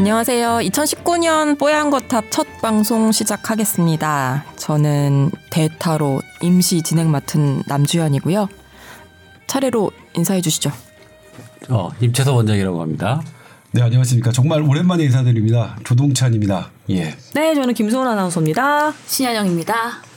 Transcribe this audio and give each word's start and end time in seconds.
안녕하세요. 0.00 0.60
2019년 0.62 1.58
뽀얀 1.58 1.90
거탑 1.90 2.30
첫 2.30 2.46
방송 2.62 3.12
시작하겠습니다. 3.12 4.46
저는 4.56 5.30
대타로 5.50 6.22
임시 6.40 6.80
진행 6.80 7.10
맡은 7.10 7.62
남주현이고요. 7.66 8.48
차례로 9.46 9.90
인사해 10.16 10.40
주시죠. 10.40 10.72
어, 11.68 11.90
임채서 12.00 12.32
원장이라고 12.34 12.80
합니다. 12.80 13.20
네, 13.72 13.82
안녕하십니까. 13.82 14.32
정말 14.32 14.62
오랜만에 14.62 15.04
인사드립니다. 15.04 15.76
조동찬입니다. 15.84 16.70
예. 16.88 17.14
네, 17.34 17.54
저는 17.54 17.74
김소은 17.74 18.06
아나운서입니다. 18.06 18.94
신현영입니다. 19.06 20.09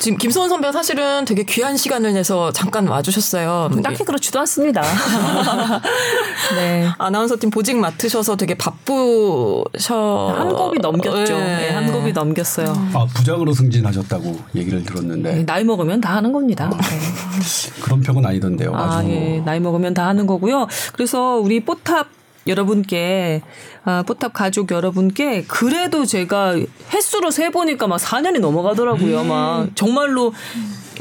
지금 0.00 0.16
김소원 0.16 0.48
선배가 0.48 0.72
사실은 0.72 1.26
되게 1.26 1.42
귀한 1.42 1.76
시간을 1.76 2.14
내서 2.14 2.50
잠깐 2.52 2.88
와주셨어요. 2.88 3.68
딱히 3.84 4.02
그렇지도 4.02 4.40
않습니다. 4.40 4.82
네. 6.56 6.88
아나운서 6.96 7.36
팀 7.38 7.50
보직 7.50 7.76
맡으셔서 7.76 8.36
되게 8.36 8.54
바쁘셔. 8.54 10.34
한 10.38 10.48
곱이 10.54 10.78
넘겼죠. 10.78 11.34
네. 11.36 11.56
네, 11.56 11.70
한 11.70 11.92
곱이 11.92 12.12
넘겼어요. 12.12 12.72
아, 12.94 13.06
부장으로 13.14 13.52
승진하셨다고 13.52 14.40
얘기를 14.56 14.82
들었는데. 14.84 15.34
네, 15.34 15.44
나이 15.44 15.64
먹으면 15.64 16.00
다 16.00 16.16
하는 16.16 16.32
겁니다. 16.32 16.70
네. 16.70 17.80
그런 17.82 18.00
평은 18.00 18.24
아니던데요. 18.24 18.74
아, 18.74 18.96
아주. 18.98 19.10
예. 19.10 19.42
나이 19.44 19.60
먹으면 19.60 19.92
다 19.92 20.06
하는 20.06 20.26
거고요. 20.26 20.66
그래서 20.94 21.36
우리 21.36 21.62
뽀탑 21.62 22.19
여러분께 22.46 23.42
아, 23.84 24.02
뽀탑 24.06 24.32
가족 24.32 24.70
여러분께 24.70 25.44
그래도 25.44 26.04
제가 26.04 26.56
횟수로 26.92 27.30
세 27.30 27.50
보니까 27.50 27.86
막 27.86 27.96
4년이 27.98 28.40
넘어가더라고요. 28.40 29.24
막 29.24 29.68
정말로 29.74 30.32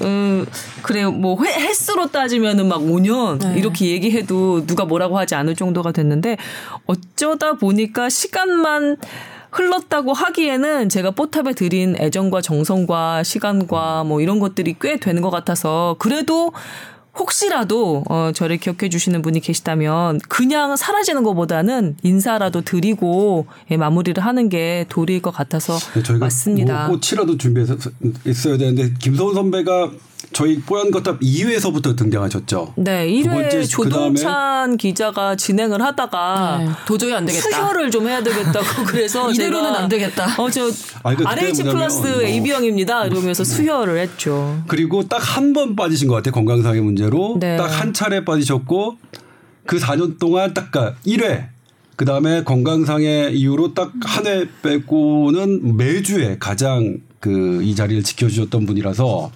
음, 0.02 0.45
그래요. 0.82 1.12
뭐 1.12 1.38
회, 1.44 1.52
횟수로 1.54 2.08
따지면은 2.08 2.67
막 2.67 2.80
5년 2.80 3.40
네. 3.40 3.58
이렇게 3.58 3.88
얘기해도 3.88 4.66
누가 4.66 4.86
뭐라고 4.86 5.17
하지 5.17 5.36
않을 5.36 5.56
정도가 5.56 5.92
됐는데 5.92 6.38
어쩌다 6.86 7.54
보니까 7.54 8.10
시간만 8.10 8.98
흘렀다고 9.52 10.14
하기에는 10.14 10.90
제가 10.90 11.12
뽀탑에 11.12 11.54
드린 11.54 11.95
애정과 12.00 12.42
정성과 12.42 13.23
시간과 13.23 14.04
뭐 14.04 14.22
이런 14.22 14.40
것들이 14.40 14.76
꽤 14.80 14.98
되는 14.98 15.22
것 15.22 15.32
같아서 15.32 15.95
그래도 16.00 16.54
혹시라도 17.18 18.04
어 18.10 18.32
저를 18.34 18.58
기억해 18.58 18.90
주시는 18.90 19.22
분이 19.22 19.40
계시다면 19.42 20.20
그냥 20.28 20.76
사라지는 20.76 21.24
것보다는 21.24 21.98
인사라도 22.04 22.62
드리고 22.62 23.48
예, 23.72 23.78
마무리를 23.78 24.24
하는 24.24 24.50
게 24.50 24.86
도리일 24.90 25.22
것 25.22 25.32
같아서 25.32 25.78
네, 25.94 26.14
맞습니다. 26.18 26.88
뭐 26.88 27.00
꽃이라도 27.00 27.38
준비해서 27.38 27.76
있어야 28.26 28.58
되는데 28.58 28.94
김소은 29.00 29.34
선배가 29.34 29.92
저희 30.32 30.60
뽀얀 30.62 30.92
거탑 30.92 31.20
2회에서부터 31.20 31.96
등장하셨죠. 31.98 32.74
네, 32.78 33.08
두 33.24 33.30
1회 33.30 33.34
번째, 33.34 33.64
조동찬 33.64 34.78
기자가 34.78 35.36
진행을 35.36 35.82
하다가 35.82 36.58
네, 36.60 36.70
도저히 36.86 37.14
안 37.14 37.26
되겠다. 37.26 37.50
수혈을 37.50 37.92
좀 37.92 38.08
해야 38.08 38.22
되겠다고 38.24 38.66
그래서 38.86 39.30
이대로는 39.32 39.70
제가 39.72 39.84
안 39.84 39.90
되겠다. 39.90 40.42
어, 40.42 40.50
저 40.50 40.66
아니, 41.04 41.18
그러니까 41.18 41.32
RH 41.32 41.64
플러스 41.64 42.08
뭐. 42.08 42.22
AB형입니다. 42.22 43.06
이러면서 43.08 43.44
수혈을 43.44 43.98
했죠. 44.00 44.62
그리고 44.68 45.08
딱 45.08 45.20
한 45.20 45.54
번 45.54 45.76
빠지신 45.76 46.08
것 46.08 46.16
같아요. 46.16 46.32
건강상의 46.34 46.82
문제로. 46.82 47.38
네. 47.40 47.58
딱한 47.58 47.94
차례 47.94 48.24
빠지셨고 48.24 48.98
그 49.66 49.78
4년 49.78 50.20
동안 50.20 50.54
딱 50.54 50.72
1회 51.06 51.48
그 51.96 52.06
다음에 52.06 52.44
건강상의 52.44 53.36
이유로 53.38 53.74
딱한회 53.74 54.46
빼고는 54.62 55.76
매주에 55.76 56.38
가장 56.40 56.98
그 57.20 57.62
이 57.62 57.76
자리를 57.76 58.04
지켜주셨던 58.04 58.66
분이라서 58.66 59.30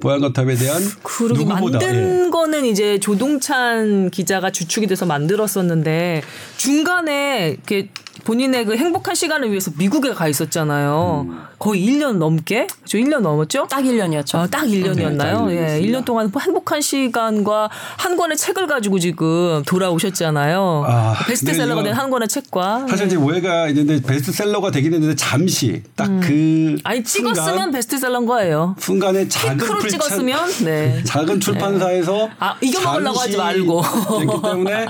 보양거탑에 0.00 0.54
대한 0.56 0.82
그리고 1.02 1.34
누구보다 1.34 1.78
만든 1.78 2.26
예. 2.26 2.30
거는 2.30 2.64
이제 2.64 2.98
조동찬 2.98 4.10
기자가 4.10 4.50
주축이 4.50 4.86
돼서 4.86 5.06
만들었었는데 5.06 6.22
중간에 6.56 7.50
이렇게 7.50 7.88
본인의 8.24 8.64
그 8.66 8.76
행복한 8.76 9.14
시간을 9.14 9.50
위해서 9.50 9.70
미국에 9.76 10.12
가 10.12 10.28
있었잖아요. 10.28 11.26
음. 11.28 11.40
거의 11.58 11.84
1년 11.86 12.16
넘게? 12.16 12.66
저 12.86 12.96
1년 12.98 13.20
넘었죠? 13.20 13.66
딱 13.68 13.82
1년이었죠. 13.82 14.36
어, 14.36 14.46
딱 14.46 14.64
1년이었나요? 14.64 15.46
네, 15.46 15.56
딱 15.56 15.74
예, 15.76 15.80
1년 15.82 16.04
동안 16.06 16.30
행복한 16.40 16.80
시간과 16.80 17.68
한 17.98 18.16
권의 18.16 18.36
책을 18.38 18.66
가지고 18.66 18.98
지금 18.98 19.62
돌아오셨잖아요. 19.66 20.84
아, 20.86 21.14
베스트셀러가 21.26 21.82
네, 21.82 21.90
된한 21.90 22.10
권의 22.10 22.28
책과. 22.28 22.86
사실 22.88 23.06
이제 23.06 23.16
오해가 23.16 23.68
있는데 23.68 24.00
베스트셀러가 24.02 24.70
되긴 24.70 24.94
했는데 24.94 25.14
잠시 25.16 25.82
딱그 25.96 26.78
아니 26.84 27.04
찍었으면 27.04 27.70
베스트셀러인 27.72 28.26
거예요. 28.26 28.74
순간에 28.78 29.28
작은 29.28 29.58
풀찬- 29.58 29.90
찍었으면 29.90 30.50
네. 30.64 31.02
작은 31.04 31.40
출판사에서 31.40 32.30
아, 32.38 32.56
이겨 32.62 32.80
먹으려고 32.80 33.18
잠시 33.18 33.36
하지 33.36 33.36
말고. 33.36 33.82
됐기 34.20 34.42
때문에 34.42 34.86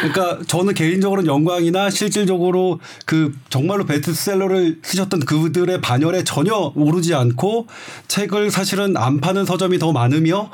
그러니까 0.00 0.38
저는 0.46 0.74
개인적으로 0.74 1.24
영광이나 1.26 1.90
실질적으로 1.90 2.61
그 3.06 3.34
정말로 3.48 3.84
베스트셀러를 3.86 4.80
쓰셨던 4.82 5.20
그들의 5.20 5.80
반열에 5.80 6.24
전혀 6.24 6.72
오르지 6.74 7.14
않고 7.14 7.66
책을 8.08 8.50
사실은 8.50 8.96
안 8.96 9.20
파는 9.20 9.44
서점이 9.44 9.78
더 9.78 9.92
많으며 9.92 10.50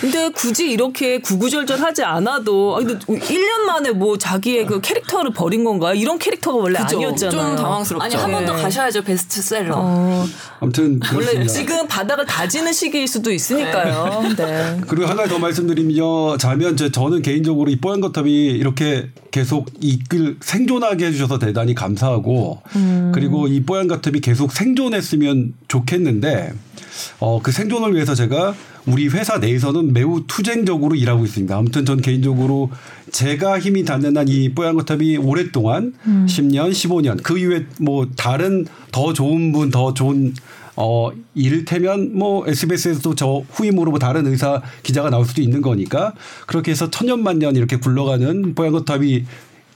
근데 0.00 0.28
굳이 0.30 0.70
이렇게 0.70 1.18
구구절절하지 1.20 2.02
않아도 2.02 2.76
아니, 2.76 2.86
근데 2.86 3.04
1년 3.06 3.60
만에 3.66 3.90
뭐 3.90 4.16
자기의 4.18 4.66
그 4.66 4.80
캐릭터를 4.80 5.32
버린 5.32 5.64
건가요? 5.64 5.94
이런 5.94 6.18
캐릭터가 6.18 6.56
원래 6.58 6.78
그죠? 6.80 6.96
아니었잖아요. 6.96 7.30
좀 7.48 7.56
당황스럽죠. 7.56 8.04
아니 8.04 8.14
한 8.14 8.30
번더 8.30 8.56
네. 8.56 8.62
가셔야죠 8.62 9.02
베스트셀러. 9.02 9.74
어, 9.76 10.26
아무튼 10.60 11.00
원래 11.14 11.26
그렇습니다. 11.32 11.52
지금 11.52 11.86
바닥을 11.88 12.26
다지는 12.26 12.72
시기일 12.72 13.06
수도 13.08 13.32
있으니까요. 13.32 14.22
네. 14.36 14.80
그리고 14.88 15.06
하나 15.06 15.26
더 15.26 15.38
말씀드리면 15.38 16.38
자면 16.38 16.76
제- 16.76 16.90
저는 16.90 17.22
개인적으로 17.22 17.70
이 17.70 17.76
뽀얀 17.76 18.00
거탑이 18.00 18.30
이렇게 18.32 19.10
계속 19.30 19.70
이끌 19.80 20.36
생존하게 20.40 21.06
해주셔서 21.06 21.38
대단히 21.38 21.74
감사하고 21.74 22.62
그리고 23.12 23.48
이 23.48 23.62
뽀얀 23.62 23.88
거탑이 23.88 24.20
계속 24.20 24.52
생존했으면 24.52 25.54
좋겠는데 25.68 26.52
어 27.20 27.40
그 27.42 27.50
생존을 27.52 27.94
위해서 27.94 28.14
제가 28.14 28.54
우리 28.86 29.08
회사 29.08 29.38
내에서는 29.38 29.92
매우 29.92 30.24
투쟁적으로 30.26 30.94
일하고 30.94 31.24
있습니다. 31.24 31.56
아무튼 31.56 31.84
전 31.84 32.00
개인적으로 32.00 32.70
제가 33.10 33.58
힘이 33.60 33.84
닿는 33.84 34.16
한 34.16 34.28
이 34.28 34.50
뽀얀 34.54 34.74
거탑이 34.76 35.16
오랫동안 35.18 35.94
10년, 36.26 36.70
15년 36.70 37.22
그 37.22 37.38
이후에 37.38 37.66
뭐 37.80 38.06
다른 38.16 38.66
더 38.92 39.12
좋은 39.12 39.52
분, 39.52 39.70
더 39.70 39.94
좋은 39.94 40.34
어 40.76 41.10
이를테면 41.34 42.16
뭐 42.16 42.46
SBS에서도 42.46 43.14
저 43.14 43.42
후임으로 43.50 43.90
뭐 43.90 43.98
다른 43.98 44.26
의사 44.26 44.62
기자가 44.82 45.10
나올 45.10 45.26
수도 45.26 45.42
있는 45.42 45.60
거니까 45.60 46.14
그렇게 46.46 46.70
해서 46.70 46.88
천년만년 46.90 47.56
이렇게 47.56 47.76
굴러가는 47.76 48.54
뽀얀거탑이 48.54 49.24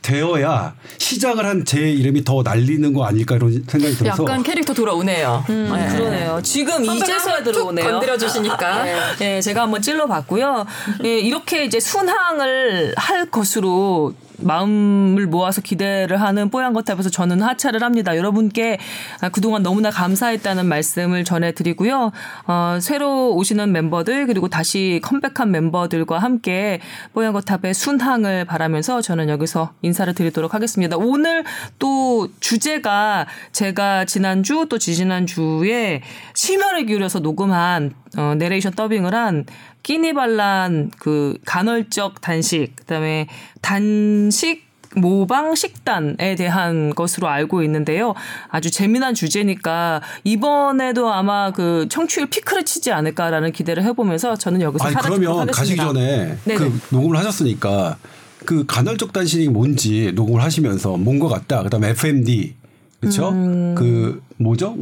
되어야 0.06 0.74
시작을 0.98 1.44
한 1.44 1.64
제 1.66 1.80
이름이 1.90 2.22
더 2.24 2.42
날리는 2.42 2.92
거 2.92 3.04
아닐까 3.04 3.34
이런 3.34 3.50
생각이 3.66 3.94
들어서 3.96 4.22
약간 4.22 4.42
캐릭터 4.42 4.72
돌아오네요. 4.72 5.44
음, 5.48 5.72
네. 5.74 5.88
그러네요. 5.96 6.40
지금 6.42 6.84
이제서야 6.84 7.42
들어오네요. 7.42 7.90
건드려 7.90 8.16
주시니까. 8.16 8.84
네, 9.18 9.40
제가 9.40 9.62
한번 9.62 9.82
찔러봤고요. 9.82 10.64
예, 11.04 11.18
이렇게 11.18 11.64
이제 11.64 11.80
순항을 11.80 12.94
할 12.96 13.26
것으로 13.30 14.14
마음을 14.38 15.26
모아서 15.26 15.60
기대를 15.60 16.20
하는 16.20 16.50
뽀얀 16.50 16.72
거탑에서 16.72 17.10
저는 17.10 17.42
하차를 17.42 17.82
합니다. 17.82 18.16
여러분께 18.16 18.78
아, 19.20 19.28
그동안 19.28 19.62
너무나 19.62 19.90
감사했다는 19.90 20.66
말씀을 20.66 21.24
전해드리고요. 21.24 22.12
어, 22.46 22.78
새로 22.80 23.34
오시는 23.34 23.72
멤버들 23.72 24.26
그리고 24.26 24.48
다시 24.48 25.00
컴백한 25.02 25.50
멤버들과 25.50 26.18
함께 26.18 26.80
뽀얀 27.12 27.32
거탑의 27.32 27.74
순항을 27.74 28.44
바라면서 28.44 29.00
저는 29.00 29.28
여기서 29.28 29.72
인사를 29.82 30.12
드리도록 30.14 30.54
하겠습니다. 30.54 30.96
오늘 30.96 31.44
또 31.78 32.28
주제가 32.40 33.26
제가 33.52 34.04
지난주 34.04 34.66
또 34.68 34.78
지지난주에 34.78 36.02
심혈을 36.34 36.86
기울여서 36.86 37.20
녹음한 37.20 37.94
어, 38.16 38.34
내레이션 38.36 38.72
더빙을 38.72 39.14
한 39.14 39.44
끼니발란 39.86 40.90
그 40.98 41.38
간헐적 41.44 42.20
단식 42.20 42.74
그다음에 42.74 43.28
단식 43.60 44.66
모방 44.96 45.54
식단에 45.54 46.34
대한 46.34 46.92
것으로 46.92 47.28
알고 47.28 47.62
있는데요. 47.62 48.14
아주 48.48 48.72
재미난 48.72 49.14
주제니까 49.14 50.00
이번에도 50.24 51.12
아마 51.12 51.52
그 51.52 51.86
청취율 51.88 52.26
피크를 52.26 52.64
치지 52.64 52.90
않을까라는 52.90 53.52
기대를 53.52 53.84
해보면서 53.84 54.34
저는 54.34 54.60
여기서 54.60 54.86
아니 54.86 54.96
그러면 54.96 55.46
가시기 55.46 55.78
하겠습니다. 55.78 55.84
전에 55.84 56.36
네네. 56.46 56.58
그 56.58 56.80
녹음을 56.90 57.16
하셨으니까 57.18 57.96
그 58.44 58.66
간헐적 58.66 59.12
단식이 59.12 59.50
뭔지 59.50 60.10
녹음을 60.16 60.42
하시면서 60.42 60.96
뭔 60.96 61.20
것 61.20 61.28
같다. 61.28 61.62
그다음에 61.62 61.90
FMD 61.90 62.54
그렇죠? 62.98 63.30
그 63.76 64.20
뭐죠? 64.38 64.76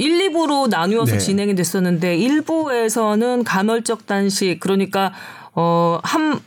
1, 0.00 0.30
2부로 0.30 0.68
나누어서 0.68 1.12
네. 1.12 1.18
진행이 1.18 1.54
됐었는데 1.54 2.16
1부에서는 2.16 3.42
간헐적 3.44 4.06
단식 4.06 4.58
그러니까 4.58 5.12
어한 5.52 6.40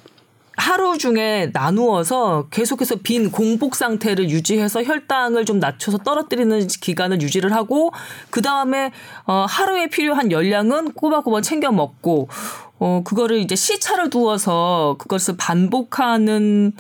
하루 0.57 0.97
중에 0.97 1.51
나누어서 1.53 2.47
계속해서 2.49 2.97
빈 3.03 3.31
공복 3.31 3.75
상태를 3.75 4.29
유지해서 4.29 4.83
혈당을 4.83 5.45
좀 5.45 5.59
낮춰서 5.59 5.99
떨어뜨리는 5.99 6.67
기간을 6.67 7.21
유지를 7.21 7.53
하고 7.53 7.91
그 8.31 8.41
다음에 8.41 8.91
어 9.25 9.45
하루에 9.47 9.87
필요한 9.87 10.31
열량은 10.31 10.93
꼬박꼬박 10.93 11.43
챙겨 11.43 11.71
먹고 11.71 12.29
어 12.79 13.01
그거를 13.03 13.37
이제 13.37 13.55
시차를 13.55 14.09
두어서 14.09 14.95
그것을 14.97 15.37
반복하는 15.37 16.73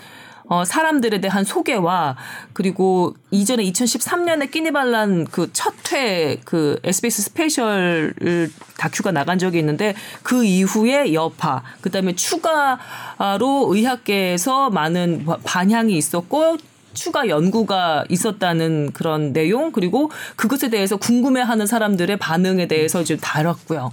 어, 0.53 0.65
사람들에 0.65 1.19
대한 1.19 1.43
소개와 1.43 2.15
그리고 2.53 3.15
이전에 3.31 3.63
2013년에 3.63 4.51
끼니 4.51 4.85
반란 4.85 5.25
그 5.25 5.51
첫 5.51 5.95
회 5.95 6.37
그 6.45 6.79
SBS 6.83 7.21
스페셜 7.23 8.13
다큐가 8.77 9.11
나간 9.11 9.39
적이 9.39 9.59
있는데 9.59 9.95
그 10.21 10.43
이후에 10.43 11.13
여파 11.13 11.63
그다음에 11.81 12.15
추가로 12.15 13.69
의학계에서 13.73 14.69
많은 14.69 15.25
반향이 15.43 15.97
있었고 15.97 16.57
추가 16.93 17.27
연구가 17.27 18.05
있었다는 18.09 18.91
그런 18.93 19.33
내용 19.33 19.71
그리고 19.71 20.11
그것에 20.35 20.69
대해서 20.69 20.97
궁금해하는 20.97 21.65
사람들의 21.65 22.17
반응에 22.17 22.67
대해서 22.67 23.03
좀 23.03 23.17
다뤘고요. 23.17 23.91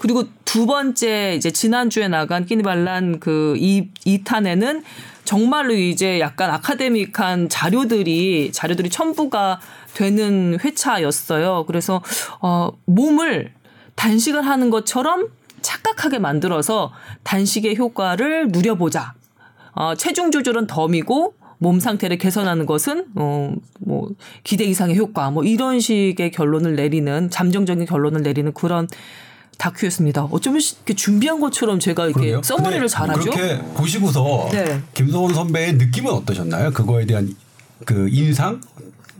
그리고 0.00 0.24
두 0.44 0.66
번째 0.66 1.34
이제 1.36 1.50
지난주에 1.50 2.08
나간 2.08 2.46
끼니발란 2.46 3.20
그이 3.20 3.88
2탄에는 4.06 4.82
정말로 5.24 5.74
이제 5.74 6.20
약간 6.20 6.50
아카데믹한 6.50 7.50
자료들이 7.50 8.50
자료들이 8.52 8.88
첨부가 8.88 9.60
되는 9.94 10.58
회차였어요. 10.64 11.64
그래서 11.66 12.02
어 12.40 12.70
몸을 12.86 13.52
단식을 13.94 14.46
하는 14.46 14.70
것처럼 14.70 15.28
착각하게 15.60 16.18
만들어서 16.18 16.92
단식의 17.24 17.76
효과를 17.76 18.48
누려보자. 18.48 19.14
어, 19.72 19.94
체중 19.94 20.30
조절은 20.30 20.66
덤이고 20.66 21.34
몸 21.58 21.80
상태를 21.80 22.18
개선하는 22.18 22.66
것은 22.66 23.06
어 23.16 23.52
뭐 23.88 24.10
기대 24.44 24.64
이상의 24.64 24.98
효과 24.98 25.30
뭐 25.30 25.44
이런 25.44 25.80
식의 25.80 26.30
결론을 26.32 26.76
내리는 26.76 27.30
잠정적인 27.30 27.86
결론을 27.86 28.22
내리는 28.22 28.52
그런 28.52 28.86
다큐였습니다. 29.56 30.24
어쩌면 30.30 30.60
이렇게 30.60 30.94
준비한 30.94 31.40
것처럼 31.40 31.80
제가 31.80 32.06
이렇게. 32.06 32.38
써머리를 32.42 32.86
잘하죠. 32.86 33.30
그렇게 33.30 33.58
보시고서 33.74 34.48
네. 34.52 34.80
김소원 34.94 35.32
선배의 35.34 35.74
느낌은 35.74 36.12
어떠셨나요? 36.12 36.70
그거에 36.72 37.06
대한 37.06 37.34
그 37.86 38.08
인상, 38.12 38.60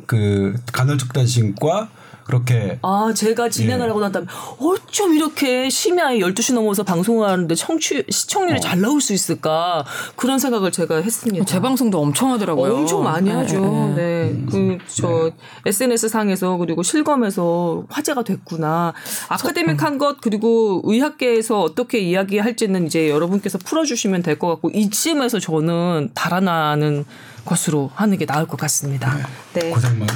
그 0.06 0.54
간헐적 0.72 1.12
단식과 1.14 1.88
그렇게 2.28 2.78
아, 2.82 3.10
제가 3.16 3.46
예. 3.46 3.50
진행을 3.50 3.88
하고 3.88 4.00
난 4.00 4.12
다음에 4.12 4.26
어쩜 4.58 5.14
이렇게 5.14 5.70
심야에 5.70 6.18
12시 6.18 6.52
넘어서 6.52 6.82
방송을 6.82 7.26
하는데 7.26 7.54
청취, 7.54 8.04
시청률이 8.08 8.58
어. 8.58 8.60
잘 8.60 8.80
나올 8.82 9.00
수 9.00 9.14
있을까. 9.14 9.82
그런 10.14 10.38
생각을 10.38 10.70
제가 10.70 10.96
했습니다. 10.96 11.46
재방송도 11.46 11.98
엄청 11.98 12.30
하더라고요. 12.32 12.74
엄청 12.76 13.02
많이 13.02 13.30
네, 13.30 13.34
하죠. 13.34 13.94
네. 13.96 14.30
네. 14.30 14.46
그, 14.50 14.76
저, 14.88 15.30
SNS 15.64 16.10
상에서 16.10 16.58
그리고 16.58 16.82
실검에서 16.82 17.84
화제가 17.88 18.24
됐구나. 18.24 18.92
아카데믹한 19.28 19.96
것, 19.96 20.20
그리고 20.20 20.82
의학계에서 20.84 21.62
어떻게 21.62 21.98
이야기할지는 21.98 22.86
이제 22.86 23.08
여러분께서 23.08 23.56
풀어주시면 23.56 24.22
될 24.22 24.38
것 24.38 24.48
같고, 24.48 24.70
이쯤에서 24.70 25.40
저는 25.40 26.10
달아나는 26.14 27.04
것으로 27.48 27.90
하는 27.94 28.18
게 28.18 28.26
나을 28.26 28.46
것 28.46 28.58
같습니다. 28.60 29.16
네. 29.54 29.70
고생만 29.70 30.06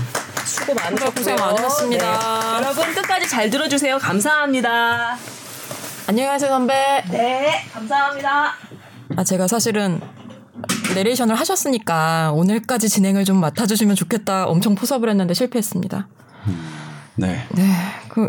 수고 0.45 0.75
많으셨고요. 0.75 1.11
고생 1.15 1.37
많으셨습니다. 1.37 2.19
네. 2.61 2.65
여러분 2.65 2.95
끝까지 2.95 3.29
잘 3.29 3.49
들어주세요. 3.51 3.99
감사합니다. 3.99 5.17
안녕하세요 6.07 6.51
선배. 6.51 7.03
네, 7.11 7.65
감사합니다. 7.73 8.55
아 9.17 9.25
제가 9.25 9.49
사실은 9.49 10.01
내레이션을 10.95 11.35
하셨으니까 11.35 12.33
오늘까지 12.35 12.89
진행을 12.89 13.25
좀 13.25 13.39
맡아주시면 13.41 13.97
좋겠다 13.97 14.47
엄청 14.47 14.75
포섭을 14.75 15.09
했는데 15.09 15.33
실패했습니다. 15.35 16.09
네. 17.17 17.47
네, 17.51 17.75
그 18.09 18.29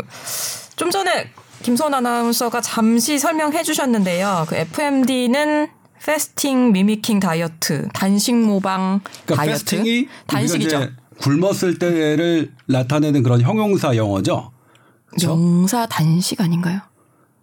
좀 0.76 0.90
전에 0.90 1.30
김선 1.62 1.94
아나운서가 1.94 2.60
잠시 2.60 3.18
설명해 3.18 3.62
주셨는데요. 3.62 4.44
그 4.48 4.56
FMD는 4.56 5.68
패스팅 6.02 6.72
미미킹 6.72 7.20
다이어트, 7.20 7.88
단식 7.94 8.34
모방 8.36 9.00
그러니까 9.24 9.36
다이어트, 9.36 9.64
패스팅이 9.64 10.08
단식이죠. 10.26 10.76
우리가 10.76 10.84
이제 10.84 10.94
굶었을 11.18 11.78
때를 11.78 12.52
나타내는 12.66 13.22
그런 13.22 13.40
형용사 13.40 13.96
영어죠. 13.96 14.50
그렇죠? 15.06 15.30
영사 15.30 15.86
단식 15.86 16.40
아닌가요? 16.40 16.80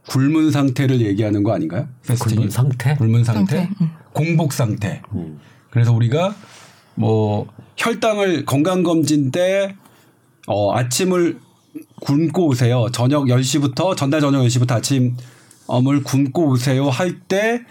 굶은 0.08 0.52
상태를 0.52 1.02
얘기하는 1.02 1.44
거 1.44 1.54
아닌가요? 1.54 1.88
패스팅이? 2.06 2.36
굶은 2.36 2.50
상태? 2.50 2.96
굶은 2.96 3.24
상태, 3.24 3.56
상태, 3.58 3.70
음. 3.82 3.92
공복 4.14 4.54
상태. 4.54 5.02
음. 5.14 5.40
그래서 5.70 5.94
우리가 5.94 6.36
뭐 6.96 7.48
혈당을 7.78 8.46
건강 8.46 8.84
검진 8.84 9.32
때 9.32 9.76
어, 10.48 10.76
아침을 10.76 11.40
굶고 12.02 12.48
오세요. 12.48 12.88
저녁 12.92 13.26
10시부터 13.26 13.96
전날 13.96 14.20
저녁 14.22 14.42
10시부터 14.42 14.72
아침을 14.74 16.04
굶고 16.04 16.48
오세요 16.50 16.90
할 16.90 17.20
때 17.28 17.62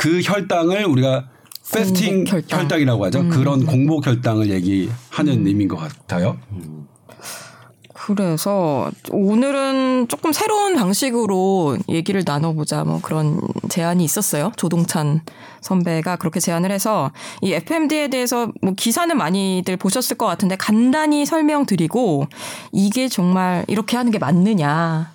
그 0.00 0.22
혈당을 0.22 0.86
우리가 0.86 1.28
패스팅 1.70 2.24
혈당. 2.26 2.80
이라고 2.80 3.04
하죠. 3.04 3.28
그런 3.28 3.66
공복 3.66 4.06
혈당을 4.06 4.48
얘기하는 4.48 5.46
의미인 5.46 5.68
것 5.68 5.76
같아요. 5.76 6.38
그래서 7.92 8.90
오늘은 9.10 10.08
조금 10.08 10.32
새로운 10.32 10.74
방식으로 10.74 11.76
얘기를 11.90 12.22
나눠보자 12.24 12.82
뭐 12.82 13.00
그런 13.02 13.42
제안이 13.68 14.02
있었어요. 14.02 14.52
조동찬 14.56 15.20
선배가 15.60 16.16
그렇게 16.16 16.40
제안을 16.40 16.72
해서 16.72 17.12
이 17.42 17.52
FMD에 17.52 18.08
대해서 18.08 18.50
뭐 18.62 18.72
기사는 18.74 19.14
많이들 19.14 19.76
보셨을 19.76 20.16
것 20.16 20.24
같은데 20.24 20.56
간단히 20.56 21.26
설명드리고 21.26 22.26
이게 22.72 23.06
정말 23.08 23.66
이렇게 23.68 23.98
하는 23.98 24.10
게 24.10 24.18
맞느냐 24.18 25.12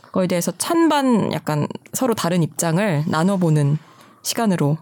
그거에 0.00 0.26
대해서 0.26 0.50
찬반 0.56 1.30
약간 1.34 1.68
서로 1.92 2.14
다른 2.14 2.42
입장을 2.42 3.04
나눠보는 3.06 3.76
시간으로 4.24 4.78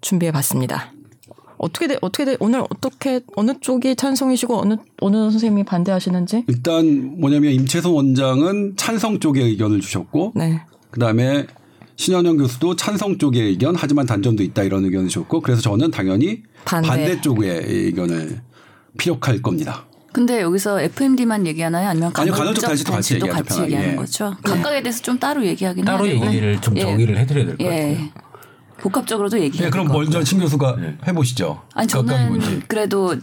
준비해 0.00 0.30
봤습니다. 0.30 0.92
어떻게 1.58 1.86
돼, 1.88 1.96
어떻게 2.02 2.24
돼, 2.24 2.36
오늘 2.40 2.60
어떻게, 2.60 3.20
어느 3.36 3.52
쪽이 3.60 3.96
찬성이시고 3.96 4.60
어느, 4.60 4.74
어느 5.00 5.16
선생님이 5.30 5.64
반대하시는지? 5.64 6.44
일단 6.46 7.18
뭐냐면 7.18 7.52
임채선 7.52 7.92
원장은 7.92 8.74
찬성 8.76 9.18
쪽의 9.18 9.42
의견을 9.44 9.80
주셨고 9.80 10.32
네. 10.36 10.60
그 10.90 11.00
다음에 11.00 11.46
신현영 11.96 12.36
교수도 12.36 12.76
찬성 12.76 13.18
쪽의 13.18 13.40
의견 13.40 13.74
하지만 13.76 14.04
단점도 14.04 14.42
있다 14.42 14.64
이런 14.64 14.84
의견을 14.84 15.08
주셨고 15.08 15.40
그래서 15.40 15.62
저는 15.62 15.90
당연히 15.90 16.42
반대. 16.64 16.88
반대, 16.88 17.20
쪽의 17.20 17.62
의견을 17.66 18.42
피력할 18.98 19.40
겁니다. 19.40 19.86
근데 20.12 20.42
여기서 20.42 20.80
FMD만 20.80 21.46
얘기하나요? 21.46 21.88
아니면 21.88 22.12
아니요, 22.14 22.32
간헐적 22.34 22.62
간헐적 22.62 22.92
단식도 22.92 23.26
같이. 23.26 23.62
얘기하는 23.62 23.92
예. 23.92 23.96
거죠? 23.96 24.36
각각에 24.44 24.82
대해서 24.82 25.02
좀 25.02 25.18
따로 25.18 25.44
얘기하긴 25.44 25.84
따로. 25.84 26.06
얘기를 26.06 26.60
좀 26.60 26.76
예. 26.76 26.82
정의를 26.82 27.18
해드려야 27.18 27.46
될것 27.46 27.60
예. 27.66 27.70
같아요. 27.70 28.23
복합적으로도 28.84 29.40
얘기해야 29.40 29.68
네, 29.68 29.70
그럼 29.70 29.88
먼저. 29.88 30.22
신 30.22 30.38
교수가 30.38 30.76
네. 30.76 30.98
해보시죠. 31.06 31.62
아니 31.72 31.88
각각이 31.88 32.06
저는 32.08 32.28
뭔지. 32.28 32.62
그래도 32.68 33.16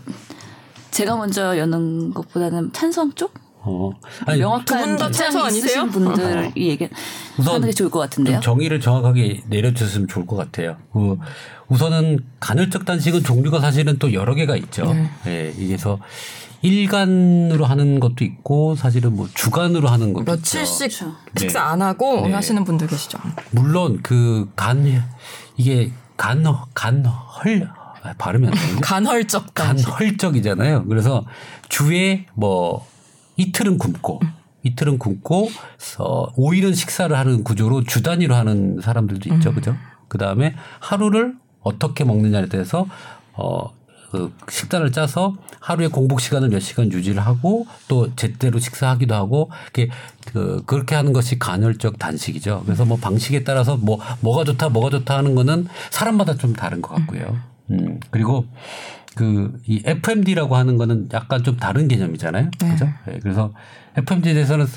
제가 0.90 1.16
먼저 1.16 1.56
여는 1.56 2.16
것보다는 2.16 2.74
찬성 2.74 3.12
쪽 3.14 3.36
어. 3.64 3.92
아니, 4.26 4.40
명확한 4.40 4.98
다 4.98 5.12
찬성 5.12 5.46
아니세요? 5.46 5.86
분들이 5.86 6.52
얘기 6.56 6.90
우선 7.38 7.56
하는 7.56 7.68
게 7.68 7.74
좋을 7.74 7.92
것 7.92 8.00
같은데요. 8.00 8.38
좀 8.38 8.42
정의를 8.42 8.80
정확하게 8.80 9.44
내려주셨으면 9.46 10.08
좋을 10.08 10.26
것 10.26 10.36
같아요. 10.36 10.78
그 10.92 11.20
우선은 11.68 12.22
간헐적 12.40 12.86
단식은 12.86 13.24
종류가 13.24 13.60
사실은 13.60 14.00
또 14.00 14.14
여러 14.14 14.34
개가 14.34 14.56
있죠. 14.58 14.92
예, 15.28 15.54
이게서 15.56 16.00
일간으로 16.62 17.66
하는 17.66 18.00
것도 18.00 18.24
있고 18.24 18.76
사실은 18.76 19.16
뭐 19.16 19.28
주간으로 19.34 19.88
하는 19.90 20.14
것도 20.14 20.26
며칠씩 20.32 20.92
있죠. 20.92 21.14
식사 21.38 21.60
네. 21.60 21.66
안 21.66 21.82
하고 21.82 22.28
네. 22.28 22.34
하시는 22.34 22.64
분들 22.64 22.88
계시죠. 22.88 23.18
물론 23.52 24.02
그 24.02 24.48
간 24.56 24.86
이게 25.58 25.92
간간헐 26.18 27.70
아, 28.04 28.14
발음이 28.18 28.50
간헐적. 28.82 29.54
간헐적이잖아요. 29.54 30.86
그래서 30.86 31.24
주에 31.70 32.26
뭐 32.34 32.86
이틀은 33.38 33.78
굶고 33.78 34.20
이틀은 34.64 34.98
굶고 35.00 35.50
어 36.00 36.32
5일은 36.34 36.76
식사를 36.76 37.16
하는 37.16 37.44
구조로 37.44 37.84
주 37.84 38.02
단위로 38.04 38.36
하는 38.36 38.80
사람들도 38.82 39.34
있죠. 39.36 39.54
그죠? 39.54 39.76
그다음에 40.08 40.56
하루를 40.80 41.36
어떻게 41.62 42.04
먹느냐에 42.04 42.48
대해서 42.48 42.86
어 43.34 43.70
그 44.12 44.34
식단을 44.50 44.92
짜서 44.92 45.36
하루에 45.62 45.88
공복 45.88 46.20
시간을 46.20 46.50
몇 46.50 46.60
시간 46.60 46.92
유지를 46.92 47.22
하고 47.26 47.66
또 47.88 48.14
제때로 48.16 48.60
식사하기도 48.60 49.16
하고 49.16 49.50
이렇게 49.74 49.90
그 50.34 50.62
그렇게 50.66 50.96
하는 50.96 51.14
것이 51.14 51.40
간헐적 51.40 51.98
단식이죠. 51.98 52.64
그래서 52.66 52.84
뭐 52.84 52.98
방식에 52.98 53.44
따라서 53.46 53.78
뭐 53.78 54.00
뭐가 54.20 54.44
좋다 54.44 54.70
뭐가 54.70 54.90
좋다 54.90 55.18
하는 55.18 55.34
거는 55.36 55.68
사람마다 55.92 56.36
좀 56.36 56.52
다른 56.54 56.82
것 56.82 56.94
같고요. 56.96 57.38
음 57.72 58.00
그리고 58.10 58.46
그이 59.16 59.82
FMD라고 59.86 60.56
하는 60.58 60.78
거는 60.78 61.10
약간 61.14 61.44
좀 61.44 61.56
다른 61.58 61.88
개념이잖아요. 61.88 62.52
그죠? 62.60 62.86
네, 63.08 63.20
그래서 63.22 63.54
FMD에 63.96 64.34
대해서는 64.34 64.68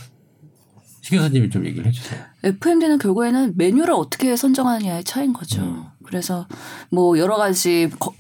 시 1.00 1.10
교수님이 1.10 1.50
좀 1.50 1.66
얘기를 1.66 1.86
해주세요. 1.86 2.20
FMD는 2.44 2.98
결국에는 2.98 3.54
메뉴를 3.56 3.94
어떻게 3.94 4.36
선정하느냐의 4.36 5.04
차이인 5.04 5.32
거죠. 5.32 5.60
음. 5.62 5.84
그래서 6.04 6.46
뭐 6.90 7.18
여러 7.18 7.36
가지 7.36 7.90
거- 7.98 8.14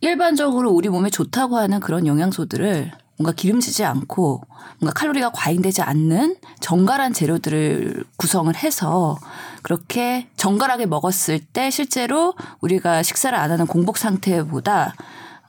일반적으로 0.00 0.70
우리 0.70 0.88
몸에 0.88 1.10
좋다고 1.10 1.56
하는 1.56 1.80
그런 1.80 2.06
영양소들을 2.06 2.92
뭔가 3.18 3.32
기름지지 3.32 3.84
않고 3.84 4.42
뭔가 4.78 4.94
칼로리가 4.94 5.32
과잉되지 5.32 5.82
않는 5.82 6.36
정갈한 6.60 7.12
재료들을 7.12 8.04
구성을 8.16 8.54
해서 8.54 9.16
그렇게 9.62 10.28
정갈하게 10.36 10.86
먹었을 10.86 11.40
때 11.40 11.70
실제로 11.70 12.34
우리가 12.60 13.02
식사를 13.02 13.36
안 13.36 13.50
하는 13.50 13.66
공복 13.66 13.98
상태보다 13.98 14.94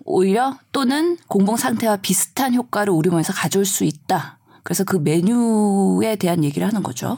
오히려 0.04 0.58
또는 0.72 1.18
공복 1.28 1.60
상태와 1.60 1.98
비슷한 1.98 2.56
효과를 2.56 2.92
우리 2.92 3.12
몸에서 3.12 3.34
가져올 3.34 3.66
수 3.66 3.84
있다. 3.84 4.40
그래서 4.64 4.84
그 4.84 4.98
메뉴에 4.98 6.16
대한 6.16 6.44
얘기를 6.44 6.68
하는 6.68 6.82
거죠. 6.82 7.18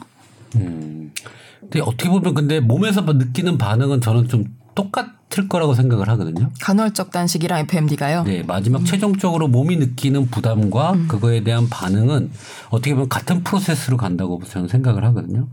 근데 1.60 1.80
어떻게 1.80 2.10
보면 2.10 2.34
근데 2.34 2.60
몸에서 2.60 3.00
느끼는 3.00 3.56
반응은 3.56 4.02
저는 4.02 4.28
좀 4.28 4.44
똑같 4.74 5.06
을 5.38 5.48
거라고 5.48 5.74
생각을 5.74 6.08
하거든요. 6.10 6.50
간헐적 6.60 7.10
단식이랑 7.10 7.60
FMD가요. 7.60 8.24
네, 8.24 8.42
마지막 8.42 8.84
최종적으로 8.84 9.48
몸이 9.48 9.76
느끼는 9.76 10.26
부담과 10.26 10.96
그거에 11.08 11.42
대한 11.42 11.68
반응은 11.70 12.30
어떻게 12.70 12.92
보면 12.92 13.08
같은 13.08 13.42
프로세스로 13.42 13.96
간다고 13.96 14.42
저는 14.44 14.68
생각을 14.68 15.04
하거든요. 15.06 15.48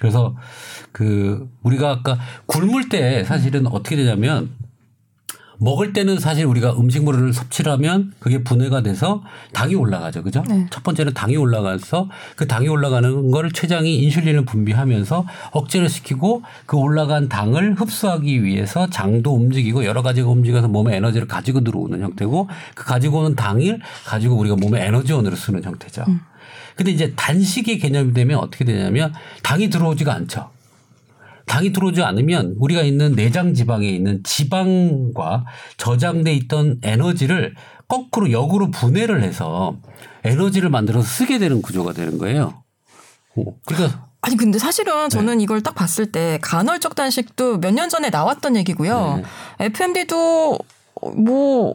그래서 0.00 0.34
그 0.90 1.48
우리가 1.62 1.90
아까 1.90 2.18
굶을 2.46 2.88
때 2.88 3.22
사실은 3.24 3.66
어떻게 3.68 3.94
되냐면 3.94 4.50
먹을 5.58 5.92
때는 5.92 6.18
사실 6.18 6.44
우리가 6.44 6.72
음식물을 6.72 7.32
섭취를 7.32 7.70
하면 7.72 8.12
그게 8.18 8.42
분해가 8.42 8.82
돼서 8.82 9.22
당이 9.52 9.74
올라가죠. 9.74 10.22
그죠? 10.22 10.42
첫 10.70 10.82
번째는 10.82 11.14
당이 11.14 11.36
올라가서 11.36 12.08
그 12.36 12.46
당이 12.46 12.68
올라가는 12.68 13.30
걸 13.30 13.52
췌장이 13.52 13.98
인슐린을 13.98 14.44
분비하면서 14.44 15.26
억제를 15.52 15.88
시키고 15.88 16.42
그 16.66 16.76
올라간 16.76 17.28
당을 17.28 17.74
흡수하기 17.74 18.42
위해서 18.42 18.88
장도 18.90 19.34
움직이고 19.34 19.84
여러 19.84 20.02
가지가 20.02 20.28
움직여서 20.28 20.68
몸에 20.68 20.96
에너지를 20.96 21.28
가지고 21.28 21.62
들어오는 21.62 22.00
형태고 22.00 22.48
그 22.74 22.84
가지고 22.84 23.20
오는 23.20 23.36
당을 23.36 23.80
가지고 24.04 24.36
우리가 24.36 24.56
몸에 24.56 24.84
에너지원으로 24.86 25.36
쓰는 25.36 25.62
형태죠. 25.62 26.04
근데 26.74 26.90
이제 26.90 27.12
단식의 27.14 27.78
개념이 27.78 28.14
되면 28.14 28.38
어떻게 28.38 28.64
되냐면 28.64 29.12
당이 29.42 29.68
들어오지가 29.70 30.14
않죠. 30.14 30.50
당이 31.52 31.74
들어오지 31.74 32.02
않으면 32.02 32.54
우리가 32.58 32.80
있는 32.80 33.14
내장 33.14 33.52
지방에 33.52 33.86
있는 33.86 34.22
지방과 34.24 35.44
저장돼 35.76 36.32
있던 36.32 36.80
에너지를 36.82 37.54
거꾸로 37.88 38.32
역으로 38.32 38.70
분해를 38.70 39.22
해서 39.22 39.76
에너지를 40.24 40.70
만들어서 40.70 41.06
쓰게 41.06 41.38
되는 41.38 41.60
구조가 41.60 41.92
되는 41.92 42.16
거예요. 42.16 42.62
오, 43.34 43.54
그러니까 43.66 44.08
아니 44.22 44.38
근데 44.38 44.58
사실은 44.58 45.10
저는 45.10 45.42
이걸 45.42 45.60
딱 45.62 45.74
봤을 45.74 46.10
때 46.10 46.38
간헐적 46.40 46.94
단식도 46.94 47.58
몇 47.58 47.74
년 47.74 47.90
전에 47.90 48.08
나왔던 48.08 48.56
얘기고요. 48.56 49.20
FMD도 49.60 50.58
뭐 51.16 51.74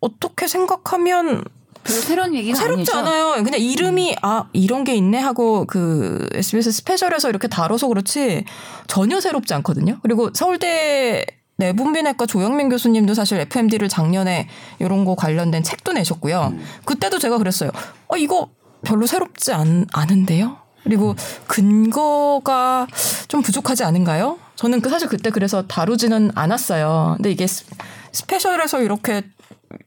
어떻게 0.00 0.48
생각하면 0.48 1.44
별로 1.88 2.00
새로운 2.02 2.34
얘기가 2.34 2.56
새롭지 2.56 2.92
아니죠. 2.92 2.98
않아요. 2.98 3.42
그냥 3.42 3.60
이름이 3.60 4.16
아 4.22 4.44
이런 4.52 4.84
게 4.84 4.94
있네 4.94 5.18
하고 5.18 5.64
그 5.66 6.28
SBS 6.34 6.70
스페셜에서 6.70 7.28
이렇게 7.28 7.48
다뤄서 7.48 7.88
그렇지 7.88 8.44
전혀 8.86 9.20
새롭지 9.20 9.54
않거든요. 9.54 9.98
그리고 10.02 10.30
서울대 10.34 11.24
내분비내과 11.56 12.26
조영민 12.26 12.68
교수님도 12.68 13.14
사실 13.14 13.40
FMD를 13.40 13.88
작년에 13.88 14.48
이런 14.78 15.04
거 15.04 15.14
관련된 15.16 15.62
책도 15.64 15.92
내셨고요. 15.94 16.54
그때도 16.84 17.18
제가 17.18 17.38
그랬어요. 17.38 17.70
어 18.06 18.16
이거 18.16 18.48
별로 18.84 19.06
새롭지 19.06 19.52
않, 19.52 19.86
않은데요. 19.92 20.56
그리고 20.84 21.16
근거가 21.46 22.86
좀 23.28 23.42
부족하지 23.42 23.84
않은가요? 23.84 24.38
저는 24.56 24.80
그 24.80 24.88
사실 24.90 25.08
그때 25.08 25.30
그래서 25.30 25.66
다루지는 25.66 26.30
않았어요. 26.34 27.14
근데 27.16 27.30
이게 27.30 27.46
스- 27.46 27.64
스페셜에서 28.12 28.80
이렇게 28.82 29.22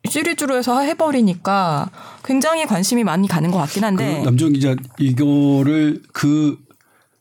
시리즈로 0.09 0.57
해서 0.57 0.81
해버리니까 0.81 1.89
굉장히 2.23 2.65
관심이 2.65 3.03
많이 3.03 3.27
가는 3.27 3.51
것 3.51 3.57
같긴 3.59 3.83
한데 3.83 4.19
그 4.19 4.25
남정 4.25 4.53
기자 4.53 4.75
이거를 4.99 6.01
그 6.11 6.57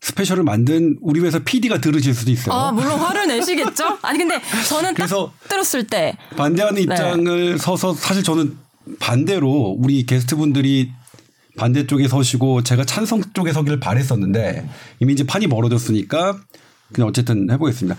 스페셜을 0.00 0.45
만든 0.45 0.97
우리 1.02 1.21
회사 1.21 1.38
PD가 1.38 1.81
들으실 1.81 2.14
수도 2.14 2.31
있어요. 2.31 2.55
아 2.55 2.73
물론 2.73 2.99
화를 2.99 3.29
내시겠죠? 3.29 3.99
아니 4.02 4.19
근데 4.19 4.40
저는 4.69 4.95
그래서 4.95 5.33
딱 5.43 5.49
들었을 5.49 5.87
때 5.87 6.17
반대하는 6.37 6.76
네. 6.76 6.83
입장을 6.83 7.59
서서 7.59 7.95
사실 7.95 8.23
저는 8.23 8.57
반대로 8.99 9.76
우리 9.79 10.07
게스트분들이 10.07 10.90
반대쪽에 11.57 12.09
서시고 12.09 12.62
제가 12.62 12.85
찬성 12.85 13.23
쪽에 13.35 13.52
서기를 13.52 13.81
바랬었는데 13.81 14.67
이미 15.00 15.12
이제 15.12 15.25
판이 15.26 15.47
멀어졌으니까 15.47 16.38
그냥 16.93 17.09
어쨌든 17.09 17.50
해보겠습니다. 17.50 17.99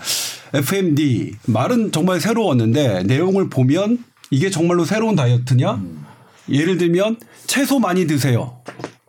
FMD 0.54 1.36
말은 1.46 1.92
정말 1.92 2.20
새로웠는데 2.20 3.04
내용을 3.04 3.48
보면 3.48 3.98
이게 4.32 4.48
정말로 4.48 4.86
새로운 4.86 5.14
다이어트냐? 5.14 5.78
예를 6.48 6.78
들면 6.78 7.18
채소 7.46 7.78
많이 7.78 8.06
드세요. 8.06 8.62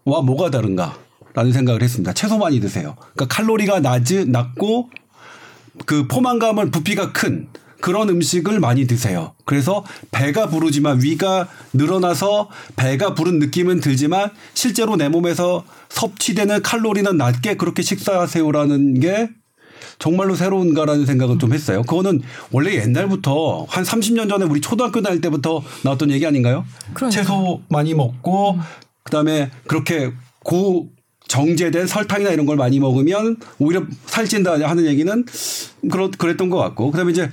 와 0.04 0.22
뭐가 0.22 0.52
다른가? 0.52 0.98
라는 1.34 1.54
생각을 1.54 1.82
했습니다. 1.82 2.12
채소 2.14 2.38
많이 2.38 2.60
드세요. 2.60 2.98
그러니까 3.16 3.28
칼로리가 3.34 3.80
낮은 3.80 4.34
낮고 4.34 4.90
그 5.86 6.08
포만감을 6.10 6.72
부피가 6.72 7.14
큰 7.14 7.48
그런 7.80 8.10
음식을 8.10 8.60
많이 8.60 8.86
드세요. 8.86 9.34
그래서 9.46 9.86
배가 10.12 10.48
부르지만 10.48 11.02
위가 11.02 11.48
늘어나서 11.72 12.50
배가 12.76 13.14
부른 13.14 13.40
느낌은 13.40 13.80
들지만 13.80 14.30
실제로 14.54 14.98
내 14.98 15.08
몸에서 15.08 15.64
섭취되는 15.88 16.62
칼로리는 16.64 17.16
낮게 17.16 17.56
그렇게 17.56 17.82
식사하세요라는 17.82 19.00
게 19.00 19.30
정말로 20.00 20.36
새로운가라는 20.36 21.06
생각을 21.06 21.40
좀 21.40 21.54
했어요. 21.54 21.82
그거는 21.84 22.22
원래 22.52 22.76
옛날부터 22.76 23.66
한 23.70 23.84
30년 23.84 24.30
전에 24.30 24.46
우리 24.46 24.62
초등학교 24.62 25.02
다닐 25.02 25.22
때부터 25.22 25.64
나왔던 25.84 26.12
얘기 26.12 26.26
아닌가요? 26.26 26.66
그러니까. 26.94 27.10
채소 27.10 27.62
많이 27.70 27.94
먹고 27.94 28.58
그다음에 29.04 29.52
그렇게 29.68 30.14
고 30.44 30.90
정제된 31.28 31.88
설탕이나 31.88 32.32
이런 32.32 32.46
걸 32.46 32.58
많이 32.58 32.80
먹으면 32.80 33.38
오히려 33.60 33.84
살찐다 34.06 34.68
하는 34.68 34.86
얘기는 34.86 35.26
그렇 35.90 36.12
그랬던 36.12 36.50
것 36.50 36.58
같고 36.58 36.92
그다음에 36.92 37.12
이제 37.12 37.30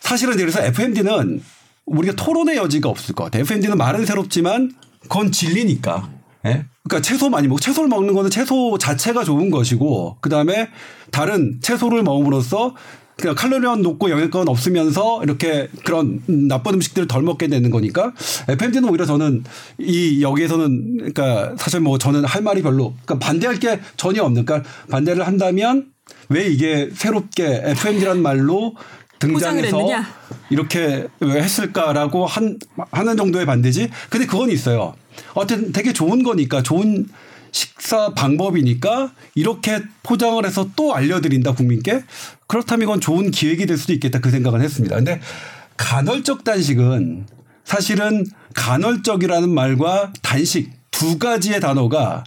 사실은 0.00 0.36
그래서 0.36 0.62
FMD는 0.62 1.40
우리가 1.86 2.14
토론의 2.16 2.56
여지가 2.56 2.88
없을 2.88 3.14
것 3.14 3.24
같아요. 3.24 3.42
FMD는 3.42 3.76
말은 3.76 4.06
새롭지만 4.06 4.72
그건 5.02 5.32
진리니까. 5.32 6.10
예? 6.46 6.64
그러니까 6.86 7.00
채소 7.06 7.30
많이 7.30 7.48
먹고 7.48 7.60
채소를 7.60 7.88
먹는 7.88 8.12
거는 8.12 8.30
채소 8.30 8.76
자체가 8.78 9.24
좋은 9.24 9.50
것이고 9.50 10.18
그다음에 10.20 10.68
다른 11.10 11.58
채소를 11.62 12.02
먹음으로써 12.02 12.74
그냥 13.16 13.34
칼로리만 13.36 13.80
높고 13.80 14.10
영양가는 14.10 14.48
없으면서 14.48 15.22
이렇게 15.22 15.68
그런 15.84 16.20
나쁜 16.26 16.74
음식들을 16.74 17.08
덜 17.08 17.22
먹게 17.22 17.46
되는 17.46 17.70
거니까 17.70 18.12
FMD는 18.48 18.88
오히려 18.90 19.06
저는 19.06 19.44
이 19.78 20.20
여기에서는 20.20 20.96
그러니까 20.98 21.54
사실 21.56 21.80
뭐 21.80 21.96
저는 21.96 22.24
할 22.24 22.42
말이 22.42 22.60
별로 22.60 22.92
그러니까 23.04 23.26
반대할 23.26 23.58
게 23.60 23.80
전혀 23.96 24.22
없는 24.22 24.44
그러니까 24.44 24.68
반대를 24.90 25.26
한다면 25.26 25.86
왜 26.28 26.46
이게 26.46 26.90
새롭게 26.92 27.62
FMD라는 27.64 28.20
말로 28.20 28.74
등장해서? 29.26 29.78
이렇게 30.50 31.06
왜 31.20 31.42
했을까라고 31.42 32.26
한 32.26 32.58
하는 32.90 33.16
정도의 33.16 33.46
반대지. 33.46 33.90
근데 34.10 34.26
그건 34.26 34.50
있어요. 34.50 34.94
어쨌든 35.34 35.72
되게 35.72 35.92
좋은 35.92 36.22
거니까 36.22 36.62
좋은 36.62 37.06
식사 37.52 38.12
방법이니까 38.14 39.12
이렇게 39.36 39.80
포장을 40.02 40.44
해서 40.44 40.68
또 40.74 40.94
알려드린다 40.94 41.54
국민께 41.54 42.02
그렇다면 42.48 42.82
이건 42.82 43.00
좋은 43.00 43.30
기획이 43.30 43.66
될 43.66 43.78
수도 43.78 43.92
있겠다 43.92 44.18
그 44.18 44.30
생각은 44.30 44.60
했습니다. 44.60 44.96
근데 44.96 45.20
간헐적 45.76 46.42
단식은 46.42 47.26
사실은 47.64 48.26
간헐적이라는 48.54 49.48
말과 49.48 50.12
단식 50.20 50.72
두 50.90 51.18
가지의 51.18 51.60
단어가 51.60 52.24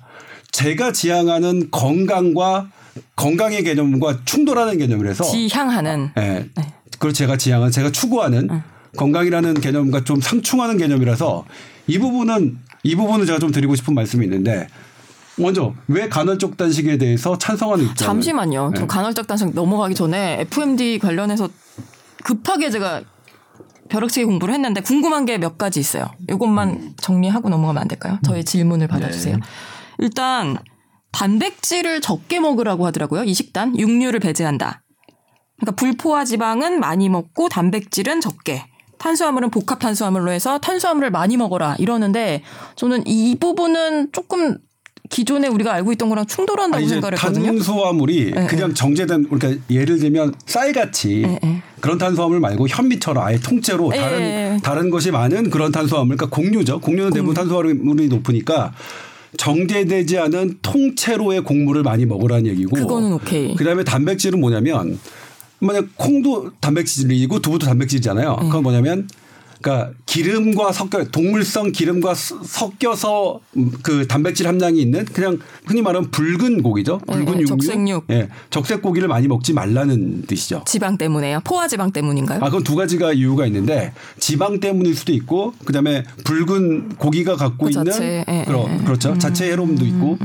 제가 0.52 0.92
지향하는 0.92 1.72
건강과 1.72 2.70
건강의 3.16 3.64
개념과 3.64 4.22
충돌하는 4.26 4.78
개념이라서 4.78 5.24
지향하는 5.26 6.12
예. 6.18 6.50
그걸 6.98 7.14
제가 7.14 7.38
지향한 7.38 7.72
제가 7.72 7.92
추구하는 7.92 8.62
건강이라는 8.98 9.56
개념과 9.56 10.04
좀 10.04 10.20
상충하는 10.22 10.78
개념이라서 10.78 11.46
이 11.88 12.00
부분은 12.00 12.58
이 12.84 12.96
부분은 12.96 13.26
제가 13.26 13.40
좀 13.40 13.52
드리고 13.52 13.76
싶은 13.76 13.94
말씀이 13.94 14.26
있는데 14.26 14.68
먼저 15.38 15.74
왜 15.88 16.10
간헐적 16.10 16.58
단식에 16.58 16.98
대해서 16.98 17.38
찬성하는 17.38 17.86
입장 17.86 18.08
잠시만요. 18.08 18.72
저 18.76 18.82
네. 18.82 18.88
간헐적 18.88 19.28
단식 19.28 19.54
넘어가기 19.54 19.94
전에 19.94 20.42
FMD 20.42 20.98
관련해서 21.00 21.50
급하게 22.24 22.72
제가 22.72 23.04
벼락치기 23.90 24.26
공부를 24.26 24.54
했는데 24.56 24.82
궁금한 24.82 25.26
게 25.26 25.38
몇 25.38 25.58
가지 25.58 25.80
있어요. 25.80 26.08
이것만 26.30 26.96
정리하고 27.00 27.50
넘어가면 27.50 27.82
안 27.84 27.88
될까요? 27.88 28.18
저의 28.26 28.44
질문을 28.44 28.88
받아주세요. 28.88 29.38
일단 30.00 30.58
단백질을 31.12 32.02
적게 32.02 32.40
먹으라고 32.40 32.86
하더라고요. 32.88 33.24
이 33.24 33.34
식단 33.34 33.78
육류를 33.80 34.20
배제한다. 34.20 34.82
그러니까 35.60 35.76
불포화 35.76 36.26
지방은 36.26 36.80
많이 36.80 37.10
먹고 37.10 37.50
단백질은 37.50 38.22
적게. 38.22 38.64
탄수화물은 38.98 39.52
복합 39.52 39.80
탄수화물로 39.80 40.32
해서 40.32 40.58
탄수화물을 40.58 41.12
많이 41.12 41.38
먹어라 41.38 41.76
이러는데 41.78 42.42
저는 42.76 43.04
이 43.06 43.36
부분은 43.40 44.12
조금 44.12 44.58
기존에 45.10 45.48
우리가 45.48 45.72
알고 45.74 45.94
있던 45.94 46.10
거랑 46.10 46.26
충돌한다고 46.26 46.78
아니, 46.78 46.86
이제 46.86 46.96
생각을 46.96 47.14
했거든요. 47.14 47.46
탄수화물이 47.46 48.32
네, 48.32 48.48
그냥 48.48 48.74
정제된 48.74 49.30
그러니까 49.30 49.64
예를 49.70 50.00
들면 50.00 50.34
쌀같이 50.46 51.22
네, 51.22 51.40
네. 51.42 51.62
그런 51.80 51.98
탄수화물 51.98 52.40
말고 52.40 52.68
현미처럼 52.68 53.24
아예 53.24 53.38
통째로 53.38 53.92
다른 53.92 54.20
네, 54.20 54.50
네. 54.50 54.60
다른 54.64 54.90
것이 54.90 55.12
많은 55.12 55.50
그런 55.50 55.72
탄수화물 55.72 56.18
그러니까 56.18 56.36
공유죠. 56.36 56.82
공유는 56.82 57.12
대부분 57.12 57.36
탄수화물이 57.36 58.08
높으니까 58.08 58.74
정제되지 59.38 60.18
않은 60.18 60.58
통째로의 60.62 61.42
곡물을 61.42 61.84
많이 61.84 62.06
먹으라는 62.06 62.48
얘기고. 62.48 62.76
그거는 62.76 63.14
오케이. 63.14 63.56
그다음에 63.56 63.84
단백질은 63.84 64.40
뭐냐면 64.40 65.00
만약 65.60 65.86
콩도 65.96 66.52
단백질이고 66.60 67.40
두부도 67.42 67.66
단백질이잖아요. 67.66 68.38
네. 68.42 68.46
그건 68.48 68.64
뭐냐면 68.64 69.08
그러니까 69.60 69.92
기름과 70.06 70.72
섞여 70.72 71.04
동물성 71.06 71.72
기름과 71.72 72.14
스- 72.14 72.36
섞여서 72.46 73.40
그 73.82 74.06
단백질 74.08 74.48
함량이 74.48 74.80
있는 74.80 75.04
그냥 75.06 75.40
흔히 75.66 75.82
말하는 75.82 76.12
붉은 76.12 76.62
고기죠. 76.62 77.00
붉은 77.08 77.26
네, 77.26 77.32
육류. 77.32 77.46
적색육. 77.48 78.06
예. 78.12 78.30
적색 78.52 78.84
고기를 78.84 79.08
많이 79.08 79.28
먹지 79.28 79.54
말라는 79.54 80.28
뜻이죠. 80.28 80.62
지방 80.68 81.00
때문에요. 81.00 81.40
포화 81.44 81.68
지방 81.68 81.92
때문인가요? 81.92 82.38
아, 82.40 82.46
그건 82.46 82.64
두 82.64 82.76
가지가 82.76 83.14
이유가 83.14 83.48
있는데 83.48 83.94
지방 84.20 84.60
때문일 84.60 84.96
수도 84.96 85.12
있고 85.14 85.54
그다음에 85.66 86.04
붉은 86.24 86.90
고기가 86.98 87.36
갖고 87.36 87.66
그 87.66 87.72
있는 87.72 87.86
자체, 87.86 88.24
예, 88.30 88.44
그런 88.46 88.70
예, 88.70 88.74
예. 88.80 88.84
그렇죠. 88.84 89.18
자체 89.18 89.50
해로움도 89.52 89.86
있고 89.86 90.20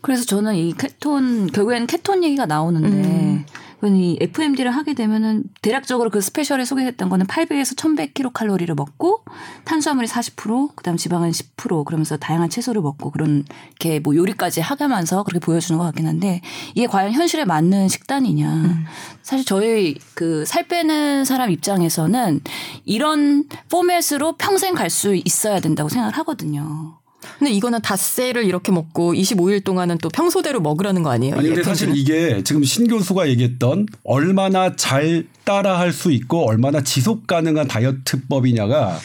그래서 0.00 0.24
저는 0.24 0.54
이 0.56 0.72
케톤 0.76 1.48
결국에는 1.48 1.86
케톤 1.86 2.24
얘기가 2.24 2.46
나오는데 2.46 2.88
음. 2.88 3.44
이 3.88 4.16
FMD를 4.20 4.70
하게 4.70 4.94
되면은 4.94 5.44
대략적으로 5.60 6.08
그 6.10 6.20
스페셜에 6.20 6.64
소개했던 6.64 7.08
거는 7.08 7.26
800에서 7.26 7.76
1100kcal를 7.76 8.74
먹고 8.74 9.24
탄수화물이 9.64 10.06
40% 10.06 10.76
그다음 10.76 10.96
지방은 10.96 11.30
10% 11.30 11.84
그러면서 11.84 12.16
다양한 12.16 12.48
채소를 12.48 12.80
먹고 12.82 13.10
그런 13.10 13.44
게 13.78 14.00
뭐 14.02 14.14
요리까지 14.16 14.60
하면서 14.60 15.22
그렇게 15.24 15.44
보여주는 15.44 15.76
것 15.78 15.84
같긴 15.84 16.06
한데 16.06 16.40
이게 16.74 16.86
과연 16.86 17.12
현실에 17.12 17.44
맞는 17.44 17.88
식단이냐 17.88 18.52
음. 18.52 18.84
사실 19.22 19.44
저희 19.44 19.96
그 20.14 20.44
살 20.46 20.66
빼는 20.68 21.24
사람 21.24 21.50
입장에서는 21.50 22.40
이런 22.84 23.44
포맷으로 23.70 24.36
평생 24.36 24.74
갈 24.74 24.90
수 24.90 25.14
있어야 25.14 25.60
된다고 25.60 25.88
생각을 25.88 26.16
하거든요. 26.18 26.98
근데 27.38 27.52
이거는 27.52 27.80
닷새를 27.82 28.44
이렇게 28.44 28.72
먹고 28.72 29.14
25일 29.14 29.64
동안은 29.64 29.98
또 29.98 30.08
평소대로 30.08 30.60
먹으라는 30.60 31.02
거 31.02 31.10
아니에요? 31.10 31.36
아니 31.36 31.48
근데 31.48 31.60
이 31.60 31.64
사실? 31.64 31.96
이게 31.96 32.42
지금 32.44 32.62
신 32.64 32.88
교수가 32.88 33.28
얘기했던 33.28 33.86
얼마나 34.04 34.74
잘 34.76 35.26
따라할 35.44 35.92
수 35.92 36.12
있고 36.12 36.48
얼마나 36.48 36.82
지속 36.82 37.26
가능한 37.26 37.68
다이어트법이냐가 37.68 38.98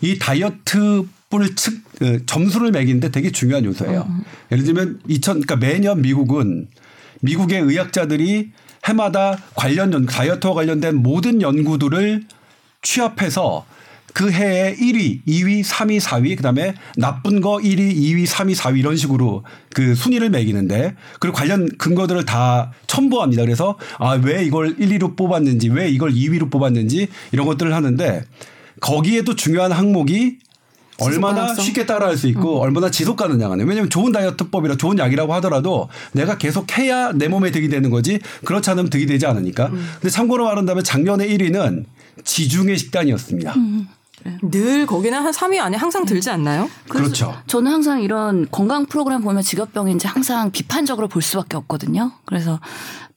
이 0.00 0.18
다이어트를 0.18 1.56
측 1.56 1.84
어, 2.02 2.18
점수를 2.26 2.72
매기는데 2.72 3.10
되게 3.10 3.30
중요한 3.30 3.64
요소예요. 3.64 4.08
예를 4.52 4.64
들면 4.64 5.00
2000 5.08 5.40
그러니까 5.42 5.56
매년 5.56 6.02
미국은 6.02 6.68
미국의 7.20 7.60
의학자들이 7.60 8.50
해마다 8.86 9.38
관련 9.54 9.92
연 9.92 10.04
다이어트와 10.06 10.54
관련된 10.54 10.96
모든 10.96 11.40
연구들을 11.40 12.24
취합해서 12.82 13.64
그 14.14 14.30
해에 14.30 14.76
1위, 14.76 15.24
2위, 15.26 15.64
3위, 15.64 16.00
4위, 16.00 16.36
그 16.36 16.42
다음에 16.44 16.74
나쁜 16.96 17.40
거 17.40 17.56
1위, 17.56 17.96
2위, 17.96 18.26
3위, 18.26 18.54
4위 18.54 18.78
이런 18.78 18.96
식으로 18.96 19.42
그 19.74 19.96
순위를 19.96 20.30
매기는데 20.30 20.94
그리고 21.18 21.36
관련 21.36 21.68
근거들을 21.76 22.24
다 22.24 22.72
첨부합니다. 22.86 23.42
그래서 23.42 23.76
아, 23.98 24.12
왜 24.12 24.44
이걸 24.44 24.76
1, 24.78 25.00
2로 25.00 25.16
뽑았는지, 25.16 25.68
왜 25.70 25.90
이걸 25.90 26.12
2위로 26.12 26.48
뽑았는지 26.48 27.08
이런 27.32 27.44
것들을 27.44 27.74
하는데 27.74 28.24
거기에도 28.80 29.34
중요한 29.34 29.72
항목이 29.72 30.38
얼마나 31.00 31.40
가능성? 31.40 31.64
쉽게 31.64 31.84
따라할 31.84 32.16
수 32.16 32.28
있고 32.28 32.60
얼마나 32.60 32.92
지속 32.92 33.16
가능하냐. 33.16 33.64
왜냐하면 33.64 33.90
좋은 33.90 34.12
다이어트법이라 34.12 34.76
좋은 34.76 34.96
약이라고 34.96 35.34
하더라도 35.34 35.88
내가 36.12 36.38
계속 36.38 36.78
해야 36.78 37.10
내 37.10 37.26
몸에 37.26 37.50
득이 37.50 37.68
되는 37.68 37.90
거지 37.90 38.20
그렇지 38.44 38.70
않으면 38.70 38.90
득이 38.90 39.06
되지 39.06 39.26
않으니까. 39.26 39.70
근데 39.70 40.08
참고로 40.08 40.44
말한다면 40.44 40.84
작년에 40.84 41.26
1위는 41.26 41.84
지중해 42.22 42.76
식단이었습니다. 42.76 43.54
늘 44.42 44.86
거기는 44.86 45.18
한 45.18 45.32
3위 45.32 45.58
안에 45.58 45.76
항상 45.76 46.04
들지 46.04 46.30
않나요? 46.30 46.68
그렇죠. 46.88 47.34
저는 47.46 47.70
항상 47.70 48.02
이런 48.02 48.46
건강 48.50 48.86
프로그램 48.86 49.22
보면 49.22 49.42
직업병인지 49.42 50.06
항상 50.06 50.50
비판적으로 50.50 51.08
볼 51.08 51.22
수밖에 51.22 51.56
없거든요. 51.56 52.12
그래서 52.24 52.60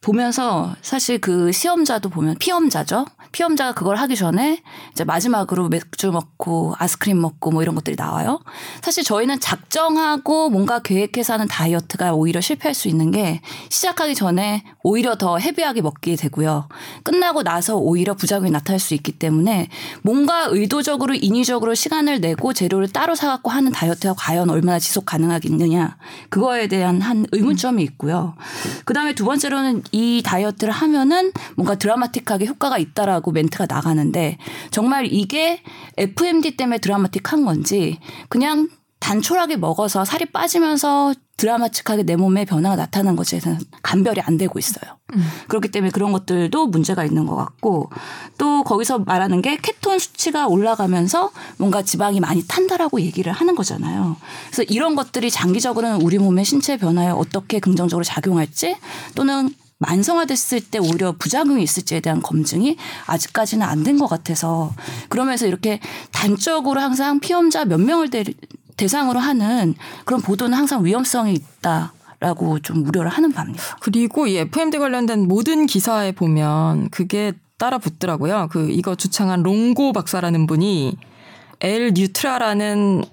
보면서 0.08 0.74
사실 0.82 1.20
그 1.20 1.52
시험자도 1.52 2.08
보면 2.08 2.38
피험자죠. 2.40 3.06
피험자가 3.34 3.74
그걸 3.74 3.98
하기 3.98 4.16
전에 4.16 4.64
이제 4.94 5.04
마지막으로 5.04 5.68
맥주 5.68 6.12
먹고 6.12 6.76
아이스크림 6.78 7.20
먹고 7.20 7.52
뭐 7.52 7.62
이런 7.62 7.76
것들이 7.76 7.98
나와요. 7.98 8.40
사실 8.82 9.04
저희는 9.04 9.42
작정하고 9.42 10.50
뭔가 10.50 10.80
계획해서 10.80 11.34
하는 11.34 11.48
다이어트가 11.50 12.14
오히려 12.14 12.40
실패할 12.40 12.74
수 12.74 12.88
있는 12.88 13.12
게 13.12 13.42
시작하기 13.70 14.16
전에 14.16 14.64
오히려 14.82 15.18
더 15.18 15.40
헤비하게 15.40 15.82
먹게 15.82 16.16
되고요. 16.16 16.70
끝나고 17.04 17.44
나서 17.44 17.76
오히려 17.76 18.14
부작용이 18.14 18.50
나타날 18.50 18.80
수 18.80 18.94
있기 18.94 19.12
때문에 19.12 19.68
뭔가 20.04 20.46
의도적으로 20.50 21.14
인위적으로 21.16 21.76
시간을 21.76 22.22
내고 22.22 22.54
재료를 22.54 22.88
따로 22.94 23.14
사갖고 23.14 23.52
하는 23.52 23.74
다이어트가 23.74 24.14
과연 24.18 24.50
얼마나 24.50 24.80
지속 24.80 25.06
가능하겠느냐 25.06 25.98
그거에 26.30 26.68
대한 26.68 27.02
한 27.02 27.26
의문점이 27.34 27.84
있고요. 27.84 28.36
그 28.86 28.94
다음에 28.94 29.14
두 29.14 29.26
번째로는 29.26 29.84
이 29.92 29.97
다이어트를 30.24 30.74
하면은 30.74 31.32
뭔가 31.56 31.76
드라마틱하게 31.76 32.46
효과가 32.46 32.78
있다라고 32.78 33.32
멘트가 33.32 33.66
나가는데 33.68 34.38
정말 34.72 35.08
이게 35.12 35.62
FMD 35.98 36.58
때문에 36.58 36.80
드라마틱한 36.80 37.46
건지 37.46 38.00
그냥 38.30 38.70
단촐하게 39.00 39.58
먹어서 39.58 40.06
살이 40.06 40.26
빠지면서 40.26 41.14
드라마틱하게 41.38 42.04
내 42.04 42.16
몸에 42.16 42.46
변화가 42.46 42.76
나타나는 42.76 43.16
것에 43.16 43.38
대해서는 43.40 43.60
감별이 43.84 44.22
안 44.22 44.38
되고 44.38 44.58
있어요. 44.58 44.98
그렇기 45.48 45.70
때문에 45.70 45.92
그런 45.92 46.12
것들도 46.12 46.68
문제가 46.68 47.06
있는 47.06 47.28
것 47.28 47.36
같고 47.36 47.92
또 48.40 48.64
거기서 48.64 49.00
말하는 49.00 49.42
게 49.44 49.56
케톤 49.62 50.00
수치가 50.00 50.48
올라가면서 50.48 51.32
뭔가 51.58 51.84
지방이 51.84 52.20
많이 52.20 52.46
탄다라고 52.48 53.00
얘기를 53.02 53.32
하는 53.32 53.56
거잖아요. 53.56 54.18
그래서 54.48 54.64
이런 54.64 54.96
것들이 54.96 55.30
장기적으로는 55.30 56.02
우리 56.02 56.18
몸의 56.18 56.44
신체 56.44 56.76
변화에 56.76 57.10
어떻게 57.10 57.60
긍정적으로 57.60 58.04
작용할지 58.04 58.76
또는 59.14 59.54
만성화됐을 59.80 60.62
때 60.62 60.80
오히려 60.80 61.14
부작용이 61.18 61.62
있을지에 61.64 62.00
대한 62.00 62.22
검증이 62.22 62.78
아직까지는 63.06 63.66
안 63.66 63.84
된 63.84 63.98
것 64.00 64.08
같아서 64.08 64.74
그러면서 65.10 65.46
이렇게 65.48 65.80
단적으로 66.12 66.82
항상 66.82 67.20
피험자 67.20 67.64
몇 67.66 67.80
명을 67.80 68.10
대, 68.10 68.24
대상으로 68.76 69.20
하는 69.20 69.76
그런 70.06 70.22
보도는 70.22 70.58
항상 70.58 70.84
위험성이 70.84 71.34
있다 71.34 71.94
라고 72.20 72.60
좀 72.60 72.86
우려를 72.86 73.10
하는 73.12 73.32
바입니다. 73.32 73.64
그리고 73.80 74.26
이 74.28 74.38
FMD 74.38 74.80
관련된 74.80 75.28
모든 75.28 75.68
기사에 75.68 76.12
보면 76.14 76.90
그게 76.90 77.34
따라 77.58 77.78
붙더라고요. 77.78 78.50
그 78.52 78.70
이거 78.72 78.96
주창한 78.96 79.44
롱고 79.44 79.94
박사라는 79.94 80.48
분이 80.48 80.98
엘 81.60 81.92
뉴트라라는 81.94 83.04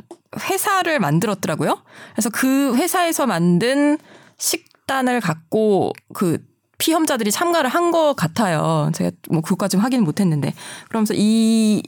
회사를 0.40 0.98
만들었더라고요. 1.00 1.82
그래서 2.14 2.30
그 2.30 2.74
회사에서 2.76 3.26
만든 3.26 3.98
식단을 4.38 5.20
갖고 5.20 5.92
그 6.12 6.38
피험자들이 6.78 7.30
참가를 7.30 7.70
한 7.70 7.90
것 7.90 8.14
같아요. 8.16 8.90
제가 8.94 9.10
뭐 9.30 9.40
그것까지 9.40 9.76
확인 9.76 10.02
못 10.04 10.20
했는데 10.20 10.52
그러면서 10.88 11.14
이 11.16 11.82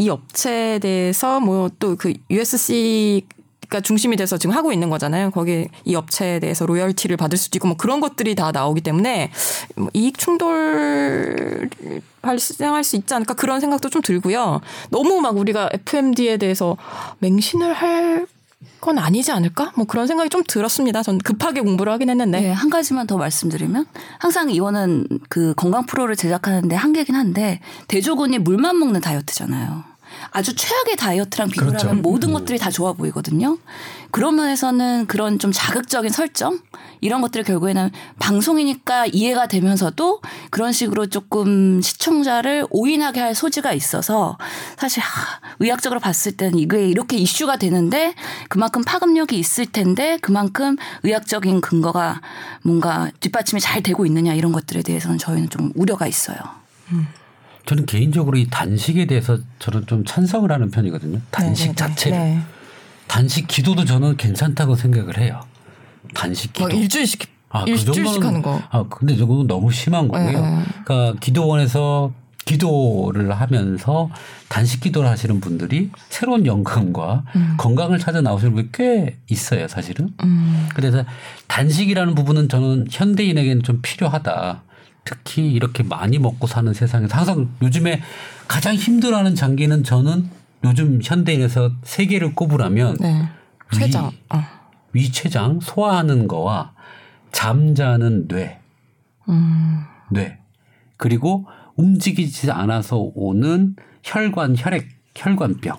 이 0.00 0.08
업체에 0.10 0.78
대해서 0.78 1.40
뭐 1.40 1.68
또 1.80 1.96
그 1.96 2.14
USC 2.30 3.26
가 3.68 3.80
중심이 3.82 4.16
돼서 4.16 4.38
지금 4.38 4.54
하고 4.56 4.72
있는 4.72 4.88
거잖아요. 4.88 5.30
거기 5.30 5.68
이 5.84 5.94
업체에 5.94 6.38
대해서 6.40 6.64
로열티를 6.64 7.18
받을 7.18 7.36
수도 7.36 7.58
있고 7.58 7.68
뭐 7.68 7.76
그런 7.76 8.00
것들이 8.00 8.34
다 8.34 8.50
나오기 8.50 8.80
때문에 8.80 9.30
뭐 9.76 9.90
이익 9.92 10.16
충돌 10.16 11.68
발생할 12.22 12.82
수 12.84 12.96
있지 12.96 13.12
않을까 13.12 13.34
그런 13.34 13.60
생각도 13.60 13.90
좀 13.90 14.00
들고요. 14.00 14.60
너무 14.90 15.20
막 15.20 15.36
우리가 15.36 15.68
FMD에 15.72 16.38
대해서 16.38 16.78
맹신을 17.18 17.74
할 17.74 18.26
건 18.80 18.98
아니지 18.98 19.30
않을까? 19.32 19.72
뭐 19.76 19.86
그런 19.86 20.06
생각이 20.06 20.30
좀 20.30 20.42
들었습니다. 20.46 21.02
전 21.02 21.18
급하게 21.18 21.60
공부를 21.60 21.92
하긴 21.92 22.10
했는데. 22.10 22.40
네, 22.40 22.50
한 22.50 22.70
가지만 22.70 23.06
더 23.06 23.16
말씀드리면 23.16 23.86
항상 24.18 24.50
이거는 24.50 25.06
그 25.28 25.54
건강 25.56 25.86
프로를 25.86 26.16
제작하는데 26.16 26.74
한계긴 26.74 27.14
한데 27.14 27.60
대조군이 27.86 28.38
물만 28.38 28.78
먹는 28.78 29.00
다이어트잖아요. 29.00 29.84
아주 30.30 30.54
최악의 30.54 30.96
다이어트랑 30.96 31.48
비교를 31.48 31.70
그렇죠. 31.70 31.88
하면 31.88 32.02
모든 32.02 32.32
것들이 32.32 32.58
다 32.58 32.70
좋아 32.70 32.92
보이거든요. 32.92 33.58
그런 34.10 34.36
면에서는 34.36 35.06
그런 35.06 35.38
좀 35.38 35.52
자극적인 35.52 36.10
설정 36.10 36.58
이런 37.00 37.20
것들이 37.20 37.44
결국에는 37.44 37.90
방송이니까 38.18 39.06
이해가 39.06 39.46
되면서도 39.46 40.20
그런 40.50 40.72
식으로 40.72 41.06
조금 41.06 41.80
시청자를 41.82 42.66
오인하게 42.70 43.20
할 43.20 43.34
소지가 43.34 43.72
있어서 43.72 44.38
사실 44.76 45.02
하, 45.02 45.40
의학적으로 45.60 46.00
봤을 46.00 46.32
때는 46.36 46.58
이게 46.58 46.88
이렇게 46.88 47.16
이슈가 47.16 47.56
되는데 47.56 48.14
그만큼 48.48 48.82
파급력이 48.84 49.38
있을 49.38 49.66
텐데 49.66 50.18
그만큼 50.22 50.76
의학적인 51.02 51.60
근거가 51.60 52.20
뭔가 52.62 53.10
뒷받침이 53.20 53.60
잘 53.60 53.82
되고 53.82 54.06
있느냐 54.06 54.34
이런 54.34 54.52
것들에 54.52 54.82
대해서는 54.82 55.18
저희는 55.18 55.50
좀 55.50 55.72
우려가 55.74 56.06
있어요. 56.06 56.38
저는 57.68 57.84
개인적으로 57.84 58.38
이 58.38 58.46
단식에 58.50 59.04
대해서 59.04 59.36
저는 59.58 59.84
좀 59.86 60.02
찬성을 60.06 60.50
하는 60.50 60.70
편이거든요. 60.70 61.20
단식 61.30 61.64
네, 61.64 61.68
네, 61.68 61.74
자체를. 61.76 62.18
네. 62.18 62.40
단식 63.06 63.46
기도도 63.46 63.84
저는 63.84 64.16
괜찮다고 64.16 64.74
생각을 64.74 65.18
해요. 65.18 65.40
단식 66.14 66.54
기도. 66.54 66.66
막 66.68 66.74
일주일씩 66.74 67.28
아, 67.50 67.64
그 67.66 67.70
일주일씩 67.72 68.04
정도는- 68.04 68.24
하는 68.24 68.40
거. 68.42 68.58
아, 68.70 68.84
근데 68.88 69.16
저거는 69.18 69.46
너무 69.46 69.70
심한 69.70 70.08
거고요. 70.08 70.24
네, 70.30 70.40
네. 70.40 70.64
그러니까 70.86 71.20
기도원에서 71.20 72.12
기도를 72.46 73.32
하면서 73.38 74.08
단식 74.48 74.80
기도를 74.80 75.10
하시는 75.10 75.38
분들이 75.38 75.90
새로운 76.08 76.46
영감과 76.46 77.24
건강을 77.58 77.98
찾아 77.98 78.22
나오시는 78.22 78.54
분이 78.54 78.68
꽤 78.72 79.18
있어요, 79.28 79.68
사실은. 79.68 80.14
그래서 80.74 81.04
단식이라는 81.48 82.14
부분은 82.14 82.48
저는 82.48 82.86
현대인에게는 82.90 83.62
좀 83.62 83.80
필요하다. 83.82 84.62
특히 85.08 85.50
이렇게 85.50 85.82
많이 85.82 86.18
먹고 86.18 86.46
사는 86.46 86.70
세상에서 86.74 87.16
항상 87.16 87.48
요즘에 87.62 88.02
가장 88.46 88.74
힘들어하는 88.74 89.34
장기는 89.34 89.82
저는 89.84 90.28
요즘 90.64 91.00
현대인에서 91.02 91.70
세 91.82 92.04
개를 92.04 92.34
꼽으라면 92.34 92.98
네. 93.00 93.26
췌장. 93.72 94.08
위, 94.08 94.18
어. 94.28 94.42
위췌장 94.92 95.60
소화하는 95.62 96.28
거와 96.28 96.74
잠자는 97.32 98.28
뇌, 98.28 98.60
음. 99.30 99.84
뇌 100.10 100.38
그리고 100.98 101.46
움직이지 101.76 102.50
않아서 102.50 103.10
오는 103.14 103.74
혈관, 104.02 104.56
혈액, 104.58 104.88
혈관병. 105.14 105.76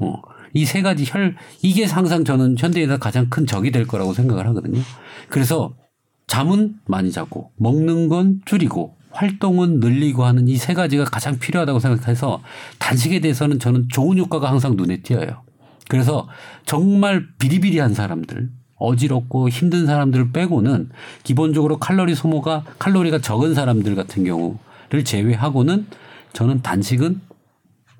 어. 0.00 0.22
이 0.52 0.64
세 0.64 0.80
가지 0.82 1.04
혈 1.06 1.36
이게 1.62 1.84
항상 1.84 2.24
저는 2.24 2.56
현대에서 2.58 2.98
가장 2.98 3.28
큰 3.30 3.46
적이 3.46 3.70
될 3.70 3.86
거라고 3.86 4.12
생각을 4.14 4.46
하거든요. 4.48 4.80
그래서 5.28 5.74
잠은 6.26 6.74
많이 6.86 7.12
자고 7.12 7.50
먹는 7.56 8.08
건 8.08 8.40
줄이고 8.44 8.96
활동은 9.10 9.80
늘리고 9.80 10.24
하는 10.24 10.48
이 10.48 10.56
세 10.56 10.74
가지가 10.74 11.04
가장 11.04 11.38
필요하다고 11.38 11.78
생각해서 11.78 12.42
단식에 12.78 13.20
대해서는 13.20 13.58
저는 13.58 13.88
좋은 13.88 14.18
효과가 14.18 14.50
항상 14.50 14.76
눈에 14.76 14.98
띄어요. 15.02 15.42
그래서 15.88 16.28
정말 16.66 17.26
비리비리한 17.38 17.94
사람들, 17.94 18.50
어지럽고 18.76 19.48
힘든 19.48 19.86
사람들을 19.86 20.32
빼고는 20.32 20.90
기본적으로 21.22 21.78
칼로리 21.78 22.14
소모가 22.14 22.64
칼로리가 22.78 23.20
적은 23.20 23.54
사람들 23.54 23.94
같은 23.94 24.24
경우를 24.24 25.04
제외하고는 25.04 25.86
저는 26.32 26.60
단식은 26.62 27.20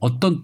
어떤 0.01 0.43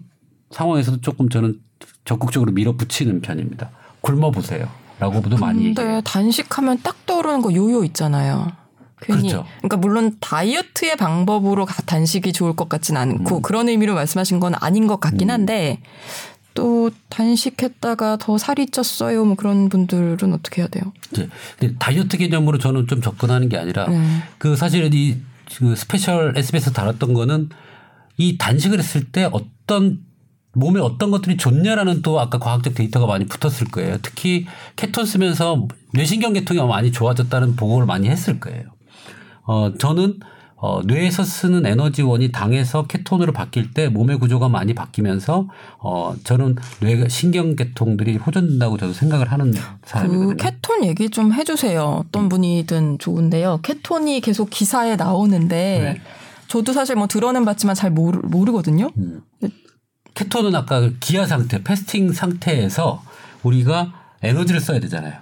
상황에서도 0.49 1.01
조금 1.01 1.29
저는 1.29 1.59
적극적으로 2.05 2.51
밀어붙이는 2.53 3.21
편입니다. 3.21 3.69
굶어 4.01 4.31
보세요. 4.31 4.67
라고도 5.11 5.37
많이 5.37 5.65
얘기해요. 5.65 5.75
근데 5.75 6.01
단식하면 6.03 6.79
딱 6.83 7.05
떠오르는 7.05 7.41
거 7.41 7.53
요요 7.53 7.83
있잖아요. 7.85 8.51
괜히 9.01 9.23
그렇죠. 9.29 9.45
그러니까 9.57 9.77
물론 9.77 10.15
다이어트의 10.19 10.95
방법으로 10.95 11.65
가- 11.65 11.81
단식이 11.85 12.31
좋을 12.33 12.55
것 12.55 12.69
같진 12.69 12.95
않고 12.97 13.37
음. 13.37 13.41
그런 13.41 13.67
의미로 13.69 13.93
말씀하신 13.95 14.39
건 14.39 14.53
아닌 14.59 14.87
것 14.87 14.99
같긴 14.99 15.29
한데 15.29 15.79
또 16.53 16.89
단식했다가 17.09 18.17
더 18.17 18.37
살이 18.37 18.67
쪘어요. 18.67 19.25
뭐 19.25 19.35
그런 19.35 19.69
분들은 19.69 20.33
어떻게 20.33 20.61
해야 20.61 20.67
돼요? 20.69 20.93
근데 21.11 21.75
다이어트 21.79 22.17
개념으로 22.17 22.59
저는 22.59 22.87
좀 22.87 23.01
접근하는 23.01 23.49
게 23.49 23.57
아니라 23.57 23.87
네. 23.89 23.99
그 24.37 24.55
사실 24.55 24.93
이 24.93 25.17
그 25.57 25.75
스페셜 25.75 26.33
SBS 26.35 26.71
다뤘던 26.71 27.13
거는 27.13 27.49
이 28.17 28.37
단식을 28.37 28.79
했을 28.79 29.03
때 29.11 29.29
어떤 29.31 29.99
몸에 30.53 30.79
어떤 30.79 31.11
것들이 31.11 31.37
좋냐라는 31.37 32.01
또 32.01 32.19
아까 32.19 32.37
과학적 32.37 32.75
데이터가 32.75 33.07
많이 33.07 33.25
붙었을 33.25 33.67
거예요. 33.71 33.97
특히 34.01 34.45
케톤 34.75 35.05
쓰면서 35.05 35.67
뇌신경 35.93 36.33
계통이 36.33 36.61
많이 36.61 36.91
좋아졌다는 36.91 37.55
보고를 37.55 37.87
많이 37.87 38.07
했을 38.07 38.39
거예요. 38.39 38.63
어 39.45 39.73
저는 39.77 40.19
어 40.55 40.81
뇌에서 40.83 41.23
쓰는 41.23 41.65
에너지원이 41.65 42.31
당에서 42.31 42.85
케톤으로 42.87 43.33
바뀔 43.33 43.73
때 43.73 43.89
몸의 43.89 44.19
구조가 44.19 44.47
많이 44.47 44.73
바뀌면서 44.73 45.49
어 45.79 46.15
저는 46.23 46.55
뇌가 46.81 47.09
신경 47.09 47.55
계통들이 47.55 48.15
호전된다고 48.17 48.77
저도 48.77 48.93
생각을 48.93 49.31
하는 49.31 49.53
사람이거든요. 49.83 50.29
그 50.29 50.35
케톤 50.37 50.85
얘기 50.85 51.09
좀 51.09 51.33
해주세요. 51.33 52.03
어떤 52.05 52.29
분이든 52.29 52.99
좋은데요. 52.99 53.59
케톤이 53.63 54.21
계속 54.21 54.49
기사에 54.51 54.95
나오는데 54.95 55.95
네. 55.95 56.01
저도 56.47 56.71
사실 56.71 56.95
뭐 56.95 57.07
들어는 57.07 57.43
봤지만 57.43 57.75
잘 57.75 57.89
모르, 57.89 58.19
모르거든요. 58.23 58.91
케톤은 60.13 60.53
아까 60.55 60.79
그 60.79 60.97
기아 60.99 61.25
상태, 61.25 61.63
패스팅 61.63 62.11
상태에서 62.13 63.03
우리가 63.43 63.93
에너지를 64.21 64.61
써야 64.61 64.79
되잖아요. 64.79 65.13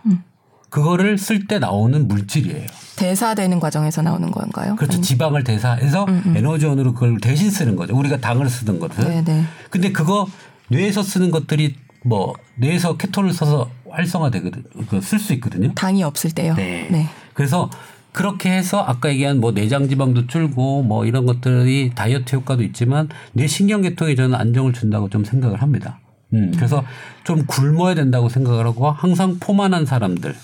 그거를 0.69 1.17
쓸 1.17 1.47
때 1.47 1.59
나오는 1.59 2.07
물질이에요. 2.07 2.67
대사되는 2.95 3.59
과정에서 3.59 4.01
나오는 4.01 4.31
건가요? 4.31 4.75
그렇죠. 4.75 4.93
아니면- 4.93 5.03
지방을 5.03 5.43
대사해서 5.43 6.05
에너지원으로 6.35 6.93
그걸 6.93 7.19
대신 7.19 7.49
쓰는 7.49 7.75
거죠. 7.75 7.95
우리가 7.97 8.17
당을 8.17 8.49
쓰던 8.49 8.79
것을. 8.79 9.03
네네. 9.03 9.43
근데 9.69 9.91
그거 9.91 10.27
뇌에서 10.69 11.03
쓰는 11.03 11.31
것들이 11.31 11.75
뭐 12.03 12.33
뇌에서 12.55 12.95
케톤을 12.97 13.33
써서 13.33 13.69
활성화되거든. 13.89 14.63
쓸 15.01 15.19
수 15.19 15.33
있거든요. 15.33 15.73
당이 15.73 16.03
없을 16.03 16.31
때요. 16.31 16.53
네. 16.55 17.09
그래서 17.33 17.69
그렇게 18.11 18.51
해서 18.51 18.81
아까 18.81 19.09
얘기한 19.09 19.39
뭐 19.39 19.53
내장 19.53 19.87
지방도 19.87 20.27
줄고 20.27 20.83
뭐 20.83 21.05
이런 21.05 21.25
것들이 21.25 21.91
다이어트 21.95 22.35
효과도 22.35 22.63
있지만 22.63 23.07
뇌 23.33 23.47
신경계통에 23.47 24.15
저는 24.15 24.35
안정을 24.35 24.73
준다고 24.73 25.09
좀 25.09 25.23
생각을 25.23 25.61
합니다. 25.61 25.99
음, 26.33 26.51
그래서 26.55 26.83
좀 27.23 27.45
굶어야 27.45 27.95
된다고 27.95 28.29
생각을 28.29 28.65
하고 28.65 28.91
항상 28.91 29.37
포만한 29.39 29.85
사람들. 29.85 30.35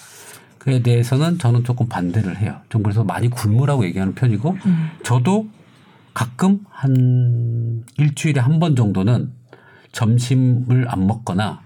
그에 0.59 0.81
대해서는 0.81 1.39
저는 1.39 1.63
조금 1.63 1.87
반대를 1.87 2.37
해요. 2.41 2.57
좀 2.69 2.83
그래서 2.83 3.03
많이 3.03 3.29
굶으라고 3.29 3.85
얘기하는 3.85 4.15
편이고 4.15 4.57
저도 5.03 5.47
가끔 6.13 6.59
한 6.69 7.83
일주일에 7.97 8.41
한 8.41 8.59
번 8.59 8.75
정도는 8.75 9.31
점심을 9.93 10.87
안 10.89 11.07
먹거나 11.07 11.61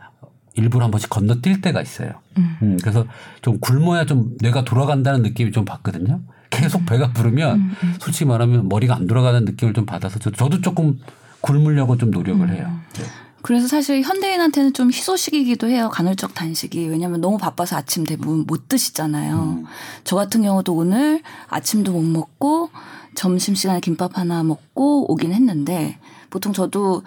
일부러 0.56 0.86
한 0.86 0.92
번씩 0.92 1.10
건너뛸 1.10 1.62
때가 1.62 1.82
있어요. 1.82 2.12
음, 2.38 2.78
그래서 2.82 3.06
좀 3.42 3.60
굶어야 3.60 4.06
좀 4.06 4.36
뇌가 4.40 4.64
돌아간다는 4.66 5.22
느낌이 5.22 5.52
좀 5.52 5.66
받거든요. 5.66 6.22
계속 6.50 6.86
배가 6.86 7.12
부르면 7.14 7.72
솔직히 8.00 8.26
말하면 8.26 8.68
머리가 8.68 8.96
안 8.96 9.08
돌아가는 9.08 9.44
느낌을 9.46 9.74
좀 9.74 9.86
받아서 9.86 10.20
저- 10.20 10.32
저도 10.32 10.62
조금 10.62 11.00
굶으려고 11.40 11.98
좀 11.98 12.12
노력을 12.12 12.48
해요. 12.54 12.70
네. 12.94 13.04
그래서 13.42 13.68
사실 13.68 14.04
현대인한테는 14.04 14.74
좀 14.74 14.90
희소식이기도 14.92 15.68
해요. 15.68 15.90
간헐적 15.92 16.36
단식이. 16.36 16.86
왜냐하면 16.88 17.22
너무 17.22 17.38
바빠서 17.40 17.76
아침 17.78 18.04
대부분 18.04 18.46
못 18.46 18.68
드시잖아요. 18.68 19.64
저 20.04 20.16
같은 20.16 20.44
경우도 20.44 20.76
오늘 20.76 21.22
아침도 21.48 21.92
못 21.94 22.02
먹고 22.04 22.70
점심시간에 23.16 23.80
김밥 23.80 24.18
하나 24.18 24.44
먹고 24.44 25.12
오긴 25.12 25.34
했는데 25.34 25.98
보통 26.30 26.54
저도 26.54 27.02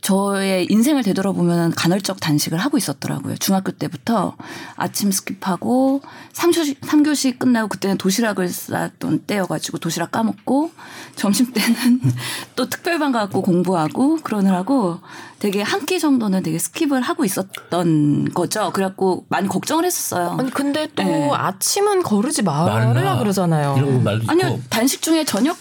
저의 0.00 0.66
인생을 0.70 1.02
되돌아보면 1.02 1.72
간헐적 1.72 2.20
단식을 2.20 2.58
하고 2.58 2.78
있었더라고요. 2.78 3.36
중학교 3.38 3.72
때부터 3.72 4.36
아침 4.76 5.10
skip하고 5.10 6.00
3교시, 6.32 6.80
3교시 6.80 7.38
끝나고 7.38 7.68
그때는 7.68 7.98
도시락을 7.98 8.48
쌌던 8.48 9.24
때여가지고 9.26 9.78
도시락 9.78 10.12
까먹고 10.12 10.70
점심 11.16 11.52
때는 11.52 12.00
또 12.56 12.68
특별반 12.68 13.12
가고 13.12 13.42
공부하고 13.42 14.16
그러느라고 14.22 15.00
되게 15.38 15.62
한 15.62 15.78
끼 15.88 15.98
정도는 16.00 16.42
되게 16.42 16.58
skip을 16.58 17.00
하고 17.02 17.24
있었던 17.24 18.32
거죠. 18.34 18.70
그래갖고 18.72 19.24
많이 19.30 19.48
걱정을 19.48 19.84
했었어요. 19.86 20.36
아니 20.38 20.50
근데 20.50 20.86
또 20.94 21.02
네. 21.02 21.30
아침은 21.32 22.02
거르지 22.02 22.42
말라. 22.42 23.18
그러잖아요. 23.18 23.76
이런 23.78 23.94
거 23.94 24.00
말도 24.00 24.24
아니요 24.28 24.46
있고 24.48 24.60
단식 24.68 25.00
중에 25.00 25.24
저녁 25.24 25.56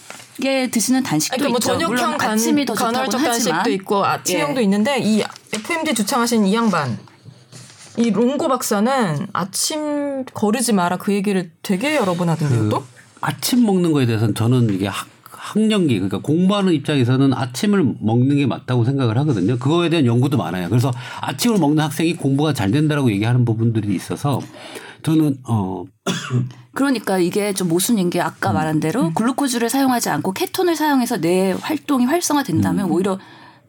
에 0.45 0.69
드시는 0.69 1.01
단식도 1.01 1.37
그러니까 1.37 1.49
뭐 1.49 1.57
있죠. 1.57 1.87
저녁형 1.87 2.17
간, 2.17 2.31
아침이 2.31 2.65
더 2.65 2.73
간헐적 2.73 3.11
좋다고 3.11 3.33
하지만 3.33 3.63
단식도 3.63 3.69
있고 3.81 4.05
아침형도 4.05 4.59
예. 4.59 4.63
있는데 4.65 4.99
이 4.99 5.23
FMD 5.53 5.95
주창하신 5.95 6.45
이 6.45 6.53
양반 6.53 6.97
이 7.97 8.11
롱고 8.11 8.47
박사는 8.47 9.27
아침 9.33 10.25
거르지 10.25 10.73
마라 10.73 10.97
그 10.97 11.11
얘기를 11.11 11.51
되게 11.63 11.95
여러 11.95 12.13
번 12.13 12.29
하던데요 12.29 12.63
그 12.63 12.69
또? 12.69 12.83
아침 13.19 13.65
먹는 13.65 13.91
거에 13.93 14.05
대해서는 14.05 14.35
저는 14.35 14.73
이게 14.75 14.85
학, 14.85 15.07
학령기 15.23 15.95
그러니까 15.95 16.19
공부하는 16.19 16.73
입장에서는 16.73 17.33
아침을 17.33 17.95
먹는 17.99 18.35
게 18.35 18.45
맞다고 18.45 18.85
생각을 18.85 19.17
하거든요. 19.19 19.57
그거에 19.57 19.89
대한 19.89 20.05
연구도 20.05 20.37
많아요. 20.37 20.69
그래서 20.69 20.91
아침을 21.21 21.57
먹는 21.57 21.83
학생이 21.83 22.15
공부가 22.15 22.53
잘 22.53 22.69
된다라고 22.71 23.11
얘기하는 23.11 23.45
부분들이 23.45 23.95
있어서 23.95 24.39
저는 25.07 25.37
어 25.47 25.85
그러니까 26.75 27.17
이게 27.17 27.53
좀 27.53 27.69
모순인 27.69 28.09
게 28.09 28.19
음. 28.19 28.25
아까 28.25 28.51
말한 28.51 28.81
대로 28.81 29.13
글루코즈를 29.13 29.69
사용하지 29.69 30.09
않고 30.09 30.33
케톤을 30.33 30.75
사용해서 30.75 31.21
뇌 31.21 31.53
활동이 31.53 32.03
활성화된다면 32.03 32.87
음. 32.87 32.91
오히려 32.91 33.17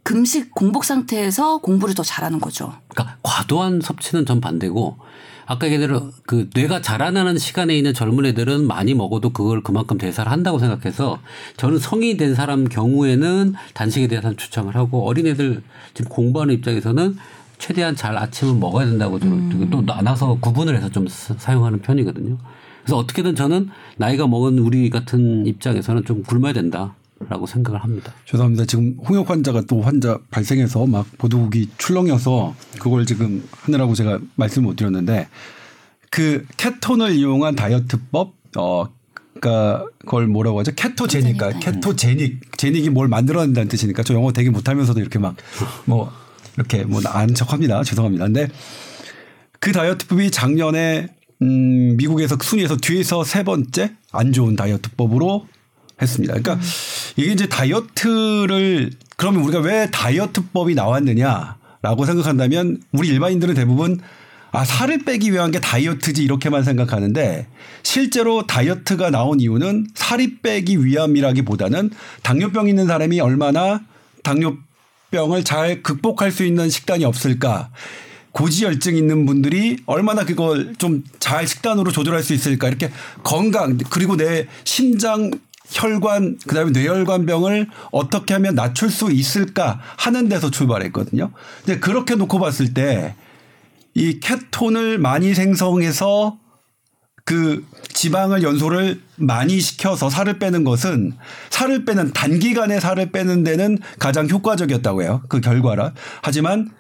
금식 0.03 0.53
공복 0.53 0.85
상태에서 0.85 1.59
공부를 1.59 1.95
더 1.95 2.03
잘하는 2.03 2.41
거죠. 2.41 2.73
그러니까 2.89 3.19
과도한 3.23 3.83
섭취는 3.83 4.27
전 4.27 4.41
반대고 4.41 4.99
아까 5.47 5.69
얘기대로 5.69 6.11
그 6.27 6.51
뇌가 6.55 6.83
자라나는 6.83 7.39
시간에 7.39 7.77
있는 7.77 7.95
젊은 7.95 8.27
애들은 8.27 8.67
많이 8.67 8.95
먹어도 8.95 9.31
그걸 9.31 9.63
그만큼 9.63 9.97
대사를 9.97 10.31
한다고 10.31 10.59
생각해서 10.59 11.21
저는 11.57 11.79
성인이 11.79 12.17
된 12.17 12.35
사람 12.35 12.65
경우에는 12.65 13.55
단식에 13.75 14.09
대해서는 14.09 14.37
추천을 14.37 14.75
하고 14.75 15.07
어린애들 15.07 15.63
지금 15.95 16.11
공부하는 16.11 16.55
입장에서는 16.55 17.17
최대한 17.59 17.95
잘 17.97 18.17
아침을 18.17 18.55
먹어야 18.55 18.87
된다고 18.87 19.19
저는 19.19 19.71
또 19.71 19.83
나눠서 19.83 20.39
구분을 20.41 20.77
해서 20.77 20.89
좀 20.91 21.07
사- 21.09 21.35
사용하는 21.37 21.81
편이거든요. 21.81 22.39
그래서 22.83 22.97
어떻게든 22.99 23.35
저는 23.35 23.69
나이가 23.97 24.27
먹은 24.27 24.59
우리 24.59 24.89
같은 24.91 25.47
입장에서는 25.47 26.05
좀 26.05 26.23
굶어야 26.23 26.53
된다 26.53 26.95
라고 27.29 27.47
생각을 27.47 27.83
합니다. 27.83 28.13
죄송합니다. 28.27 28.65
지금 28.65 28.97
홍역 29.07 29.29
환자가 29.29 29.63
또 29.69 29.83
환자 29.83 30.19
발생해서 30.31 30.87
막 30.87 31.05
보도국이 31.19 31.69
출렁여서 31.77 32.55
그걸 32.79 33.05
지금 33.07 33.43
하느라고 33.63 33.95
제가 33.95 34.21
말씀 34.37 34.63
못 34.63 34.77
드렸는데 34.77 35.29
그 36.11 36.47
케톤을 36.57 37.13
이용한 37.17 37.57
다이어트법 37.57 38.35
어 38.57 38.87
그러니까 39.41 39.85
그걸 40.01 40.27
뭐라고 40.29 40.61
하죠? 40.61 40.73
케토제니까 40.75 41.51
케토제닉 41.59 42.57
제닉이 42.57 42.91
뭘 42.91 43.09
만들어낸다는 43.09 43.69
뜻이니까 43.69 44.03
저 44.05 44.15
영어 44.15 44.33
되게 44.33 44.51
못하면서도 44.51 44.99
이렇게 45.01 45.19
막뭐 45.19 46.11
이렇게 46.59 46.85
뭐 46.85 47.01
아는 47.07 47.35
척합니다. 47.35 47.83
죄송합니다. 47.85 48.25
근데 48.27 48.49
그 49.61 49.73
다이어트법이 49.73 50.31
작년에 50.31 51.09
음 51.41 51.97
미국에서 51.97 52.37
순위에서 52.43 52.77
뒤에서 52.77 53.23
세 53.23 53.45
번째 53.45 53.93
안 54.11 54.33
좋은 54.33 54.57
다이어트법으로 54.57 55.47
했습니다. 56.03 56.35
그러니까 56.35 56.65
이게 57.17 57.33
이제 57.33 57.49
다이어트를 57.49 58.91
그러면 59.17 59.43
우리가 59.43 59.61
왜 59.61 59.89
다이어트법이 59.91 60.75
나왔느냐라고 60.75 62.07
생각한다면 62.07 62.81
우리 62.93 63.09
일반인들은 63.09 63.55
대부분 63.55 64.01
아 64.51 64.65
살을 64.65 65.05
빼기 65.05 65.33
위한 65.33 65.51
게 65.51 65.61
다이어트지 65.61 66.25
이렇게만 66.25 66.65
생각하는데 66.65 67.47
실제로 67.83 68.47
다이어트가 68.47 69.11
나온 69.11 69.41
이유는 69.41 69.89
살이 69.95 70.39
빼기 70.39 70.85
위함이라기보다는 70.85 71.91
당뇨병 72.23 72.69
있는 72.69 72.87
사람이 72.87 73.21
얼마나 73.21 73.83
당뇨 74.25 74.57
병을 75.11 75.45
잘 75.45 75.83
극복할 75.83 76.31
수 76.31 76.45
있는 76.45 76.69
식단이 76.71 77.05
없을까 77.05 77.71
고지혈증 78.33 78.97
있는 78.97 79.27
분들이 79.27 79.79
얼마나 79.87 80.25
그걸 80.25 80.75
좀 80.77 81.03
잘 81.19 81.47
식단으로 81.47 81.93
조절할 81.93 82.23
수 82.23 82.33
있을까 82.33 82.69
이렇게 82.69 82.91
건강 83.23 83.77
그리고 83.91 84.17
내 84.17 84.47
심장 84.65 85.31
혈관 85.71 86.39
그다음에 86.47 86.71
뇌혈관병을 86.71 87.69
어떻게 87.93 88.33
하면 88.35 88.55
낮출 88.55 88.91
수 88.91 89.11
있을까 89.13 89.81
하는 89.99 90.29
데서 90.31 90.51
출발했거든요. 90.51 91.31
근데 91.65 91.79
그렇게 91.81 92.15
놓고 92.15 92.39
봤을 92.39 92.73
때 92.73 93.15
이 93.99 94.21
케톤을 94.21 94.99
많이 94.99 95.35
생성해서 95.35 96.39
그 97.25 97.67
지방을 97.93 98.45
연소를 98.45 99.03
많이 99.19 99.61
시켜서 99.61 100.11
살을 100.11 100.39
빼는 100.39 100.65
것은 100.65 101.15
살을 101.51 101.85
빼는 101.85 102.13
단기간에 102.13 102.81
살을 102.81 103.11
빼는 103.13 103.45
데는 103.45 103.79
가장 103.99 104.29
효과적이었다고 104.29 105.03
해요. 105.03 105.23
그 105.29 105.41
결과라. 105.41 105.93
하지만 106.23 106.71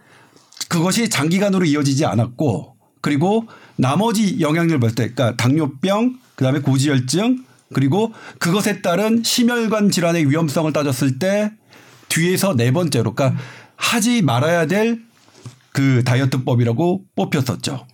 그것이 0.68 1.08
장기간으로 1.08 1.64
이어지지 1.64 2.04
않았고 2.04 2.76
그리고 3.00 3.46
나머지 3.76 4.40
영향을 4.40 4.80
볼 4.80 4.94
때, 4.94 5.10
그러니까 5.10 5.36
당뇨병, 5.36 6.18
그다음에 6.34 6.60
고지혈증, 6.60 7.44
그리고 7.72 8.12
그것에 8.38 8.82
따른 8.82 9.22
심혈관 9.22 9.90
질환의 9.90 10.28
위험성을 10.30 10.72
따졌을 10.72 11.18
때 11.18 11.52
뒤에서 12.08 12.56
네 12.56 12.72
번째로, 12.72 13.14
그러니까 13.14 13.40
하지 13.76 14.22
말아야 14.22 14.66
될 14.66 15.08
그 15.78 16.02
다이어트법이라고 16.04 17.04
뽑혔었죠. 17.14 17.86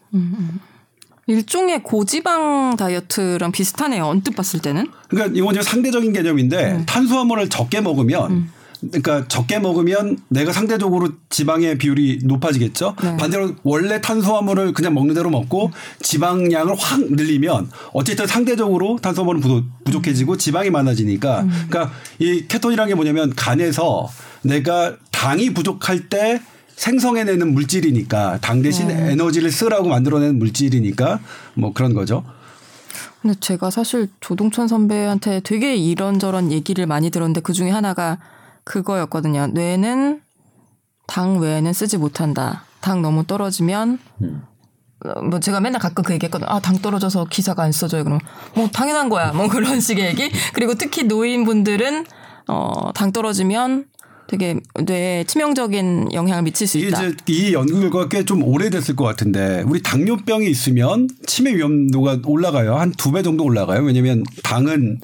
일종의 1.27 1.83
고지방 1.83 2.77
다이어트랑 2.77 3.53
비슷하네요. 3.53 4.05
언뜻 4.05 4.35
봤을 4.37 4.61
때는. 4.61 4.89
그러니까 5.09 5.37
이건 5.39 5.55
이제 5.55 5.63
상대적인 5.63 6.13
개념인데 6.13 6.73
음. 6.73 6.87
탄수화물을 6.87 7.49
적게 7.49 7.81
먹으면 7.81 8.51
그러니까 8.91 9.27
적게 9.29 9.59
먹으면 9.59 10.19
내가 10.29 10.53
상대적으로 10.53 11.09
지방의 11.31 11.79
비율이 11.79 12.19
높아지겠죠. 12.25 12.95
네. 13.03 13.17
반대로 13.17 13.55
원래 13.63 14.03
탄수화물을 14.03 14.75
그냥 14.75 14.93
먹는 14.93 15.15
대로 15.15 15.31
먹고 15.31 15.71
지방량을 16.03 16.75
확 16.79 17.01
늘리면 17.11 17.71
어쨌든 17.95 18.27
상대적으로 18.27 18.99
탄수화물은 19.01 19.41
부족- 19.41 19.65
부족해지고 19.85 20.37
지방이 20.37 20.69
많아지니까 20.69 21.41
음. 21.43 21.67
그러니까 21.71 21.95
이 22.19 22.45
케톤이라는 22.47 22.91
게 22.91 22.95
뭐냐면 22.95 23.33
간에서 23.35 24.11
내가 24.43 24.97
당이 25.11 25.55
부족할 25.55 26.11
때 26.11 26.43
생성해내는 26.77 27.53
물질이니까 27.55 28.39
당 28.41 28.63
대신 28.63 28.89
네. 28.89 29.13
에너지를 29.13 29.51
쓰라고 29.51 29.89
만들어내는 29.89 30.39
물질이니까 30.39 31.21
뭐 31.55 31.73
그런 31.73 31.95
거죠. 31.95 32.25
근데 33.23 33.39
제가 33.41 33.71
사실 33.71 34.09
조동천 34.21 34.69
선배한테 34.69 35.41
되게 35.41 35.77
이런저런 35.77 36.53
얘기를 36.53 36.87
많이 36.87 37.11
들었는데 37.11 37.41
그 37.41 37.53
중에 37.53 37.71
하나가 37.71 38.19
그거였거든요. 38.65 39.49
뇌는 39.49 40.21
당 41.07 41.39
외에는 41.39 41.73
쓰지 41.73 41.97
못한다. 41.97 42.65
당 42.81 43.01
너무 43.01 43.25
떨어지면 43.25 43.99
어, 45.05 45.23
뭐 45.23 45.41
제가 45.41 45.61
맨날 45.61 45.81
가끔 45.81 46.05
그 46.05 46.13
얘기했거든요. 46.15 46.51
아, 46.51 46.61
당 46.61 46.79
떨어져서 46.79 47.27
기사가 47.31 47.63
안 47.63 47.73
써져요. 47.73 48.05
그러면 48.05 48.21
뭐 48.55 48.69
당연한 48.69 49.09
거야. 49.09 49.33
뭐 49.33 49.49
그런 49.49 49.81
식의 49.81 50.07
얘기. 50.07 50.31
그리고 50.53 50.75
특히 50.75 51.05
노인분들은 51.05 52.07
어, 52.49 52.93
당 52.95 53.13
떨어지면 53.13 53.87
되게 54.27 54.57
뇌에 54.83 55.25
치명적인 55.25 56.13
영향을 56.13 56.43
미칠 56.45 56.67
수 56.67 56.79
있다. 56.79 57.03
이제 57.05 57.17
이 57.29 57.53
연구 57.53 57.81
결과가 57.81 58.09
꽤 58.09 58.25
좀 58.25 58.43
오래됐을 58.43 58.97
것 58.97 59.05
같은데 59.05 59.63
우리 59.67 59.83
당뇨병이 59.83 60.47
있으면 60.49 61.09
치매 61.27 61.55
위험도가 61.55 62.21
올라가요. 62.25 62.77
한 62.77 62.93
두 62.93 63.13
배 63.13 63.23
정도 63.23 63.45
올라가요. 63.45 63.83
왜냐하면 63.83 64.25
당은 64.43 65.01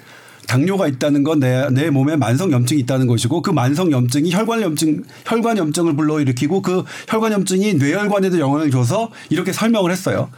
당뇨가 0.46 0.88
있다는 0.88 1.22
건 1.22 1.38
내 1.38 1.68
내 1.70 1.90
몸에 1.90 2.16
만성 2.16 2.50
염증이 2.50 2.80
있다는 2.80 3.06
것이고 3.06 3.42
그 3.42 3.50
만성 3.50 3.92
염증이 3.92 4.32
혈관 4.32 4.62
염증 4.62 5.04
혈관 5.26 5.58
염증을 5.58 5.94
불러일으키고 5.96 6.62
그 6.62 6.84
혈관 7.08 7.32
염증이 7.32 7.74
뇌혈관에도 7.74 8.38
영향을 8.40 8.70
줘서 8.70 9.10
이렇게 9.28 9.52
설명을 9.52 9.92
했어요. 9.92 10.30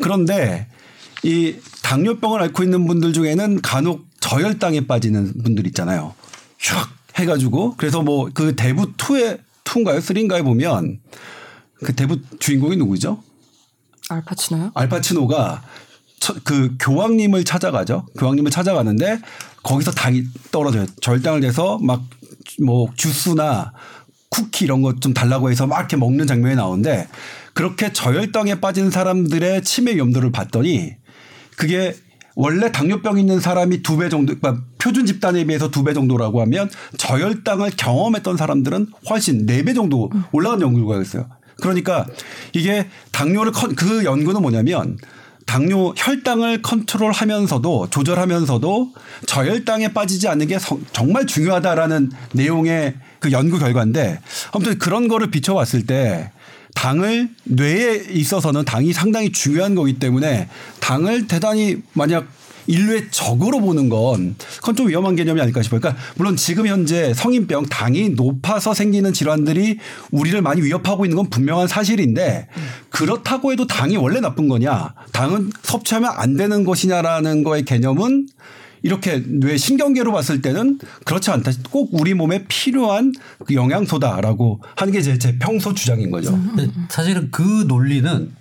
그런데 0.00 0.66
이 1.22 1.54
당뇨병을 1.82 2.40
앓고 2.42 2.62
있는 2.64 2.86
분들 2.86 3.12
중에는 3.12 3.60
간혹 3.60 4.06
저혈당에 4.20 4.86
빠지는 4.86 5.32
분들 5.44 5.66
있잖아요. 5.68 6.14
슉 6.60 6.74
해가지고 7.16 7.74
그래서 7.76 8.02
뭐 8.02 8.30
그 8.32 8.54
대부 8.56 8.92
2에 8.92 9.38
2인가요? 9.64 9.98
3인가에 9.98 10.42
보면 10.44 11.00
그 11.84 11.94
대부 11.94 12.18
주인공이 12.38 12.76
누구죠? 12.76 13.22
알파치노요? 14.08 14.72
알파치노가 14.74 15.62
처- 16.20 16.34
그 16.44 16.76
교황님을 16.78 17.44
찾아가죠. 17.44 18.06
교황님을 18.18 18.50
찾아가는데 18.50 19.18
거기서 19.62 19.90
당이 19.92 20.24
떨어져요. 20.50 20.86
절당을 21.00 21.40
돼서 21.40 21.78
막 21.78 22.02
뭐 22.60 22.88
주스나 22.96 23.72
쿠키 24.28 24.64
이런 24.66 24.82
것 24.82 25.00
좀 25.00 25.14
달라고 25.14 25.50
해서 25.50 25.66
막 25.66 25.78
이렇게 25.78 25.96
먹는 25.96 26.26
장면이 26.26 26.56
나오는데 26.56 27.08
그렇게 27.54 27.92
저혈당에 27.92 28.60
빠진 28.60 28.90
사람들의 28.90 29.62
치매 29.62 29.94
위험도를 29.94 30.32
봤더니 30.32 30.92
그게 31.56 31.94
원래 32.34 32.72
당뇨병 32.72 33.18
있는 33.18 33.40
사람이 33.40 33.82
두 33.82 33.96
배 33.98 34.08
정도, 34.08 34.34
그러니까 34.38 34.64
표준 34.78 35.04
집단에 35.06 35.44
비해서 35.44 35.70
두 35.70 35.84
배 35.84 35.92
정도라고 35.94 36.40
하면 36.42 36.70
저혈당을 36.96 37.72
경험했던 37.76 38.36
사람들은 38.36 38.88
훨씬 39.10 39.46
네 39.46 39.62
배 39.64 39.74
정도 39.74 40.10
올라간 40.32 40.60
연구가 40.60 41.00
있어요. 41.02 41.26
그러니까 41.60 42.06
이게 42.54 42.88
당뇨를 43.12 43.52
컨, 43.52 43.74
그 43.74 44.04
연구는 44.04 44.40
뭐냐면 44.42 44.96
당뇨 45.46 45.92
혈당을 45.96 46.62
컨트롤하면서도 46.62 47.88
조절하면서도 47.90 48.92
저혈당에 49.26 49.92
빠지지 49.92 50.28
않는 50.28 50.46
게 50.46 50.58
성- 50.58 50.84
정말 50.92 51.26
중요하다라는 51.26 52.10
내용의 52.32 52.94
그 53.20 53.32
연구 53.32 53.58
결과인데 53.58 54.20
아무튼 54.52 54.78
그런 54.78 55.08
거를 55.08 55.30
비춰봤을 55.30 55.86
때 55.86 56.30
당을 56.74 57.30
뇌에 57.44 58.04
있어서는 58.10 58.64
당이 58.64 58.92
상당히 58.92 59.30
중요한 59.30 59.74
거기 59.74 59.98
때문에 59.98 60.48
당을 60.80 61.26
대단히 61.26 61.78
만약 61.92 62.26
인류의 62.66 63.08
적으로 63.10 63.60
보는 63.60 63.88
건 63.88 64.36
그건 64.56 64.76
좀 64.76 64.88
위험한 64.88 65.16
개념이 65.16 65.40
아닐까 65.40 65.62
싶어요. 65.62 65.80
그러니까 65.80 66.02
물론 66.14 66.36
지금 66.36 66.66
현재 66.66 67.12
성인병 67.14 67.66
당이 67.66 68.10
높아서 68.10 68.74
생기는 68.74 69.12
질환들이 69.12 69.78
우리를 70.10 70.40
많이 70.42 70.62
위협하고 70.62 71.04
있는 71.04 71.16
건 71.16 71.30
분명한 71.30 71.68
사실인데 71.68 72.48
그렇다고 72.90 73.52
해도 73.52 73.66
당이 73.66 73.96
원래 73.96 74.20
나쁜 74.20 74.48
거냐? 74.48 74.94
당은 75.12 75.50
섭취하면 75.62 76.12
안 76.14 76.36
되는 76.36 76.64
것이냐라는 76.64 77.42
거의 77.42 77.64
개념은 77.64 78.28
이렇게 78.82 79.22
뇌 79.26 79.56
신경계로 79.56 80.12
봤을 80.12 80.42
때는 80.42 80.78
그렇지 81.04 81.30
않다. 81.30 81.52
꼭 81.70 81.90
우리 81.92 82.14
몸에 82.14 82.44
필요한 82.48 83.12
그 83.46 83.54
영양소다라고 83.54 84.60
하는 84.76 84.92
게 84.92 85.00
제 85.00 85.18
제 85.18 85.38
평소 85.38 85.72
주장인 85.74 86.10
거죠. 86.10 86.32
근데 86.32 86.68
사실은 86.88 87.30
그 87.30 87.42
논리는 87.68 88.32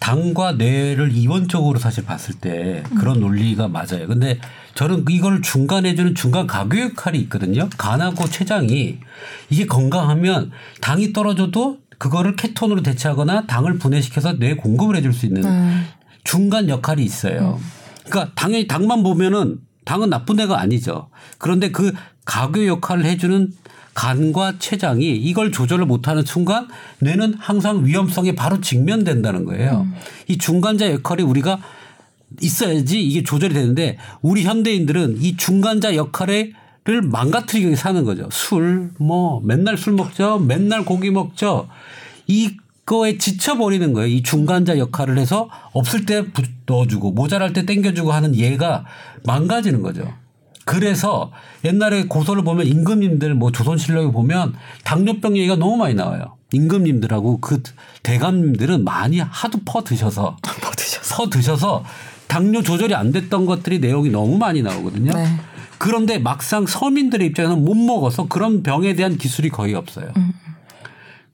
당과 0.00 0.52
뇌를 0.52 1.10
이원적으로 1.12 1.78
사실 1.80 2.04
봤을 2.04 2.34
때 2.34 2.84
그런 2.98 3.18
논리가 3.20 3.66
맞아요. 3.66 4.06
근데 4.06 4.38
저는 4.74 5.04
이걸 5.10 5.42
중간에 5.42 5.96
주는 5.96 6.14
중간 6.14 6.46
가교 6.46 6.78
역할이 6.78 7.18
있거든요. 7.22 7.68
간하고 7.76 8.26
췌장이 8.28 8.98
이게 9.50 9.66
건강하면 9.66 10.52
당이 10.80 11.12
떨어져도 11.12 11.78
그거를 11.98 12.36
케톤으로 12.36 12.82
대체하거나 12.84 13.46
당을 13.48 13.78
분해시켜서 13.78 14.34
뇌에 14.34 14.54
공급을 14.54 14.94
해줄 14.94 15.12
수 15.12 15.26
있는 15.26 15.42
중간 16.22 16.68
역할이 16.68 17.02
있어요. 17.04 17.58
그러니까 18.06 18.32
당연히 18.36 18.68
당만 18.68 19.02
보면은 19.02 19.58
당은 19.88 20.10
나쁜 20.10 20.38
애가 20.38 20.60
아니죠. 20.60 21.08
그런데 21.38 21.70
그 21.70 21.92
가교 22.26 22.66
역할을 22.66 23.06
해주는 23.06 23.52
간과 23.94 24.58
췌장이 24.58 25.16
이걸 25.16 25.50
조절을 25.50 25.86
못하는 25.86 26.24
순간 26.26 26.68
뇌는 27.00 27.34
항상 27.38 27.86
위험성에 27.86 28.34
바로 28.34 28.60
직면된다는 28.60 29.46
거예요. 29.46 29.88
이 30.28 30.36
중간자 30.36 30.92
역할이 30.92 31.22
우리가 31.22 31.58
있어야지 32.42 33.02
이게 33.02 33.22
조절이 33.22 33.54
되는데 33.54 33.96
우리 34.20 34.44
현대인들은 34.44 35.22
이 35.22 35.38
중간자 35.38 35.96
역할을 35.96 36.52
망가뜨리게 37.04 37.74
사는 37.74 38.04
거죠. 38.04 38.28
술, 38.30 38.90
뭐 38.98 39.40
맨날 39.42 39.78
술 39.78 39.94
먹죠. 39.94 40.38
맨날 40.38 40.84
고기 40.84 41.10
먹죠. 41.10 41.68
이 42.26 42.50
거에 42.88 43.18
지쳐버리는 43.18 43.92
거예요. 43.92 44.08
이 44.08 44.22
중간자 44.22 44.78
역할을 44.78 45.18
해서 45.18 45.50
없을 45.74 46.06
때 46.06 46.24
부- 46.32 46.40
넣어주고 46.64 47.12
모자랄 47.12 47.52
때 47.52 47.66
땡겨주고 47.66 48.12
하는 48.12 48.34
얘가 48.34 48.86
망가지는 49.26 49.82
거죠. 49.82 50.10
그래서 50.64 51.30
옛날에 51.66 52.04
고소를 52.06 52.44
보면 52.44 52.66
임금님들 52.66 53.34
뭐 53.34 53.52
조선실록에 53.52 54.10
보면 54.10 54.54
당뇨병 54.84 55.36
얘기가 55.36 55.56
너무 55.56 55.76
많이 55.76 55.94
나와요. 55.94 56.36
임금님들하고 56.52 57.40
그 57.40 57.62
대감님들은 58.02 58.84
많이 58.84 59.18
하도 59.18 59.58
퍼 59.66 59.84
드셔서 59.84 60.36
뭐 60.62 60.70
드셔서. 60.74 61.14
퍼 61.16 61.28
드셔서 61.30 61.84
당뇨 62.26 62.62
조절이 62.62 62.94
안 62.94 63.12
됐던 63.12 63.44
것들이 63.44 63.80
내용이 63.80 64.08
너무 64.10 64.38
많이 64.38 64.62
나오거든요. 64.62 65.12
네. 65.12 65.26
그런데 65.76 66.18
막상 66.18 66.64
서민들의 66.66 67.26
입장에서는 67.28 67.62
못 67.64 67.74
먹어서 67.74 68.28
그런 68.28 68.62
병에 68.62 68.94
대한 68.94 69.18
기술이 69.18 69.50
거의 69.50 69.74
없어요. 69.74 70.10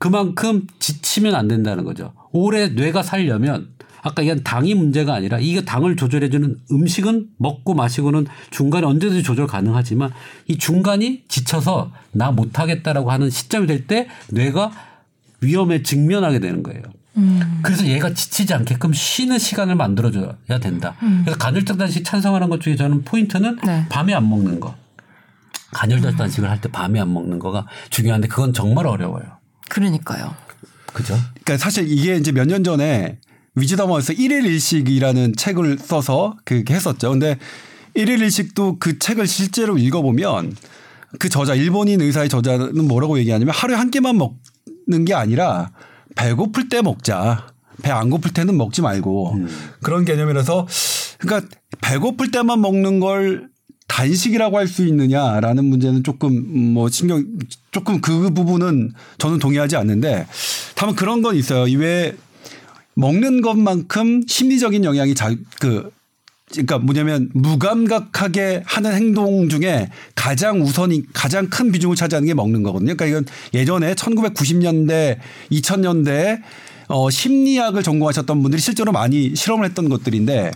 그만큼 0.04 0.66
지치면 0.80 1.34
안 1.34 1.48
된다는 1.48 1.82
거죠. 1.82 2.12
오래 2.30 2.68
뇌가 2.68 3.02
살려면 3.02 3.68
아까 4.02 4.20
이건 4.20 4.42
당이 4.44 4.74
문제가 4.74 5.14
아니라 5.14 5.38
이게 5.38 5.64
당을 5.64 5.96
조절해주는 5.96 6.58
음식은 6.70 7.28
먹고 7.38 7.72
마시고는 7.72 8.26
중간에 8.50 8.86
언제든지 8.86 9.22
조절 9.22 9.46
가능하지만 9.46 10.12
이 10.46 10.58
중간이 10.58 11.22
지쳐서 11.28 11.90
나 12.12 12.30
못하겠다라고 12.32 13.10
하는 13.10 13.30
시점이 13.30 13.66
될 13.66 13.86
때 13.86 14.08
뇌가 14.28 14.72
위험에 15.40 15.82
직면하게 15.82 16.38
되는 16.40 16.62
거예요. 16.62 16.82
그래서 17.62 17.86
얘가 17.86 18.12
지치지 18.12 18.52
않게끔 18.52 18.92
쉬는 18.92 19.38
시간을 19.38 19.74
만들어줘야 19.74 20.58
된다. 20.60 20.96
그래서 21.22 21.38
간헐적 21.38 21.78
단식 21.78 22.04
찬성하는 22.04 22.50
것 22.50 22.60
중에 22.60 22.76
저는 22.76 23.04
포인트는 23.04 23.58
네. 23.64 23.86
밤에 23.88 24.12
안 24.12 24.28
먹는 24.28 24.60
거. 24.60 24.74
간헐적 25.72 26.18
단식을 26.18 26.50
할 26.50 26.60
때 26.60 26.70
밤에 26.70 27.00
안 27.00 27.10
먹는 27.14 27.38
거가 27.38 27.66
중요한데 27.88 28.28
그건 28.28 28.52
정말 28.52 28.86
어려워요. 28.86 29.33
그러니까요. 29.68 30.34
그죠? 30.92 31.16
그러니까 31.44 31.56
사실 31.58 31.90
이게 31.90 32.16
이제 32.16 32.32
몇 32.32 32.46
년 32.46 32.62
전에 32.64 33.18
위즈덤어에서 33.56 34.12
일일 34.14 34.44
일식이라는 34.46 35.34
책을 35.36 35.78
써서 35.78 36.36
그렇게 36.44 36.74
했었죠. 36.74 37.10
근데 37.10 37.38
일일 37.94 38.20
일식도 38.22 38.78
그 38.80 38.98
책을 38.98 39.26
실제로 39.26 39.78
읽어보면 39.78 40.56
그 41.20 41.28
저자 41.28 41.54
일본인 41.54 42.00
의사의 42.00 42.28
저자는 42.28 42.88
뭐라고 42.88 43.18
얘기하냐면 43.18 43.54
하루에 43.54 43.76
한 43.76 43.90
끼만 43.90 44.18
먹는 44.18 45.04
게 45.04 45.14
아니라 45.14 45.70
배고플 46.16 46.68
때 46.68 46.82
먹자. 46.82 47.46
배 47.82 47.90
안 47.90 48.08
고플 48.08 48.32
때는 48.32 48.56
먹지 48.56 48.82
말고 48.82 49.36
그런 49.82 50.04
개념이라서 50.04 50.66
그러니까 51.18 51.48
배고플 51.80 52.30
때만 52.30 52.60
먹는 52.60 53.00
걸 53.00 53.48
단식이라고 53.86 54.58
할 54.58 54.66
수 54.66 54.86
있느냐라는 54.86 55.64
문제는 55.66 56.02
조금 56.04 56.72
뭐 56.72 56.88
신경 56.88 57.24
조금 57.70 58.00
그 58.00 58.30
부분은 58.30 58.92
저는 59.18 59.38
동의하지 59.38 59.76
않는데 59.76 60.26
다만 60.74 60.94
그런 60.94 61.22
건 61.22 61.36
있어요. 61.36 61.66
이외에 61.66 62.14
먹는 62.94 63.40
것만큼 63.42 64.22
심리적인 64.26 64.84
영향이 64.84 65.14
자, 65.14 65.34
그 65.60 65.90
그러니까 66.50 66.78
뭐냐면 66.78 67.30
무감각하게 67.34 68.62
하는 68.64 68.94
행동 68.94 69.48
중에 69.48 69.90
가장 70.14 70.60
우선이 70.62 71.02
가장 71.12 71.48
큰 71.48 71.72
비중을 71.72 71.96
차지하는 71.96 72.26
게 72.26 72.34
먹는 72.34 72.62
거거든요. 72.62 72.94
그러니까 72.94 73.06
이건 73.06 73.26
예전에 73.52 73.94
1990년대, 73.94 75.18
2000년대 75.50 76.42
어 76.88 77.10
심리학을 77.10 77.82
전공하셨던 77.82 78.42
분들이 78.42 78.60
실제로 78.60 78.92
많이 78.92 79.34
실험을 79.34 79.66
했던 79.66 79.88
것들인데 79.88 80.52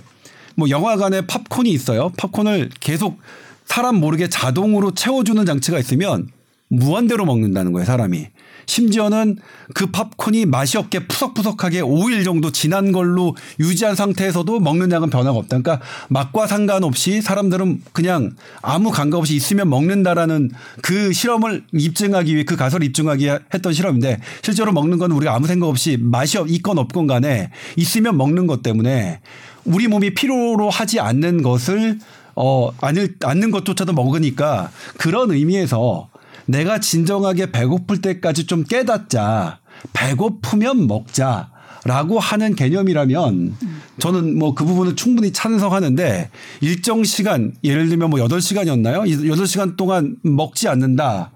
뭐 0.59 0.69
영화관에 0.71 1.21
팝콘이 1.27 1.71
있어요. 1.71 2.11
팝콘을 2.17 2.71
계속 2.81 3.21
사람 3.65 3.95
모르게 3.97 4.29
자동으로 4.29 4.93
채워주는 4.93 5.47
장치가 5.47 5.79
있으면 5.79 6.29
무한대로 6.67 7.25
먹는다는 7.25 7.73
거예요, 7.73 7.87
사람이. 7.87 8.27
심지어는 8.67 9.39
그 9.73 9.87
팝콘이 9.87 10.45
맛이 10.47 10.77
없게 10.77 11.07
푸석푸석하게 11.07 11.81
5일 11.81 12.25
정도 12.25 12.51
지난 12.53 12.93
걸로 12.93 13.35
유지한 13.61 13.95
상태에서도 13.95 14.61
먹는 14.61 14.91
양은 14.93 15.09
변화가 15.09 15.39
없다. 15.39 15.59
그러니까 15.61 15.81
맛과 16.11 16.47
상관없이 16.49 17.23
사람들은 17.23 17.83
그냥 17.93 18.33
아무 18.61 18.91
감각 18.91 19.19
없이 19.19 19.35
있으면 19.37 19.71
먹는다라는 19.71 20.51
그 20.83 21.13
실험을 21.15 21.65
입증하기 21.73 22.35
위해 22.35 22.45
그 22.45 22.57
가설을 22.57 22.85
입증하기 22.89 23.29
했던 23.55 23.73
실험인데 23.73 24.21
실제로 24.43 24.73
먹는 24.73 24.99
건 24.99 25.13
우리가 25.13 25.35
아무 25.35 25.47
생각 25.47 25.69
없이 25.69 25.97
맛이 25.99 26.37
없- 26.37 26.51
있건 26.51 26.77
없건 26.79 27.07
간에 27.07 27.51
있으면 27.77 28.19
먹는 28.19 28.47
것 28.47 28.63
때문에 28.63 29.21
우리 29.69 29.89
몸이 29.89 30.15
필요로 30.15 30.71
하지 30.71 31.01
않는 31.01 31.43
것을 31.43 31.99
어, 32.35 32.71
않을, 32.81 33.17
않는 33.25 33.51
것조차도 33.51 33.93
먹으니까 33.93 34.71
그런 34.97 35.31
의미에서 35.31 36.09
내가 36.47 36.79
진정하게 36.81 37.51
배고플 37.51 38.01
때까지 38.01 38.47
좀 38.47 38.65
깨닫자. 38.65 39.59
배고프면 39.93 40.87
먹자. 40.87 41.51
라고 41.85 42.19
하는 42.19 42.55
개념이라면 42.55 43.57
저는 43.99 44.39
뭐 44.39 44.55
그 44.55 44.65
부분은 44.65 44.97
충분히 44.97 45.33
찬성하는데 45.33 46.31
일정 46.61 47.05
시간 47.05 47.55
예를 47.63 47.89
들면 47.89 48.11
뭐 48.11 48.19
8시간이었나요? 48.21 49.05
8시간 49.07 49.77
동안 49.77 50.17
먹지 50.23 50.69
않는다. 50.69 51.31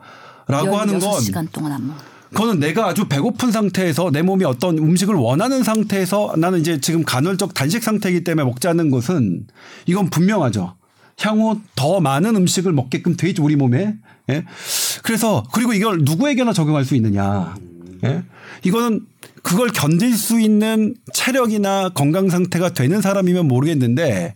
라고 0.49 0.77
하는 0.77 0.99
건 0.99 1.11
16시간 1.11 1.51
동안 1.53 1.73
안 1.73 1.87
먹어. 1.87 2.12
그거는 2.33 2.61
내가 2.61 2.87
아주 2.87 3.09
배고픈 3.09 3.53
상태에서 3.53 4.11
내 4.11 4.23
몸이 4.23 4.45
어떤 4.45 4.79
음식을 4.79 5.15
원하는 5.15 5.63
상태에서 5.63 6.35
나는 6.39 6.61
이제 6.61 6.81
지금 6.81 7.05
간헐적 7.05 7.55
단식 7.55 7.83
상태이기 7.83 8.25
때문에 8.25 8.45
먹지 8.45 8.69
않는 8.69 8.91
것은 8.91 9.47
이건 9.87 10.11
분명하죠. 10.11 10.75
향후 11.21 11.61
더 11.77 12.01
많은 12.01 12.35
음식을 12.37 12.73
먹게끔 12.73 13.17
돼 13.17 13.29
있죠 13.31 13.45
우리 13.45 13.57
몸에. 13.57 13.97
예. 14.31 14.45
그래서 15.03 15.45
그리고 15.53 15.73
이걸 15.73 16.01
누구에게나 16.01 16.53
적용할 16.53 16.85
수 16.85 16.97
있느냐. 16.97 17.55
예. 18.05 18.23
이거는 18.65 19.07
그걸 19.43 19.69
견딜 19.69 20.15
수 20.17 20.41
있는 20.41 20.95
체력이나 21.13 21.91
건강 21.91 22.31
상태가 22.31 22.71
되는 22.71 23.01
사람이면 23.03 23.47
모르겠는데 23.47 24.35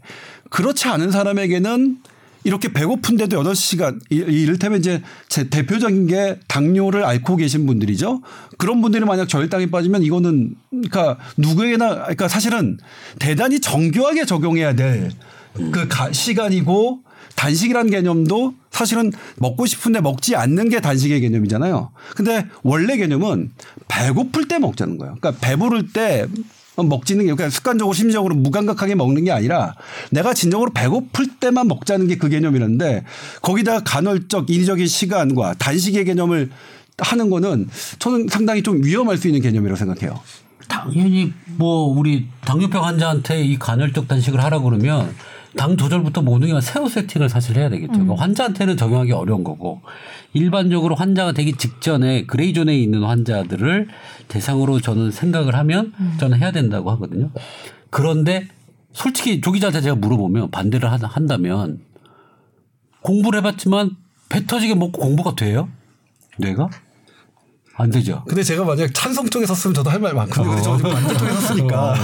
그렇지 0.50 0.88
않은 0.88 1.11
사람에게는 1.11 1.98
이렇게 2.46 2.72
배고픈데도 2.72 3.42
8시간 3.42 3.98
이- 4.11 4.16
이를테면 4.16 4.78
이제 4.78 5.02
제 5.28 5.48
대표적인 5.48 6.06
게 6.06 6.38
당뇨를 6.46 7.04
앓고 7.04 7.37
계신 7.37 7.66
분들이죠. 7.66 8.22
그런 8.56 8.80
분들이 8.80 9.04
만약 9.04 9.28
저혈당에 9.28 9.66
빠지면 9.70 10.02
이거는 10.04 10.54
그러니까 10.70 11.18
누구에게나 11.37 11.94
그러니까 11.94 12.28
사실은 12.28 12.78
대단히 13.18 13.61
정교하게 13.61 14.24
적용해야 14.24 14.74
될 14.74 15.11
그 15.72 15.88
시간이고 16.12 17.00
단식이라는 17.35 17.90
개념도 17.90 18.54
사실은 18.70 19.11
먹고 19.37 19.64
싶은데 19.64 20.02
먹지 20.02 20.37
않는 20.37 20.68
게 20.68 20.80
단식의 20.82 21.22
개념이잖아요. 21.22 21.92
근데 22.14 22.44
원래 22.62 22.98
개념은 22.98 23.52
배고플 23.88 24.48
때 24.48 24.59
먹자는 24.59 24.98
거예요. 24.98 25.16
그러니까 25.18 25.40
배부를 25.40 25.92
때 25.94 26.26
먹지는 26.85 27.25
게 27.27 27.33
그러니까 27.33 27.51
습관적으로 27.51 27.95
심리적으로 27.95 28.35
무감각하게 28.35 28.95
먹는 28.95 29.25
게 29.25 29.33
아니라 29.33 29.75
내가 30.11 30.35
진정으로 30.35 30.73
배고플 30.73 31.39
때만 31.41 31.69
먹자는 31.69 32.09
게 32.09 32.17
그 32.17 32.29
개념이라는데 32.29 33.05
거기다가 33.43 33.83
간헐적 33.85 34.51
인위적인 34.51 34.87
시간과 34.87 35.55
단식의 35.55 36.05
개념을 36.07 36.51
하는 36.99 37.31
거는 37.31 37.69
저는 37.99 38.29
상당히 38.31 38.62
좀 38.62 38.83
위험할 38.83 39.19
수 39.19 39.29
있는 39.29 39.43
개념이라고 39.43 39.77
생각해요. 39.77 40.19
당연히 40.67 41.33
뭐 41.57 41.87
우리 41.97 42.27
당뇨병 42.45 42.85
환자한테 42.85 43.43
이 43.45 43.59
간헐적 43.59 44.09
단식을 44.09 44.43
하라 44.43 44.61
그러면 44.61 45.15
당 45.57 45.77
조절부터 45.77 46.23
모든 46.23 46.49
게 46.55 46.61
새우 46.61 46.88
세팅을 46.88 47.29
사실 47.29 47.57
해야 47.57 47.69
되겠죠. 47.69 47.92
그러니까 47.92 48.14
환자한테는 48.16 48.77
적용하기 48.77 49.12
어려운 49.12 49.42
거고 49.45 49.81
일반적으로 50.35 50.95
환자가 50.95 51.33
되기 51.33 51.55
직전에 51.55 52.27
그레이 52.27 52.53
존에 52.53 52.77
있는 52.77 53.03
환자들을 53.03 53.88
대상으로 54.29 54.81
저는 54.81 55.11
생각을 55.11 55.55
하면 55.57 55.92
저는 56.19 56.38
해야 56.38 56.53
된다고 56.53 56.90
하거든요. 56.92 57.31
그런데 57.90 58.49
솔직히 58.92 59.40
조 59.40 59.53
기자한테 59.53 59.81
제가 59.81 59.95
물어보면 59.97 60.51
반대를 60.51 60.90
하- 60.90 60.99
한다면 61.03 61.81
공부를 63.03 63.38
해봤지만 63.40 63.90
배 64.29 64.45
터지게 64.47 64.75
먹고 64.75 65.01
공부가 65.01 65.35
돼요? 65.35 65.69
뇌가? 66.38 66.69
안 67.79 67.91
되죠. 67.91 68.23
근데 68.27 68.43
제가 68.43 68.65
만약 68.65 68.89
찬성 68.95 69.29
쪽에 69.29 69.45
섰으면 69.45 69.75
저도 69.75 69.91
할 69.91 70.01
말 70.01 70.15
많거든요. 70.15 70.49
근데 70.49 70.62
저 70.62 70.77
지금 70.79 70.91
반대 70.93 71.17
쪽에 71.17 71.31
섰으니까. 71.33 71.95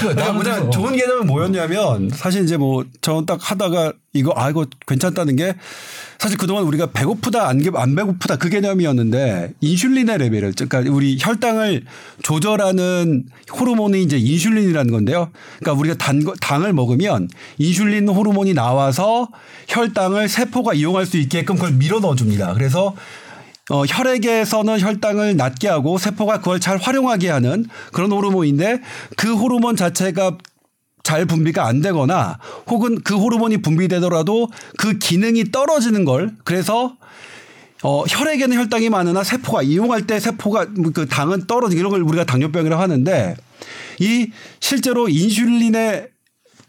그러니까 0.00 0.32
뭐냐 0.32 0.70
좋은 0.70 0.96
개념은 0.96 1.26
뭐였냐면 1.26 2.10
사실 2.12 2.42
이제 2.42 2.56
뭐저딱 2.56 3.38
하다가 3.40 3.92
이거 4.12 4.32
아 4.36 4.50
이거 4.50 4.66
괜찮다는 4.88 5.36
게 5.36 5.54
사실 6.18 6.36
그동안 6.36 6.64
우리가 6.64 6.86
배고프다 6.86 7.46
안, 7.48 7.58
게- 7.62 7.70
안 7.74 7.94
배고프다 7.94 8.36
그 8.36 8.48
개념이었는데 8.48 9.52
인슐린의 9.60 10.18
레벨을 10.18 10.52
그러니까 10.56 10.92
우리 10.92 11.16
혈당을 11.20 11.84
조절하는 12.22 13.24
호르몬이 13.52 14.02
이제 14.02 14.18
인슐린이라는 14.18 14.90
건데요. 14.92 15.30
그러니까 15.60 15.78
우리가 15.80 15.94
단 15.98 16.24
거- 16.24 16.34
당을 16.40 16.72
먹으면 16.72 17.28
인슐린 17.58 18.08
호르몬이 18.08 18.54
나와서 18.54 19.28
혈당을 19.68 20.28
세포가 20.28 20.74
이용할 20.74 21.06
수 21.06 21.16
있게끔 21.16 21.54
그걸 21.56 21.72
밀어 21.72 22.00
넣어 22.00 22.14
줍니다. 22.16 22.54
그래서 22.54 22.94
어, 23.70 23.84
혈액에서는 23.86 24.80
혈당을 24.80 25.36
낮게 25.36 25.68
하고 25.68 25.96
세포가 25.96 26.38
그걸 26.38 26.58
잘 26.58 26.76
활용하게 26.76 27.30
하는 27.30 27.66
그런 27.92 28.10
호르몬인데 28.10 28.80
그 29.16 29.34
호르몬 29.34 29.76
자체가 29.76 30.38
잘 31.04 31.24
분비가 31.24 31.66
안 31.66 31.80
되거나 31.80 32.38
혹은 32.66 33.00
그 33.02 33.16
호르몬이 33.16 33.58
분비되더라도 33.58 34.48
그 34.76 34.98
기능이 34.98 35.50
떨어지는 35.52 36.04
걸 36.04 36.34
그래서 36.44 36.96
어, 37.82 38.04
혈액에는 38.06 38.56
혈당이 38.58 38.90
많으나 38.90 39.22
세포가 39.22 39.62
이용할 39.62 40.06
때 40.06 40.20
세포가 40.20 40.66
뭐그 40.76 41.06
당은 41.06 41.46
떨어지고 41.46 41.78
이런 41.78 41.90
걸 41.92 42.02
우리가 42.02 42.24
당뇨병이라고 42.24 42.82
하는데 42.82 43.36
이 44.00 44.30
실제로 44.58 45.08
인슐린의 45.08 46.08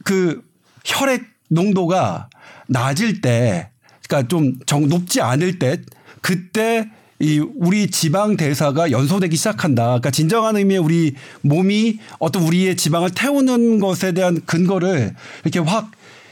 그 0.03 0.41
혈액 0.85 1.23
농도가 1.49 2.29
낮을 2.67 3.21
때 3.21 3.71
그러니까 4.07 4.27
좀 4.29 4.53
정, 4.65 4.87
높지 4.87 5.19
않을 5.19 5.59
때 5.59 5.81
그때 6.21 6.89
이 7.19 7.39
우리 7.55 7.91
지방 7.91 8.35
대사가 8.35 8.89
연소되기 8.89 9.35
시작한다. 9.35 9.83
그러니까 9.83 10.09
진정한 10.09 10.55
의미의 10.57 10.79
우리 10.79 11.15
몸이 11.41 11.99
어떤 12.19 12.43
우리의 12.43 12.75
지방을 12.75 13.11
태우는 13.11 13.79
것에 13.79 14.13
대한 14.13 14.41
근거를 14.45 15.13
이렇게 15.43 15.59
확 15.59 15.91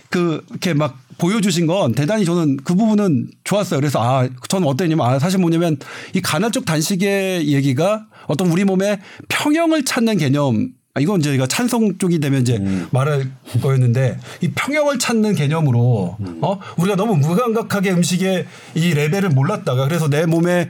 그 0.10 0.44
이렇게 0.50 0.74
막 0.74 0.98
보여주신 1.18 1.68
건 1.68 1.94
대단히 1.94 2.26
저는 2.26 2.58
그 2.58 2.76
부분은 2.76 3.30
좋았어요. 3.44 3.80
그래서 3.80 4.02
아 4.02 4.28
저는 4.48 4.68
어땠냐면 4.68 5.06
아 5.06 5.20
사실 5.20 5.40
뭐냐면 5.40 5.78
이 6.14 6.22
간헐적 6.22 6.66
단식의 6.66 7.48
얘기가 7.48 8.08
어떤 8.28 8.50
우리 8.50 8.64
몸의 8.64 9.00
평형을 9.28 9.86
찾는 9.86 10.18
개념 10.18 10.72
아, 10.96 11.00
이건 11.02 11.20
이제 11.20 11.30
저희가 11.30 11.48
찬성 11.48 11.98
쪽이 11.98 12.20
되면 12.20 12.42
이제 12.42 12.58
말할 12.92 13.32
거였는데 13.62 14.18
이 14.42 14.52
평형을 14.52 14.98
찾는 15.00 15.36
개념으로 15.36 16.18
어? 16.42 16.60
우리가 16.78 16.96
너무 16.96 17.16
무감각하게 17.16 17.92
음식의 17.92 18.46
이 18.76 18.94
레벨을 18.94 19.30
몰랐다가 19.30 19.88
그래서 19.88 20.10
내 20.10 20.26
몸에 20.26 20.70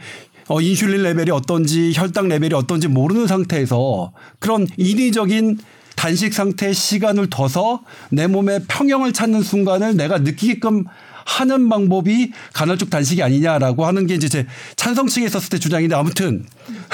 어 0.49 0.59
인슐린 0.61 1.03
레벨이 1.03 1.30
어떤지 1.32 1.93
혈당 1.95 2.28
레벨이 2.28 2.53
어떤지 2.53 2.88
모르는 2.88 3.28
상태에서 3.28 4.11
그런 4.39 4.67
인위적인 4.78 5.59
단식 5.95 6.34
상태의 6.34 6.74
시간을 6.74 7.30
둬서 7.30 7.82
내 8.09 8.26
몸의 8.28 8.63
평형을 8.67 9.13
찾는 9.13 9.43
순간을 9.43 9.95
내가 9.95 10.17
느끼게끔 10.17 10.86
하는 11.30 11.69
방법이 11.69 12.32
간헐적 12.53 12.89
단식이 12.89 13.21
아니냐라고 13.21 13.86
하는 13.86 14.07
게 14.07 14.15
이제 14.15 14.27
제 14.27 14.47
찬성 14.75 15.07
측에 15.07 15.27
있었을 15.27 15.49
때 15.49 15.59
주장인데 15.59 15.95
아무튼 15.95 16.45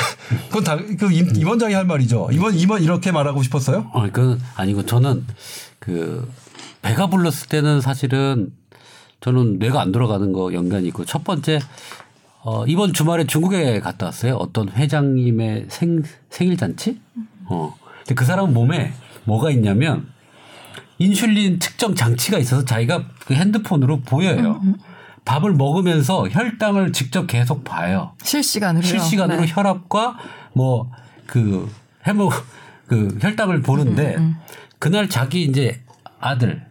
그건 0.49 0.63
다 0.63 0.75
그 0.77 1.11
임 1.11 1.47
원장이 1.47 1.73
할 1.73 1.85
말이죠. 1.85 2.29
임원 2.31 2.53
임원 2.55 2.83
이렇게 2.83 3.11
말하고 3.11 3.41
싶었어요? 3.43 3.89
어, 3.93 4.07
그 4.11 4.37
아니고 4.55 4.85
저는 4.85 5.25
그 5.79 6.29
배가 6.81 7.07
불렀을 7.07 7.47
때는 7.47 7.79
사실은 7.81 8.51
저는 9.21 9.57
뇌가 9.59 9.79
안 9.81 9.91
돌아가는 9.91 10.31
거 10.33 10.53
연관이 10.53 10.87
있고 10.89 11.05
첫 11.05 11.23
번째 11.23 11.59
어, 12.43 12.65
이번 12.67 12.93
주말에 12.93 13.25
중국에 13.25 13.79
갔다 13.79 14.05
왔어요. 14.07 14.35
어떤 14.35 14.69
회장님의 14.69 15.65
생, 15.69 16.03
생일 16.29 16.57
잔치? 16.57 16.99
어. 17.45 17.75
근데 17.99 18.13
그 18.15 18.25
사람 18.25 18.53
몸에 18.53 18.93
뭐가 19.23 19.49
있냐면 19.51 20.07
인슐린 20.99 21.59
측정 21.59 21.95
장치가 21.95 22.37
있어서 22.37 22.63
자기가 22.65 23.05
그 23.25 23.33
핸드폰으로 23.33 24.01
보여요. 24.01 24.61
밥을 25.25 25.53
먹으면서 25.53 26.27
혈당을 26.29 26.93
직접 26.93 27.25
계속 27.27 27.63
봐요. 27.63 28.11
실시간으로요. 28.23 28.87
실시간으로 28.87 29.41
네. 29.41 29.47
혈압과 29.49 30.17
뭐 30.53 30.89
그 31.25 31.67
해모 32.07 32.29
그 32.87 33.17
혈당을 33.19 33.61
보는데 33.63 34.17
그날 34.77 35.09
자기 35.09 35.43
이제 35.43 35.81
아들 36.19 36.63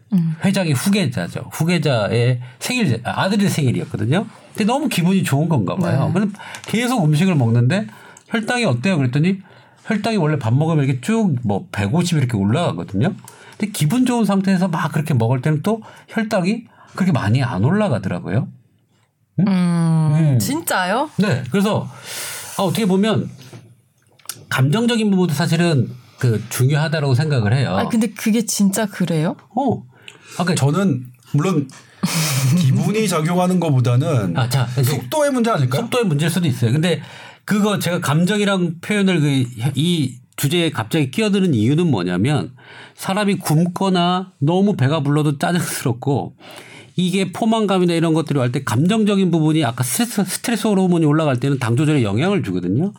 회장의 0.44 0.74
후계자죠. 0.74 1.48
후계자의 1.52 2.40
생일 2.60 3.00
아들의 3.04 3.48
생일이었거든요. 3.50 4.26
근데 4.50 4.64
너무 4.64 4.88
기분이 4.88 5.24
좋은 5.24 5.48
건가 5.48 5.74
봐요. 5.74 6.12
그래서 6.14 6.30
계속 6.66 7.04
음식을 7.04 7.34
먹는데 7.34 7.88
혈당이 8.28 8.64
어때요? 8.64 8.96
그랬더니 8.96 9.40
혈당이 9.86 10.16
원래 10.18 10.38
밥 10.38 10.54
먹으면 10.54 10.84
이렇게 10.84 11.00
쭉 11.00 11.34
뭐 11.42 11.66
150 11.72 12.18
이렇게 12.18 12.36
올라가거든요. 12.36 13.12
근데 13.56 13.72
기분 13.72 14.06
좋은 14.06 14.24
상태에서 14.24 14.68
막 14.68 14.92
그렇게 14.92 15.14
먹을 15.14 15.40
때는 15.40 15.62
또 15.62 15.82
혈당이 16.08 16.64
그렇게 16.94 17.12
많이 17.12 17.42
안 17.42 17.64
올라가더라고요. 17.64 18.48
음, 19.40 19.46
음. 19.48 20.38
진짜요? 20.38 21.10
네. 21.18 21.42
그래서 21.50 21.88
아, 22.58 22.62
어떻게 22.62 22.86
보면 22.86 23.28
감정적인 24.48 25.10
부분도 25.10 25.34
사실은 25.34 25.90
그 26.18 26.42
중요하다라고 26.48 27.14
생각을 27.14 27.52
해요. 27.54 27.76
아 27.76 27.88
근데 27.88 28.08
그게 28.08 28.44
진짜 28.44 28.86
그래요? 28.86 29.36
어. 29.56 29.82
아까 30.38 30.54
저는 30.54 31.06
물론 31.32 31.68
기분이 32.58 33.06
작용하는 33.08 33.58
것보다는 33.58 34.36
아, 34.36 34.48
자, 34.48 34.66
속도의 34.66 35.32
문제 35.32 35.50
아닐까요? 35.50 35.82
속도의 35.82 36.04
문제일 36.04 36.30
수도 36.30 36.46
있어요. 36.46 36.72
근데 36.72 37.02
그거 37.44 37.78
제가 37.78 38.00
감정이랑 38.00 38.76
표현을 38.80 39.20
그 39.20 39.44
이 39.74 40.18
주제에 40.36 40.70
갑자기 40.70 41.10
끼어드는 41.10 41.54
이유는 41.54 41.90
뭐냐면 41.90 42.52
사람이 42.94 43.36
굶거나 43.36 44.32
너무 44.38 44.76
배가 44.76 45.00
불러도 45.00 45.38
짜증스럽고 45.38 46.36
이게 46.96 47.32
포만감이나 47.32 47.94
이런 47.94 48.14
것들이 48.14 48.38
할때 48.38 48.62
감정적인 48.64 49.30
부분이 49.30 49.64
아까 49.64 49.82
스트레스, 49.82 50.24
스트레스 50.24 50.66
호르몬이 50.66 51.04
올라갈 51.06 51.38
때는 51.38 51.58
당 51.58 51.76
조절에 51.76 52.02
영향을 52.02 52.42
주거든요. 52.42 52.92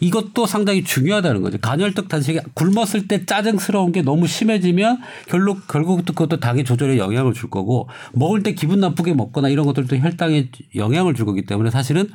이것도 0.00 0.46
상당히 0.46 0.84
중요하다는 0.84 1.42
거죠. 1.42 1.58
간헐적 1.58 2.08
단식이 2.08 2.40
굶었을 2.54 3.08
때 3.08 3.26
짜증스러운 3.26 3.90
게 3.92 4.02
너무 4.02 4.26
심해지면 4.26 4.98
결국 5.26 5.66
결국 5.66 6.04
또 6.04 6.12
그것도 6.12 6.38
당의 6.38 6.64
조절에 6.64 6.98
영향을 6.98 7.34
줄 7.34 7.50
거고 7.50 7.88
먹을 8.12 8.42
때 8.42 8.54
기분 8.54 8.80
나쁘게 8.80 9.14
먹거나 9.14 9.48
이런 9.48 9.66
것들도 9.66 9.96
혈당에 9.96 10.50
영향을 10.76 11.14
줄 11.14 11.26
거기 11.26 11.44
때문에 11.44 11.70
사실은 11.70 12.08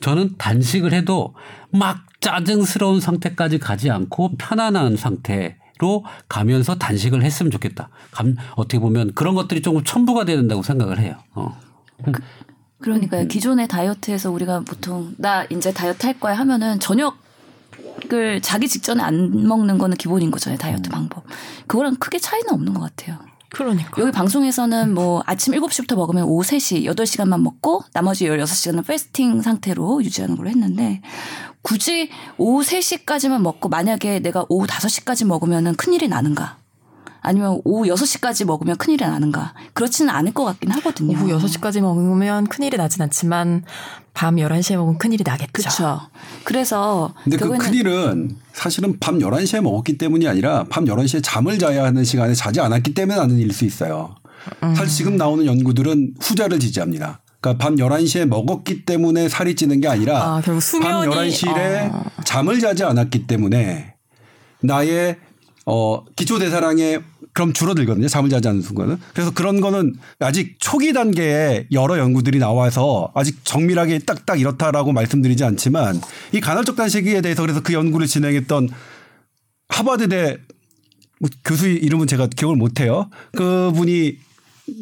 저는 0.00 0.34
단식을 0.36 0.92
해도 0.92 1.34
막 1.70 2.07
짜증스러운 2.20 3.00
상태까지 3.00 3.58
가지 3.58 3.90
않고 3.90 4.32
편안한 4.38 4.96
상태로 4.96 6.04
가면서 6.28 6.76
단식을 6.76 7.22
했으면 7.22 7.50
좋겠다. 7.50 7.88
감, 8.10 8.36
어떻게 8.56 8.78
보면 8.78 9.12
그런 9.14 9.34
것들이 9.34 9.62
조금 9.62 9.84
첨부가 9.84 10.24
돼야 10.24 10.36
된다고 10.36 10.62
생각을 10.62 10.98
해요. 10.98 11.16
어. 11.34 11.58
그러니까요. 12.80 13.26
기존의 13.26 13.68
다이어트에서 13.68 14.30
우리가 14.30 14.60
보통 14.60 15.14
나 15.18 15.44
이제 15.50 15.72
다이어트 15.72 16.06
할 16.06 16.18
거야 16.18 16.34
하면은 16.34 16.78
저녁 16.80 17.18
을 18.12 18.40
자기 18.40 18.68
직전에 18.68 19.02
안 19.02 19.46
먹는 19.46 19.76
거는 19.76 19.96
기본인 19.96 20.30
거잖아요. 20.30 20.56
다이어트 20.58 20.88
방법. 20.88 21.24
그거랑 21.66 21.96
크게 21.96 22.18
차이는 22.18 22.52
없는 22.52 22.72
것 22.72 22.80
같아요. 22.80 23.18
그러니까. 23.50 24.02
여기 24.02 24.12
방송에서는 24.12 24.92
뭐 24.92 25.22
아침 25.26 25.54
7시부터 25.54 25.96
먹으면 25.96 26.24
오후 26.24 26.42
3시, 26.42 26.84
8시간만 26.84 27.40
먹고 27.40 27.82
나머지 27.92 28.26
16시간은 28.26 28.86
패스팅 28.86 29.40
상태로 29.40 30.04
유지하는 30.04 30.36
걸로 30.36 30.50
했는데 30.50 31.00
굳이 31.62 32.10
오후 32.36 32.62
3시까지만 32.62 33.40
먹고 33.40 33.68
만약에 33.68 34.20
내가 34.20 34.44
오후 34.48 34.66
5시까지 34.66 35.26
먹으면은 35.26 35.74
큰일이 35.76 36.08
나는가? 36.08 36.57
아니면 37.20 37.60
오후 37.64 37.86
6시까지 37.88 38.44
먹으면 38.44 38.76
큰일이 38.76 39.04
나는가? 39.04 39.54
그렇지는 39.74 40.14
않을 40.14 40.32
것 40.32 40.44
같긴 40.44 40.70
하거든요. 40.72 41.12
오후 41.16 41.28
6시까지 41.38 41.80
먹으면 41.80 42.46
큰일이 42.46 42.76
나진 42.76 43.02
않지만 43.02 43.64
밤 44.14 44.36
11시에 44.36 44.76
먹으면 44.76 44.98
큰일이 44.98 45.22
나겠죠. 45.24 45.52
그렇죠. 45.52 46.00
그래서 46.44 47.14
근데 47.24 47.36
그 47.36 47.48
큰일은 47.56 48.36
사실은 48.52 48.98
밤 49.00 49.18
11시에 49.18 49.60
먹었기 49.60 49.98
때문이 49.98 50.26
아니라 50.28 50.64
밤 50.70 50.84
11시에 50.84 51.20
잠을 51.22 51.58
자야 51.58 51.84
하는 51.84 52.04
시간에 52.04 52.34
자지 52.34 52.60
않았기 52.60 52.94
때문에 52.94 53.16
나는 53.18 53.38
일 53.38 53.52
수 53.52 53.64
있어요. 53.64 54.14
사실 54.62 54.86
지금 54.88 55.16
나오는 55.16 55.44
연구들은 55.44 56.14
후자를 56.20 56.58
지지합니다. 56.60 57.20
그러니까 57.40 57.62
밤 57.64 57.76
11시에 57.76 58.26
먹었기 58.26 58.84
때문에 58.84 59.28
살이 59.28 59.54
찌는 59.54 59.80
게 59.80 59.88
아니라 59.88 60.36
아, 60.36 60.40
결국 60.40 60.60
수면이- 60.60 60.82
밤 60.82 61.08
11시에 61.10 61.92
아. 61.92 62.04
잠을 62.24 62.58
자지 62.60 62.82
않았기 62.84 63.26
때문에 63.26 63.94
나의 64.62 65.16
어 65.70 66.02
기초 66.16 66.38
대사량에 66.38 67.00
그럼 67.34 67.52
줄어들거든요. 67.52 68.08
잠을 68.08 68.30
자지 68.30 68.48
않는 68.48 68.62
순간은. 68.62 68.96
그래서 69.12 69.32
그런 69.32 69.60
거는 69.60 69.94
아직 70.18 70.56
초기 70.58 70.94
단계에 70.94 71.66
여러 71.72 71.98
연구들이 71.98 72.38
나와서 72.38 73.12
아직 73.14 73.44
정밀하게 73.44 73.98
딱딱 74.00 74.40
이렇다라고 74.40 74.92
말씀드리지 74.92 75.44
않지만 75.44 76.00
이 76.32 76.40
간헐적 76.40 76.74
단식에 76.74 77.20
대해서 77.20 77.42
그래서 77.42 77.62
그 77.62 77.74
연구를 77.74 78.06
진행했던 78.06 78.70
하버드대 79.68 80.38
뭐 81.20 81.30
교수 81.44 81.68
이름은 81.68 82.06
제가 82.06 82.28
기억을 82.28 82.56
못 82.56 82.80
해요. 82.80 83.10
그분이 83.36 84.16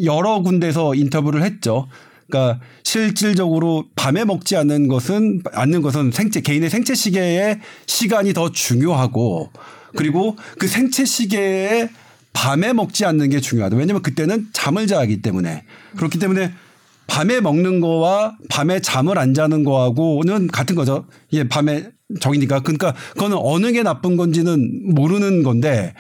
여러 0.05 0.41
군데서 0.41 0.95
인터뷰를 0.95 1.43
했죠. 1.43 1.89
그러니까 2.29 2.61
실질적으로 2.85 3.87
밤에 3.97 4.25
먹지 4.25 4.57
않는 4.57 4.87
것은 4.87 5.43
않는 5.53 5.83
것은 5.83 6.13
생체 6.13 6.41
개인의 6.41 6.71
생체 6.71 6.95
시계의 6.95 7.61
시간이 7.87 8.33
더 8.35 8.53
중요하고 8.53 9.51
그리고 9.97 10.37
그 10.59 10.69
생체 10.69 11.05
시계에 11.05 11.89
밤에 12.33 12.73
먹지 12.73 13.05
않는 13.07 13.31
게 13.31 13.41
중요하다. 13.41 13.77
왜냐하면 13.77 14.03
그때는 14.03 14.49
잠을 14.53 14.87
자기 14.87 15.23
때문에 15.23 15.65
그렇기 15.97 16.19
때문에 16.19 16.53
밤에 17.07 17.41
먹는 17.41 17.81
거와 17.81 18.37
밤에 18.51 18.81
잠을 18.81 19.19
안 19.19 19.33
자는 19.33 19.65
거하고는 19.65 20.49
같은 20.49 20.77
거죠. 20.77 21.07
예, 21.33 21.49
밤에 21.49 21.89
적이니까. 22.21 22.61
그러니까 22.61 22.95
그거는 23.15 23.37
어느 23.41 23.73
게 23.73 23.83
나쁜 23.83 24.17
건지는 24.17 24.95
모르는 24.95 25.43
건데 25.43 25.95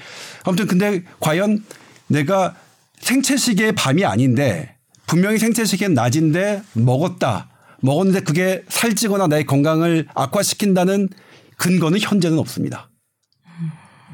아무튼 0.44 0.66
근데 0.66 1.02
과연 1.20 1.64
내가 2.08 2.54
생체 3.00 3.36
시계의 3.36 3.72
밤이 3.72 4.04
아닌데 4.04 4.74
분명히 5.06 5.38
생체 5.38 5.64
시계는 5.64 5.94
낮인데 5.94 6.62
먹었다. 6.74 7.48
먹었는데 7.80 8.20
그게 8.20 8.62
살찌거나 8.68 9.28
내 9.28 9.44
건강을 9.44 10.06
악화시킨다는 10.14 11.08
근거는 11.56 11.98
현재는 12.00 12.38
없습니다. 12.38 12.90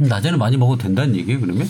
낮에는 0.08 0.38
많이 0.38 0.56
먹어도 0.56 0.82
된다는 0.82 1.16
얘기예요, 1.16 1.40
그러면? 1.40 1.68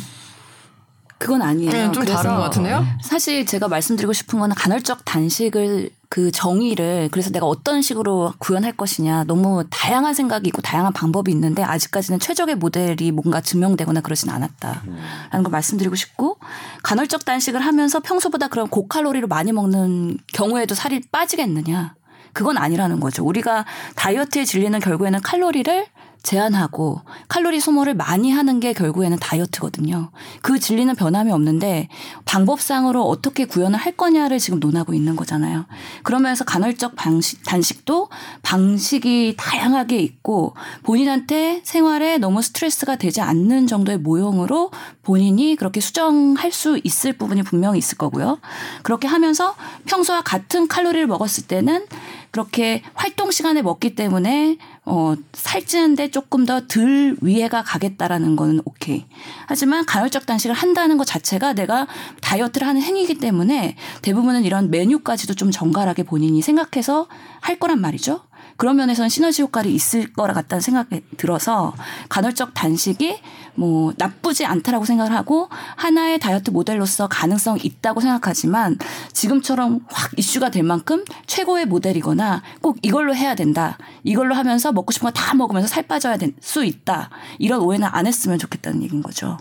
그건 1.23 1.41
아니에요. 1.41 1.71
네, 1.71 1.93
좀 1.93 2.05
다른 2.05 2.35
것 2.35 2.43
같은데요? 2.43 2.85
사실 3.01 3.47
제가 3.47 3.69
말씀드리고 3.69 4.13
싶은 4.13 4.41
거는 4.41 4.57
간헐적 4.57 5.05
단식을 5.05 5.91
그 6.09 6.33
정의를 6.33 7.09
그래서 7.13 7.31
내가 7.31 7.47
어떤 7.47 7.81
식으로 7.81 8.35
구현할 8.39 8.73
것이냐 8.73 9.25
너무 9.25 9.65
다양한 9.71 10.15
생각이 10.15 10.49
있고 10.49 10.61
다양한 10.61 10.93
방법이 10.93 11.31
있는데 11.31 11.63
아직까지는 11.63 12.19
최적의 12.19 12.57
모델이 12.57 13.13
뭔가 13.13 13.41
증명되거나 13.41 14.01
그러진 14.01 14.31
않았다라는 14.31 15.43
걸 15.43 15.51
말씀드리고 15.51 15.95
싶고 15.95 16.39
간헐적 16.83 17.25
단식을 17.25 17.61
하면서 17.61 18.01
평소보다 18.01 18.49
그런 18.49 18.69
고칼로리로 18.69 19.29
많이 19.29 19.53
먹는 19.53 20.19
경우에도 20.35 20.75
살이 20.75 21.01
빠지겠느냐 21.13 21.95
그건 22.33 22.59
아니라는 22.59 22.99
거죠. 23.01 23.25
우리가 23.25 23.65
다이어트에 23.95 24.45
질리는 24.45 24.81
결국에는 24.81 25.21
칼로리를 25.23 25.87
제한하고 26.23 27.01
칼로리 27.29 27.61
소모를 27.61 27.95
많이 27.95 28.31
하는 28.31 28.61
게 28.61 28.73
결국에는 28.73 29.19
다이어트거든요. 29.19 30.11
그 30.41 30.59
진리는 30.59 30.95
변함이 30.95 31.33
없는데 31.33 31.89
방법상으로 32.25 33.03
어떻게 33.03 33.45
구현을 33.45 33.79
할 33.79 33.97
거냐를 33.97 34.39
지금 34.39 34.61
논하고 34.61 34.95
있는 34.95 35.17
거잖아요. 35.17 35.67
그러면서 36.03 36.45
간헐적 36.45 36.95
방식, 36.97 37.43
단식도 37.45 38.09
방식이 38.43 39.35
다양하게 39.37 39.99
있고 39.99 40.55
본인한테 40.85 41.61
생활에 41.65 42.19
너무 42.19 42.43
스트레스가 42.43 42.97
되지 42.97 43.21
않는 43.21 43.67
정도의 43.67 43.99
모형으로 43.99 44.71
본인이 45.03 45.57
그렇게 45.57 45.81
수정할 45.81 46.53
수 46.53 46.81
있을 46.85 47.15
부분이 47.15 47.43
분명히 47.43 47.79
있을 47.79 47.99
거고요. 47.99 48.39
그렇게 48.83 49.09
하면서 49.09 49.55
평소와 49.87 50.23
같은 50.23 50.69
칼로리를 50.69 51.07
먹었을 51.07 51.47
때는 51.47 51.87
그렇게 52.33 52.83
활동 52.95 53.31
시간에 53.31 53.61
먹기 53.61 53.95
때문에 53.95 54.57
어 54.87 55.15
살찌는데 55.33 56.11
조금 56.11 56.45
더 56.47 56.67
덜 56.67 57.17
위에가 57.21 57.63
가겠다라는 57.63 58.37
거는 58.37 58.63
오케이. 58.65 59.05
하지만 59.47 59.85
간헐적 59.85 60.25
단식을 60.25 60.57
한다는 60.57 60.97
것 60.97 61.07
자체가 61.07 61.53
내가 61.53 61.87
다이어트를 62.23 62.67
하는 62.67 62.81
행위이기 62.81 63.19
때문에 63.19 63.77
대부분은 64.01 64.45
이런 64.45 64.71
메뉴까지도 64.71 65.35
좀 65.35 65.51
정갈하게 65.51 66.05
본인이 66.05 66.41
생각해서 66.41 67.07
할 67.41 67.59
거란 67.59 67.81
말이죠. 67.81 68.23
그런 68.57 68.77
면에서는 68.77 69.09
시너지 69.09 69.43
효과를 69.43 69.71
있을 69.71 70.13
거라 70.13 70.35
같다는 70.35 70.61
생각이 70.61 71.03
들어서 71.17 71.75
간헐적 72.09 72.55
단식이 72.55 73.21
뭐 73.55 73.93
나쁘지 73.99 74.47
않다라고 74.47 74.85
생각을 74.85 75.13
하고 75.15 75.49
하나의 75.77 76.19
다이어트 76.19 76.51
모델로서 76.51 77.07
가능성 77.09 77.59
있다고 77.63 78.01
생각하지만 78.01 78.79
지금처럼 79.13 79.81
확 79.91 80.11
이슈가 80.17 80.51
될 80.51 80.63
만큼 80.63 81.05
최고의 81.27 81.67
모델이거나 81.67 82.43
꼭 82.61 82.79
이걸로 82.83 83.15
해야 83.15 83.35
된다. 83.35 83.77
이걸로 84.05 84.35
하면서 84.35 84.73
먹고 84.73 84.93
싶은 84.93 85.07
거 85.07 85.13
다 85.13 85.35
먹으면서 85.35 85.69
살 85.69 85.87
빠져야 85.87 86.17
될 86.17 86.33
수 86.41 86.65
있다. 86.65 87.11
이런 87.39 87.61
오해는 87.61 87.89
안 87.91 88.07
했으면 88.07 88.39
좋겠다는 88.39 88.83
얘기인 88.83 89.03
거죠. 89.03 89.39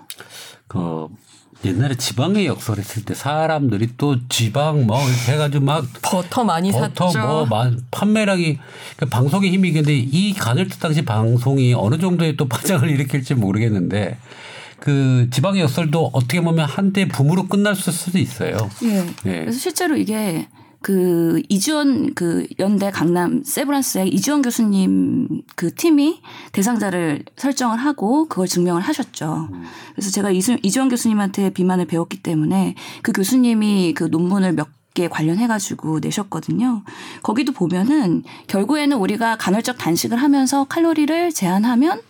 그 0.68 1.08
옛날에 1.64 1.94
지방의 1.96 2.48
역설했을 2.48 3.06
때 3.06 3.14
사람들이 3.14 3.90
또 3.98 4.18
지방 4.30 4.88
뭐 4.88 5.00
이렇게 5.08 5.34
해가지고 5.34 5.64
막 5.64 5.86
버터 6.02 6.44
많이 6.44 6.72
버터 6.72 7.12
샀죠. 7.12 7.28
뭐 7.28 7.46
마- 7.46 7.72
판매량이 7.92 8.58
그러니까 8.96 9.18
방송의 9.18 9.52
힘이 9.52 9.72
근데 9.72 9.96
이 9.96 10.34
간헐적 10.34 10.80
당시 10.80 11.04
방송이 11.06 11.74
어느 11.76 12.00
정도의 12.00 12.36
또 12.36 12.48
파장을 12.48 12.90
일으킬지 12.90 13.36
모르겠는데 13.36 14.18
그 14.80 15.28
지방의 15.32 15.62
역설도 15.62 16.10
어떻게 16.14 16.42
보면 16.42 16.68
한때 16.68 17.08
붐으로 17.08 17.48
끝날 17.48 17.76
수도 17.76 18.18
있어요. 18.18 18.58
예. 18.84 18.98
예. 19.28 19.40
그래서 19.42 19.60
실제로 19.60 19.96
이게 19.96 20.48
그 20.82 21.42
이주원 21.48 22.14
그 22.16 22.48
연대 22.60 22.90
강남 22.90 23.44
세브란스의 23.44 24.10
이주원 24.10 24.42
교수님 24.42 25.44
그 25.56 25.74
팀이 25.74 26.22
대상자를 26.52 27.24
설정을 27.38 27.78
하고 27.78 28.28
그걸 28.28 28.48
증명을 28.48 28.82
하셨죠. 28.82 29.50
그래서 29.94 30.12
제가 30.12 30.32
이수, 30.32 30.58
이주원 30.64 30.90
교수님한테 30.90 31.52
비만을 31.52 31.86
배웠기 31.86 32.24
때문에 32.24 32.76
그 33.04 33.12
교수님이 33.12 33.94
그 33.94 34.06
논문을 34.06 34.54
몇개 34.54 35.08
관련해가지고 35.08 36.00
내셨거든요. 36.00 36.84
거기도 37.22 37.52
보면은 37.52 38.24
결국에는 38.48 38.98
우리가 38.98 39.38
간헐적 39.38 39.78
단식을 39.78 40.18
하면서 40.18 40.64
칼로리를 40.64 41.32
제한하면 41.32 42.02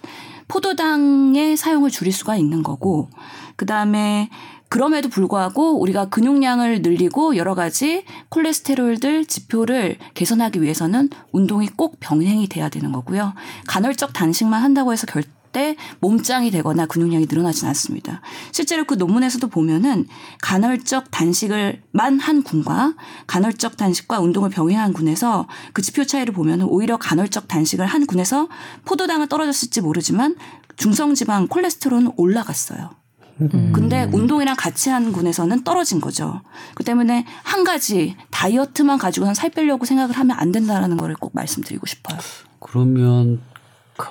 포도당의 0.47 1.55
사용을 1.57 1.89
줄일 1.89 2.11
수가 2.11 2.35
있는 2.35 2.61
거고, 2.63 3.09
그 3.55 3.65
다음에 3.65 4.29
그럼에도 4.71 5.09
불구하고 5.09 5.81
우리가 5.81 6.05
근육량을 6.05 6.81
늘리고 6.81 7.35
여러 7.35 7.55
가지 7.55 8.05
콜레스테롤들 8.29 9.25
지표를 9.25 9.97
개선하기 10.13 10.61
위해서는 10.61 11.09
운동이 11.33 11.67
꼭 11.67 11.99
병행이 11.99 12.47
돼야 12.47 12.69
되는 12.69 12.93
거고요. 12.93 13.33
간헐적 13.67 14.13
단식만 14.13 14.63
한다고 14.63 14.93
해서 14.93 15.05
절대 15.07 15.75
몸짱이 15.99 16.51
되거나 16.51 16.85
근육량이 16.85 17.25
늘어나진 17.29 17.67
않습니다. 17.67 18.21
실제로 18.53 18.85
그 18.85 18.93
논문에서도 18.93 19.45
보면은 19.49 20.07
간헐적 20.41 21.11
단식을만 21.11 22.21
한 22.21 22.41
군과 22.41 22.95
간헐적 23.27 23.75
단식과 23.75 24.21
운동을 24.21 24.49
병행한 24.51 24.93
군에서 24.93 25.49
그 25.73 25.81
지표 25.81 26.05
차이를 26.05 26.33
보면은 26.33 26.67
오히려 26.67 26.95
간헐적 26.95 27.49
단식을 27.49 27.85
한 27.85 28.05
군에서 28.05 28.47
포도당은 28.85 29.27
떨어졌을지 29.27 29.81
모르지만 29.81 30.37
중성지방 30.77 31.49
콜레스테롤은 31.49 32.13
올라갔어요. 32.15 33.00
근데 33.49 34.07
운동이랑 34.11 34.55
같이 34.55 34.89
한 34.89 35.11
군에서는 35.11 35.63
떨어진 35.63 35.99
거죠. 35.99 36.41
그 36.75 36.83
때문에 36.83 37.25
한 37.43 37.63
가지 37.63 38.15
다이어트만 38.29 38.97
가지고는 38.97 39.33
살 39.33 39.49
빼려고 39.49 39.85
생각을 39.85 40.15
하면 40.15 40.37
안 40.37 40.51
된다라는 40.51 40.97
거를 40.97 41.15
꼭 41.15 41.31
말씀드리고 41.33 41.85
싶어요. 41.85 42.19
그러면 42.59 43.41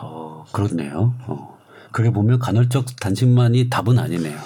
어, 0.01 0.45
그렇네요. 0.53 1.15
어. 1.27 1.59
그래 1.93 2.11
보면 2.11 2.39
간헐적 2.39 2.97
단식만이 3.01 3.69
답은 3.71 3.99
아니네요. 3.99 4.39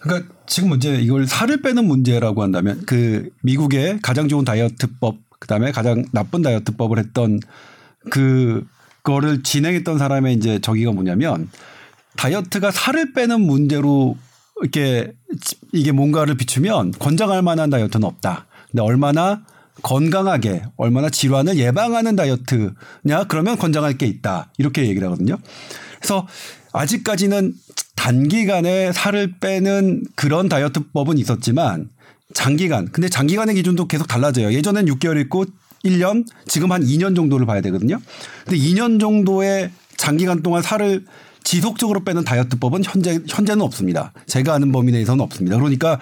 그러니까 0.00 0.32
지금 0.46 0.70
문제 0.70 0.96
이걸 1.00 1.26
살을 1.26 1.62
빼는 1.62 1.86
문제라고 1.86 2.42
한다면 2.42 2.82
그 2.86 3.30
미국의 3.42 4.00
가장 4.02 4.28
좋은 4.28 4.44
다이어트법 4.44 5.16
그다음에 5.38 5.72
가장 5.72 6.04
나쁜 6.12 6.42
다이어트법을 6.42 6.98
했던 6.98 7.40
그 8.10 8.66
거를 9.02 9.42
진행했던 9.42 9.98
사람의 9.98 10.34
이제 10.34 10.58
저기가 10.58 10.92
뭐냐면 10.92 11.48
다이어트가 12.16 12.70
살을 12.70 13.12
빼는 13.12 13.40
문제로 13.40 14.16
이렇게 14.62 15.12
이게 15.72 15.92
뭔가를 15.92 16.36
비추면 16.36 16.92
권장할 16.98 17.42
만한 17.42 17.70
다이어트는 17.70 18.06
없다. 18.06 18.46
근데 18.70 18.82
얼마나 18.82 19.42
건강하게 19.82 20.62
얼마나 20.76 21.08
질환을 21.08 21.56
예방하는 21.56 22.16
다이어트냐 22.16 23.24
그러면 23.28 23.56
권장할 23.56 23.96
게 23.96 24.06
있다. 24.06 24.50
이렇게 24.58 24.86
얘기를 24.86 25.06
하거든요. 25.06 25.38
그래서 25.98 26.26
아직까지는 26.72 27.54
단기간에 27.96 28.92
살을 28.92 29.34
빼는 29.40 30.04
그런 30.14 30.48
다이어트법은 30.48 31.18
있었지만 31.18 31.88
장기간 32.34 32.90
근데 32.92 33.08
장기간의 33.08 33.54
기준도 33.54 33.86
계속 33.86 34.06
달라져요. 34.06 34.52
예전엔 34.52 34.86
6개월 34.86 35.20
있고 35.22 35.44
1년 35.84 36.26
지금 36.46 36.72
한 36.72 36.82
2년 36.82 37.14
정도를 37.16 37.46
봐야 37.46 37.60
되거든요. 37.60 38.00
근데 38.44 38.58
2년 38.58 39.00
정도의 39.00 39.70
장기간 39.96 40.42
동안 40.42 40.62
살을 40.62 41.04
지속적으로 41.48 42.04
빼는 42.04 42.24
다이어트법은 42.24 42.82
현재 42.84 43.20
현재는 43.26 43.62
없습니다. 43.62 44.12
제가 44.26 44.52
아는 44.52 44.70
범위 44.70 44.92
내에서는 44.92 45.24
없습니다. 45.24 45.56
그러니까 45.56 45.98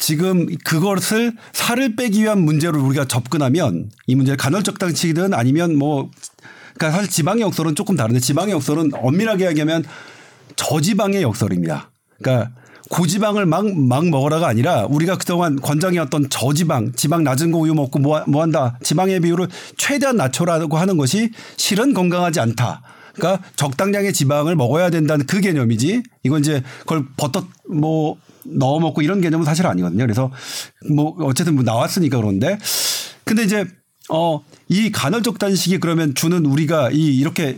지금 0.00 0.48
그것을 0.64 1.32
살을 1.52 1.94
빼기 1.94 2.22
위한 2.22 2.40
문제로 2.40 2.84
우리가 2.84 3.04
접근하면 3.04 3.88
이 4.08 4.16
문제를 4.16 4.36
간헐적 4.36 4.80
단식이든 4.80 5.32
아니면 5.32 5.76
뭐 5.76 6.10
그러니까 6.74 6.90
사실 6.90 7.08
지방의 7.08 7.42
역설은 7.42 7.76
조금 7.76 7.94
다른데 7.94 8.18
지방의 8.18 8.52
역설은 8.52 8.90
엄밀하게 8.94 9.46
얘기하면 9.50 9.84
저지방의 10.56 11.22
역설입니다. 11.22 11.92
그러니까 12.20 12.50
고지방을 12.90 13.46
막, 13.46 13.72
막 13.72 14.08
먹어라가 14.08 14.48
아니라 14.48 14.86
우리가 14.86 15.18
그동안 15.18 15.54
권장해왔던 15.60 16.30
저지방, 16.30 16.94
지방 16.96 17.22
낮은 17.22 17.52
거 17.52 17.58
우유 17.58 17.74
먹고 17.74 18.00
뭐, 18.00 18.24
뭐 18.26 18.42
한다. 18.42 18.76
지방의 18.82 19.20
비율을 19.20 19.46
최대한 19.76 20.16
낮춰라고 20.16 20.76
하는 20.76 20.96
것이 20.96 21.30
실은 21.56 21.94
건강하지 21.94 22.40
않다. 22.40 22.82
그러니까 23.20 23.48
적당량의 23.56 24.12
지방을 24.12 24.56
먹어야 24.56 24.90
된다는 24.90 25.26
그 25.26 25.40
개념이지. 25.40 26.02
이건 26.24 26.40
이제 26.40 26.62
그걸 26.80 27.04
버터 27.16 27.46
뭐 27.68 28.16
넣어 28.44 28.80
먹고 28.80 29.02
이런 29.02 29.20
개념은 29.20 29.44
사실 29.44 29.66
아니거든요. 29.66 30.02
그래서 30.04 30.30
뭐 30.90 31.14
어쨌든 31.20 31.54
뭐 31.54 31.62
나왔으니까 31.62 32.16
그런데 32.16 32.58
근데 33.24 33.44
이제 33.44 33.64
어, 34.08 34.42
이 34.68 34.90
간헐적 34.90 35.38
단식이 35.38 35.78
그러면 35.78 36.14
주는 36.14 36.44
우리가 36.44 36.90
이 36.90 37.16
이렇게 37.16 37.56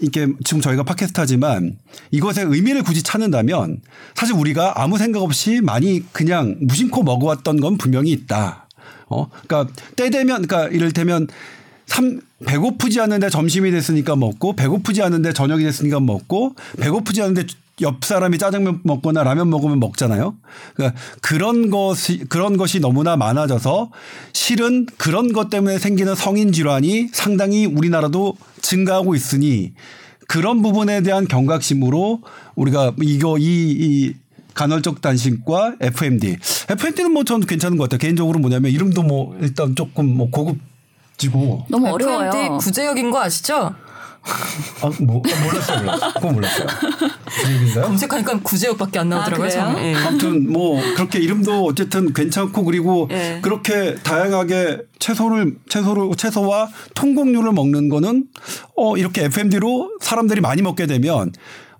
이렇게 0.00 0.32
지금 0.44 0.60
저희가 0.60 0.82
팟캐스트 0.82 1.18
하지만 1.18 1.78
이것의 2.10 2.46
의미를 2.46 2.82
굳이 2.82 3.02
찾는다면 3.02 3.80
사실 4.14 4.34
우리가 4.34 4.82
아무 4.82 4.98
생각 4.98 5.22
없이 5.22 5.60
많이 5.62 6.04
그냥 6.12 6.56
무심코 6.60 7.04
먹어왔던 7.04 7.60
건 7.60 7.78
분명히 7.78 8.10
있다. 8.10 8.68
어, 9.06 9.28
그러니까 9.46 9.72
때 9.96 10.10
되면 10.10 10.46
그러니까 10.46 10.68
이를테면 10.68 11.28
삼 11.86 12.20
배고프지 12.46 13.00
않은데 13.00 13.30
점심이 13.30 13.70
됐으니까 13.70 14.16
먹고 14.16 14.54
배고프지 14.54 15.02
않은데 15.02 15.32
저녁이 15.32 15.64
됐으니까 15.64 16.00
먹고 16.00 16.54
배고프지 16.78 17.22
않은데 17.22 17.46
옆 17.80 18.04
사람이 18.04 18.38
짜장면 18.38 18.80
먹거나 18.84 19.24
라면 19.24 19.50
먹으면 19.50 19.80
먹잖아요. 19.80 20.36
그러니까 20.74 21.00
그런 21.20 21.70
것이 21.70 22.24
그런 22.28 22.56
것이 22.56 22.78
너무나 22.78 23.16
많아져서 23.16 23.90
실은 24.32 24.86
그런 24.96 25.32
것 25.32 25.50
때문에 25.50 25.78
생기는 25.78 26.14
성인 26.14 26.52
질환이 26.52 27.08
상당히 27.12 27.66
우리나라도 27.66 28.36
증가하고 28.60 29.14
있으니 29.14 29.72
그런 30.28 30.62
부분에 30.62 31.02
대한 31.02 31.26
경각심으로 31.26 32.22
우리가 32.54 32.94
이거 33.02 33.38
이, 33.38 33.44
이 33.44 34.14
간헐적 34.54 35.02
단식과 35.02 35.76
FMD. 35.80 36.36
FMD는 36.70 37.12
뭐 37.12 37.24
저는 37.24 37.46
괜찮은 37.46 37.76
것 37.76 37.84
같아요. 37.84 37.98
개인적으로 37.98 38.38
뭐냐면 38.38 38.70
이름도 38.70 39.02
뭐 39.02 39.36
일단 39.40 39.74
조금 39.74 40.16
뭐 40.16 40.30
고급 40.30 40.58
지고 41.16 41.64
너무 41.68 41.88
어려워요. 41.88 42.28
FMD 42.28 42.64
구제역인 42.64 43.10
거 43.10 43.22
아시죠? 43.22 43.74
아, 44.80 44.90
뭐 45.00 45.22
아, 45.22 45.44
몰랐어요, 45.44 45.78
몰랐어요. 45.80 46.12
그건 46.14 46.34
몰랐어요. 46.34 46.66
구제역인가요? 47.26 47.84
검색하니까 47.84 48.40
구제역밖에 48.40 48.98
안 48.98 49.10
나오더라고요. 49.10 49.46
아? 49.46 49.50
저는. 49.50 49.82
예. 49.82 49.94
아무튼 49.94 50.50
뭐 50.50 50.80
그렇게 50.96 51.18
이름도 51.18 51.64
어쨌든 51.66 52.12
괜찮고 52.12 52.64
그리고 52.64 53.08
예. 53.12 53.40
그렇게 53.42 53.96
다양하게 53.96 54.78
채소를 54.98 55.56
채소를 55.68 56.16
채소와 56.16 56.68
통곡류를 56.94 57.52
먹는 57.52 57.90
거는 57.90 58.24
어 58.76 58.96
이렇게 58.96 59.24
FMD로 59.24 59.90
사람들이 60.00 60.40
많이 60.40 60.62
먹게 60.62 60.86
되면 60.86 61.32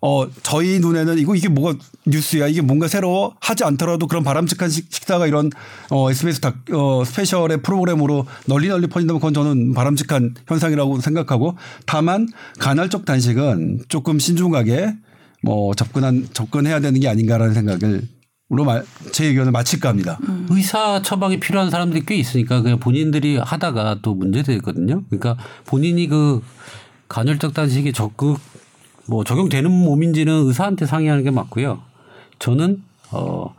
어 0.07 0.29
저희 0.43 0.81
눈에는 0.81 1.17
이거 1.19 1.35
이게 1.35 1.49
뭐가 1.49 1.79
뉴스야 2.07 2.47
이게 2.49 2.61
뭔가 2.61 2.89
새로워 2.89 3.35
하지 3.41 3.65
않더라도 3.65 4.07
그런 4.07 4.23
바람직한 4.23 4.69
식- 4.69 4.93
식사가 4.93 5.27
이런 5.27 5.49
어 5.91 6.11
SBS 6.11 6.41
다, 6.41 6.55
어 6.73 7.03
스페셜의 7.07 7.63
프로그램으로 7.63 8.27
널리 8.47 8.69
널리 8.69 8.87
퍼진다면 8.87 9.19
그건 9.19 9.33
저는 9.33 9.73
바람직한 9.73 10.35
현상이라고 10.47 11.01
생각하고 11.01 11.57
다만 11.87 12.29
간헐적 12.59 13.07
단식은 13.07 13.85
조금 13.89 14.19
신중하게 14.19 14.95
뭐 15.43 15.73
접근한 15.75 16.29
접근해야 16.35 16.81
되는 16.81 17.01
게 17.01 17.09
아닌가라는 17.09 17.55
생각을 17.55 18.03
으로 18.53 18.65
말- 18.65 18.85
제 19.11 19.25
의견을 19.25 19.53
마칠까 19.53 19.89
합니다. 19.89 20.19
의사 20.51 21.01
처방이 21.01 21.41
필요한 21.41 21.71
사람들이 21.71 22.05
꽤 22.07 22.15
있으니까 22.17 22.61
그냥 22.61 22.79
본인들이 22.79 23.39
하다가 23.39 24.01
또 24.03 24.15
문제되거든요. 24.15 25.03
그러니까 25.09 25.39
본인이 25.65 26.07
그 26.09 26.43
간헐적 27.09 27.55
단식에 27.55 27.93
적극 27.93 28.39
뭐 29.07 29.25
적용되는 29.25 29.71
몸인지는 29.71 30.47
의사한테 30.47 30.87
상의하는 30.87 31.25
게 31.25 31.31
맞고요. 31.31 31.81
저는 32.39 32.83
어 33.13 33.55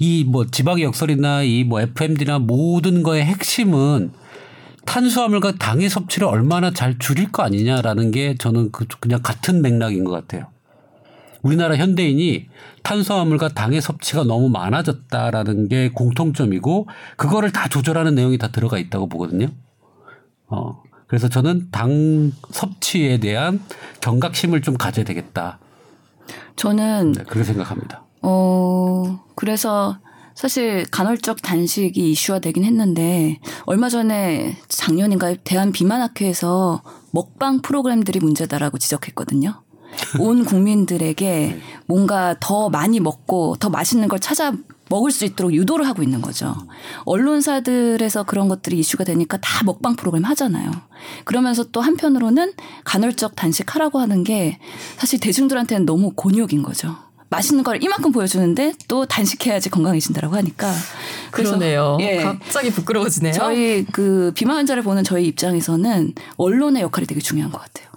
이 0.00 0.24
뭐 0.24 0.46
지방의 0.46 0.84
역설이나 0.84 1.42
이 1.42 1.64
뭐 1.64 1.80
FMD나 1.80 2.38
모든 2.38 3.02
거의 3.02 3.24
핵심은 3.24 4.12
탄수화물과 4.86 5.56
당의 5.58 5.88
섭취를 5.88 6.26
얼마나 6.28 6.70
잘 6.70 6.98
줄일 6.98 7.30
거 7.32 7.42
아니냐라는 7.42 8.10
게 8.10 8.36
저는 8.36 8.70
그 8.72 8.86
그냥 9.00 9.20
같은 9.22 9.60
맥락인 9.60 10.04
것 10.04 10.12
같아요. 10.12 10.46
우리나라 11.42 11.76
현대인이 11.76 12.48
탄수화물과 12.84 13.48
당의 13.50 13.80
섭취가 13.80 14.24
너무 14.24 14.48
많아졌다라는 14.48 15.68
게 15.68 15.90
공통점이고 15.90 16.88
그거를 17.16 17.52
다 17.52 17.68
조절하는 17.68 18.14
내용이 18.14 18.38
다 18.38 18.48
들어가 18.48 18.78
있다고 18.78 19.08
보거든요. 19.08 19.48
어. 20.46 20.82
그래서 21.08 21.28
저는 21.28 21.68
당 21.70 22.32
섭취에 22.50 23.18
대한 23.18 23.60
경각심을 24.00 24.62
좀 24.62 24.76
가져야 24.76 25.04
되겠다. 25.04 25.58
저는 26.56 27.12
네, 27.12 27.24
그렇게 27.24 27.44
생각합니다. 27.44 28.04
어, 28.22 29.24
그래서 29.34 29.98
사실 30.34 30.84
간헐적 30.90 31.42
단식이 31.42 32.12
이슈화 32.12 32.38
되긴 32.38 32.64
했는데 32.64 33.40
얼마 33.64 33.88
전에 33.88 34.56
작년인가 34.68 35.34
대한 35.42 35.72
비만학회에서 35.72 36.82
먹방 37.10 37.60
프로그램들이 37.62 38.20
문제다라고 38.20 38.78
지적했거든요. 38.78 39.62
온 40.20 40.44
국민들에게 40.44 41.58
뭔가 41.86 42.36
더 42.38 42.68
많이 42.68 43.00
먹고 43.00 43.56
더 43.58 43.70
맛있는 43.70 44.08
걸 44.08 44.20
찾아 44.20 44.52
먹을 44.90 45.10
수 45.10 45.24
있도록 45.24 45.52
유도를 45.52 45.86
하고 45.86 46.02
있는 46.02 46.20
거죠. 46.20 46.54
언론사들에서 47.04 48.24
그런 48.24 48.48
것들이 48.48 48.78
이슈가 48.78 49.04
되니까 49.04 49.38
다 49.38 49.64
먹방 49.64 49.96
프로그램 49.96 50.24
하잖아요. 50.24 50.70
그러면서 51.24 51.64
또 51.64 51.80
한편으로는 51.80 52.52
간헐적 52.84 53.36
단식하라고 53.36 53.98
하는 53.98 54.24
게 54.24 54.58
사실 54.96 55.20
대중들한테는 55.20 55.86
너무 55.86 56.12
곤욕인 56.14 56.62
거죠. 56.62 56.96
맛있는 57.30 57.62
걸 57.62 57.82
이만큼 57.82 58.10
보여주는데 58.10 58.72
또 58.88 59.04
단식해야지 59.04 59.68
건강해진다라고 59.70 60.34
하니까 60.36 60.72
그러네요. 61.30 61.98
예. 62.00 62.22
갑자기 62.22 62.70
부끄러워지네요. 62.70 63.34
저희 63.34 63.84
그 63.84 64.32
비만 64.34 64.56
환자를 64.56 64.82
보는 64.82 65.04
저희 65.04 65.26
입장에서는 65.26 66.14
언론의 66.36 66.82
역할이 66.82 67.06
되게 67.06 67.20
중요한 67.20 67.52
것 67.52 67.60
같아요. 67.60 67.87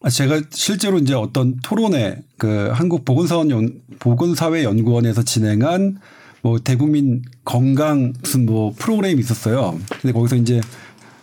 아, 0.00 0.10
제가 0.10 0.42
실제로 0.50 0.98
이제 0.98 1.12
어떤 1.14 1.56
토론회 1.62 2.22
그 2.36 2.70
한국 2.72 3.04
보건사원 3.04 3.50
연, 3.50 3.80
보건사회 3.98 4.62
연구원에서 4.62 5.22
진행한 5.24 5.98
뭐 6.42 6.58
대국민 6.60 7.22
건강 7.44 8.12
무슨 8.22 8.46
뭐 8.46 8.72
프로그램이 8.78 9.18
있었어요. 9.20 9.78
근데 10.00 10.12
거기서 10.12 10.36
이제 10.36 10.60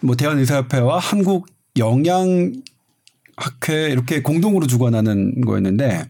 뭐 0.02 0.16
대한의사협회와 0.18 1.00
한국 1.00 1.48
영양학회 1.78 2.60
이렇게 3.92 4.22
공동으로 4.22 4.68
주관하는 4.68 5.40
거였는데 5.42 6.04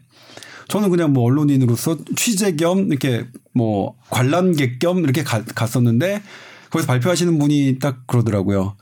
저는 0.67 0.89
그냥 0.89 1.13
뭐 1.13 1.23
언론인으로서 1.25 1.99
취재 2.15 2.55
겸 2.55 2.87
이렇게 2.87 3.27
뭐 3.53 3.95
관람객 4.09 4.79
겸 4.79 4.99
이렇게 5.03 5.23
가- 5.23 5.43
갔었는데 5.43 6.23
거기서 6.71 6.87
발표하시는 6.87 7.37
분이 7.37 7.77
딱 7.79 8.07
그러더라고요. 8.07 8.75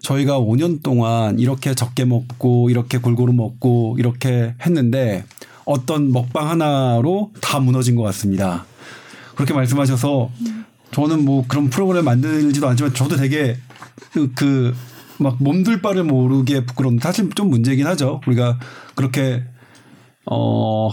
저희가 0.00 0.40
5년 0.40 0.82
동안 0.82 1.38
이렇게 1.38 1.74
적게 1.74 2.04
먹고 2.04 2.70
이렇게 2.70 2.98
골고루 2.98 3.32
먹고 3.32 3.96
이렇게 3.98 4.54
했는데 4.64 5.24
어떤 5.64 6.12
먹방 6.12 6.48
하나로 6.48 7.32
다 7.40 7.60
무너진 7.60 7.94
것 7.94 8.02
같습니다. 8.02 8.64
그렇게 9.34 9.54
말씀하셔서 9.54 10.30
저는 10.90 11.24
뭐 11.24 11.44
그런 11.46 11.68
프로그램 11.70 12.04
만들지도 12.04 12.66
않지만 12.68 12.94
저도 12.94 13.16
되게 13.16 13.56
그 14.34 14.74
막 15.18 15.36
몸둘 15.40 15.82
바를 15.82 16.04
모르게 16.04 16.64
부끄러운 16.64 16.98
사실 17.00 17.28
좀 17.30 17.50
문제긴 17.50 17.86
하죠. 17.86 18.20
우리가 18.26 18.58
그렇게 18.94 19.44
어뭐 20.24 20.92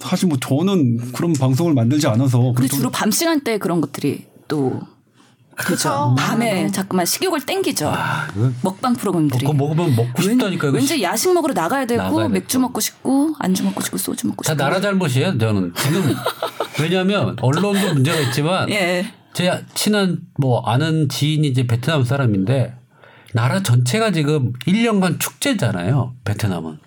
사실 0.00 0.28
뭐 0.28 0.38
저는 0.38 1.12
그런 1.12 1.32
방송을 1.32 1.74
만들지 1.74 2.06
않아서 2.08 2.52
근데 2.54 2.68
주로 2.68 2.90
밤 2.90 3.10
시간대 3.10 3.58
그런 3.58 3.80
것들이 3.80 4.26
또 4.48 4.80
그죠. 5.58 6.14
밤에 6.16 6.68
자꾸만 6.70 7.04
식욕을 7.04 7.40
땡기죠. 7.40 7.92
먹방 8.62 8.94
프로그램들이. 8.94 9.40
그거 9.40 9.52
먹으면 9.52 9.94
먹고 9.96 10.22
싶다니까. 10.22 10.68
왠, 10.68 10.84
지 10.84 11.02
야식 11.02 11.32
먹으러 11.34 11.52
나가야 11.52 11.84
되고 11.86 12.02
나가야 12.02 12.28
맥주. 12.28 12.58
먹고 12.58 12.80
싶고 12.80 13.34
안주 13.38 13.64
먹고 13.64 13.82
싶고 13.82 13.98
소주 13.98 14.26
먹고 14.28 14.44
다 14.44 14.52
싶고. 14.52 14.62
나라 14.64 14.80
잘못이에요. 14.80 15.36
저는 15.38 15.72
지금 15.76 16.14
왜냐하면 16.80 17.36
언론도 17.40 17.94
문제가 17.94 18.18
있지만 18.20 18.68
예. 18.70 19.12
제 19.34 19.64
친한 19.74 20.20
뭐 20.38 20.62
아는 20.64 21.08
지인이 21.08 21.46
이제 21.48 21.66
베트남 21.66 22.04
사람인데 22.04 22.74
나라 23.34 23.62
전체가 23.62 24.10
지금 24.12 24.52
1년간 24.66 25.20
축제잖아요. 25.20 26.14
베트남은 26.24 26.78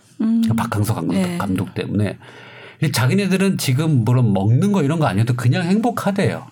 박항서 0.56 0.94
감독, 0.96 1.14
네. 1.14 1.38
감독 1.38 1.74
때문에 1.74 2.18
자기네들은 2.94 3.58
지금 3.58 4.04
물론 4.04 4.34
먹는 4.34 4.72
거 4.72 4.82
이런 4.82 4.98
거 5.00 5.06
아니어도 5.06 5.36
그냥 5.36 5.64
행복하대요. 5.64 6.48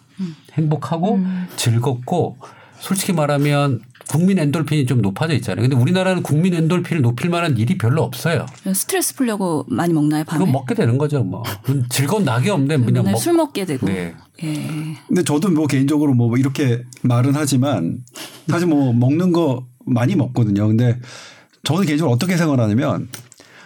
행복하고 0.53 1.19
즐겁고 1.55 2.37
솔직히 2.79 3.13
말하면 3.13 3.81
국민 4.07 4.39
엔돌핀이 4.39 4.87
좀 4.87 5.01
높아져 5.01 5.35
있잖아요. 5.35 5.67
근데 5.67 5.75
우리나라는 5.75 6.23
국민 6.23 6.55
엔돌핀을 6.55 7.03
높일 7.03 7.29
만한 7.29 7.57
일이 7.57 7.77
별로 7.77 8.01
없어요. 8.01 8.47
스트레스 8.73 9.13
풀려고 9.15 9.65
많이 9.69 9.93
먹나요 9.93 10.23
밤에? 10.23 10.39
그거 10.39 10.51
먹게 10.51 10.73
되는 10.73 10.97
거죠. 10.97 11.23
뭐 11.23 11.43
즐거운 11.89 12.23
낙이 12.23 12.49
없는데 12.49 12.83
그냥 12.83 13.03
먹. 13.11 13.17
술 13.17 13.33
먹게 13.33 13.65
되고. 13.65 13.85
네. 13.85 14.15
예. 14.43 14.95
근데 15.07 15.23
저도 15.23 15.49
뭐 15.49 15.67
개인적으로 15.67 16.13
뭐 16.13 16.35
이렇게 16.37 16.83
말은 17.03 17.33
하지만 17.35 17.99
사실 18.47 18.67
뭐 18.67 18.93
먹는 18.93 19.31
거 19.31 19.67
많이 19.85 20.15
먹거든요. 20.15 20.67
근데 20.67 20.97
저는 21.63 21.85
개인적으로 21.85 22.13
어떻게 22.15 22.35
생각하냐면 22.35 23.09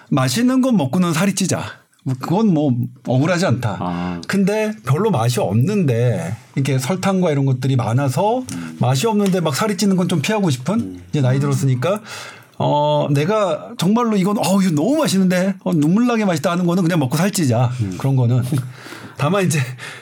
맛있는 0.09 0.59
건 0.61 0.75
먹고는 0.75 1.13
살이 1.13 1.35
찌자. 1.35 1.82
뭐 2.03 2.15
그건 2.19 2.53
뭐 2.53 2.71
억울하지 3.07 3.45
않다. 3.45 3.77
아. 3.79 4.21
근데 4.27 4.73
별로 4.85 5.09
맛이 5.09 5.39
없는데 5.39 6.35
이렇게 6.55 6.77
설탕과 6.77 7.31
이런 7.31 7.45
것들이 7.45 7.75
많아서 7.77 8.43
맛이 8.79 9.07
없는데 9.07 9.39
막 9.39 9.55
살이 9.55 9.77
찌는 9.77 9.95
건 9.95 10.07
좀 10.07 10.21
피하고 10.21 10.49
싶은 10.49 11.01
이제 11.09 11.21
나이 11.21 11.39
들었으니까 11.39 12.01
어 12.59 13.07
내가 13.11 13.69
정말로 13.77 14.15
이건 14.17 14.37
어 14.37 14.61
이거 14.61 14.71
너무 14.71 14.97
맛있는데 14.97 15.55
어, 15.63 15.73
눈물 15.73 16.05
나게 16.07 16.25
맛있다 16.25 16.51
하는 16.51 16.65
거는 16.65 16.83
그냥 16.83 16.99
먹고 16.99 17.15
살찌자 17.17 17.71
그런 17.97 18.15
거는 18.15 18.43
다만 19.17 19.45
이제 19.45 19.59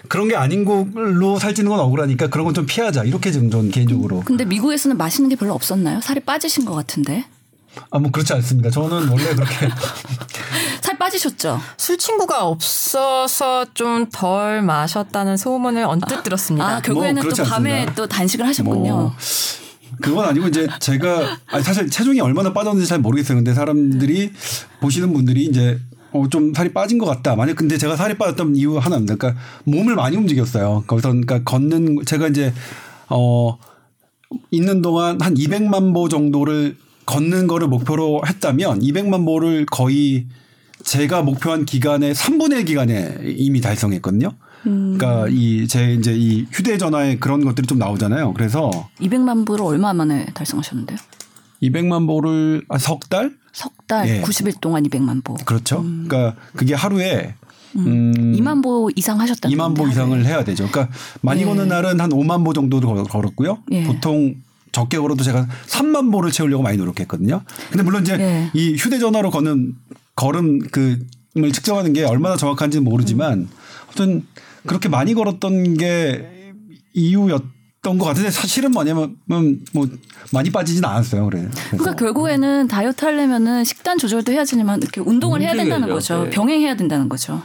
그런 0.08 0.28
게 0.28 0.36
아닌 0.36 0.66
걸로 0.66 1.38
살찌는 1.40 1.70
건 1.70 1.80
억울하니까 1.80 2.28
그런 2.28 2.46
건 2.46 2.54
좀 2.54 2.66
피하자 2.66 3.04
이렇게 3.04 3.32
좀전 3.32 3.70
개인적으로 3.72 4.22
근데 4.26 4.44
미국에서는 4.46 4.98
맛있는 4.98 5.30
게 5.30 5.36
별로 5.36 5.54
없었나요? 5.54 6.02
살이 6.02 6.20
빠지신 6.20 6.66
것 6.66 6.74
같은데. 6.74 7.26
아 7.90 8.00
뭐 8.00 8.12
그렇지 8.12 8.34
않습니다. 8.34 8.70
저는 8.70 9.08
원래 9.08 9.34
그렇게 9.36 9.70
살 10.82 10.98
빠지셨죠? 10.98 11.60
술 11.78 11.98
친구가 11.98 12.46
없어서 12.48 13.66
좀 13.74 14.08
덜 14.12 14.62
마셨다는 14.62 15.38
소문을 15.38 15.84
언뜻 15.84 16.24
들었습니다. 16.24 16.68
아, 16.78 16.82
결국에는 16.82 17.22
또 17.22 17.30
그렇지 17.30 17.44
밤에 17.50 17.72
않습니다. 17.72 17.94
또 17.96 18.08
단식을 18.08 18.46
하셨군요. 18.46 18.94
뭐 18.96 19.14
그건 20.02 20.28
아니고 20.30 20.48
이제 20.48 20.68
제가 20.80 21.38
아니 21.48 21.64
사실 21.64 21.90
체중이 21.90 22.20
얼마나 22.22 22.52
빠졌는지 22.54 22.88
잘 22.88 23.00
모르겠어요. 23.00 23.38
근데 23.38 23.54
사람들이 23.54 24.32
보시는 24.82 25.14
분들이 25.14 25.46
이제 25.46 25.80
어 26.14 26.28
좀 26.30 26.54
살이 26.54 26.74
빠진 26.74 26.98
것 26.98 27.06
같다. 27.06 27.36
만약 27.36 27.56
근데 27.56 27.78
제가 27.78 27.96
살이 27.96 28.18
빠졌던 28.18 28.56
이유 28.58 28.78
하나입니다. 28.78 29.16
그러니까 29.16 29.42
몸을 29.64 29.96
많이 29.96 30.18
움직였어요. 30.18 30.84
거기서 30.88 31.10
그러니까 31.10 31.42
걷는 31.44 32.00
제가 32.06 32.28
이제 32.28 32.54
어 33.10 33.58
있는 34.50 34.82
동안 34.82 35.22
한 35.22 35.36
200만 35.36 35.94
보 35.94 36.10
정도를 36.10 36.76
걷는 37.06 37.48
거를 37.48 37.68
목표로 37.68 38.22
했다면 38.28 38.80
200만 38.82 39.26
보를 39.26 39.66
거의 39.66 40.28
제가 40.84 41.22
목표한 41.22 41.66
기간의 41.66 42.14
3분의 42.16 42.60
1 42.60 42.66
기간에 42.66 43.18
이미 43.24 43.62
달성했거든요. 43.62 44.32
그러니까 44.64 45.26
이 45.30 45.68
제 45.68 45.94
이제 45.94 46.14
이 46.16 46.46
휴대전화에 46.52 47.18
그런 47.18 47.44
것들이 47.44 47.66
좀 47.68 47.78
나오잖아요. 47.80 48.34
그래서 48.34 48.70
200만 49.00 49.46
부를 49.46 49.66
얼마 49.66 49.94
만에 49.94 50.26
달성하셨는데요? 50.34 50.98
200만 51.64 52.06
보를 52.08 52.64
아, 52.70 52.78
석 52.78 53.10
달? 53.10 53.34
석 53.54 53.72
달 53.88 54.08
예. 54.08 54.22
90일 54.22 54.60
동안 54.62 54.84
200만 54.84 55.24
보. 55.24 55.34
그렇죠. 55.34 55.82
그러니까 55.84 56.36
그게 56.56 56.74
하루에 56.74 57.36
음, 57.76 58.14
2만 58.38 58.64
보 58.64 58.90
이상 58.96 59.20
하셨다는 59.20 59.56
2만 59.56 59.76
보 59.76 59.88
이상을. 59.88 60.26
해야 60.26 60.44
되죠. 60.44 60.68
그러니까 60.72 60.94
많이 61.22 61.42
예. 61.42 61.46
거는 61.46 61.68
날은 61.68 62.00
한 62.00 62.10
5만 62.10 62.44
보 62.46 62.54
정도 62.54 62.80
걸- 62.80 63.04
걸었고요. 63.04 63.60
예. 63.72 63.84
보통 63.84 64.36
적게 64.72 64.98
걸어도 64.98 65.24
제가 65.24 65.48
3만 65.68 66.12
보를 66.12 66.32
채우려고 66.32 66.64
많이 66.64 66.78
노력했거든요. 66.78 67.42
근데 67.70 67.84
물론 67.84 68.04
이제 68.04 68.14
예. 68.20 68.52
이 68.54 68.76
휴대전화로 68.76 69.32
거는 69.32 69.76
걸음 70.16 70.60
그을 70.60 71.00
측정하는 71.54 71.94
게 71.94 72.04
얼마나 72.04 72.38
정확한지는 72.38 72.84
모르지만 72.84 73.48
아무튼 73.86 74.26
그렇게 74.66 74.90
많이 74.90 75.14
걸었던 75.14 75.76
게 75.76 76.54
이유였 76.94 77.44
던 77.84 77.98
것 77.98 78.06
같은데 78.06 78.30
사실은 78.30 78.70
뭐냐면 78.70 79.16
뭐 79.26 79.88
많이 80.32 80.52
빠지진 80.52 80.86
않았어요. 80.86 81.26
그래. 81.26 81.50
그러니까 81.72 81.96
결국에는 81.96 82.68
다이어트 82.68 83.04
하려면은 83.06 83.64
식단 83.64 83.98
조절도 83.98 84.32
해야 84.32 84.42
되지만 84.42 84.80
이렇게 84.84 85.02
운동을 85.02 85.42
해야 85.42 85.56
된다는. 85.56 85.90
거죠. 85.90 86.26
네. 86.26 86.30
병행해야 86.30 86.76
된다는 86.76 87.10
거죠. 87.10 87.42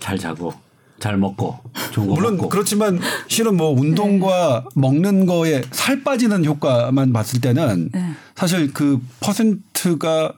잘 0.00 0.18
자고 0.18 0.52
잘 1.00 1.16
먹고 1.16 1.58
좋은 1.92 2.08
거 2.08 2.14
물론 2.14 2.36
먹고 2.36 2.48
그렇지만 2.48 2.98
실은 3.28 3.56
뭐 3.56 3.70
운동과 3.70 4.64
네. 4.74 4.80
먹는 4.80 5.26
거에 5.26 5.62
살 5.70 6.02
빠지는 6.02 6.44
효과만 6.44 7.12
봤을 7.12 7.40
때는 7.40 7.90
네. 7.92 8.10
사실 8.34 8.72
그 8.72 9.00
퍼센트가 9.20 10.32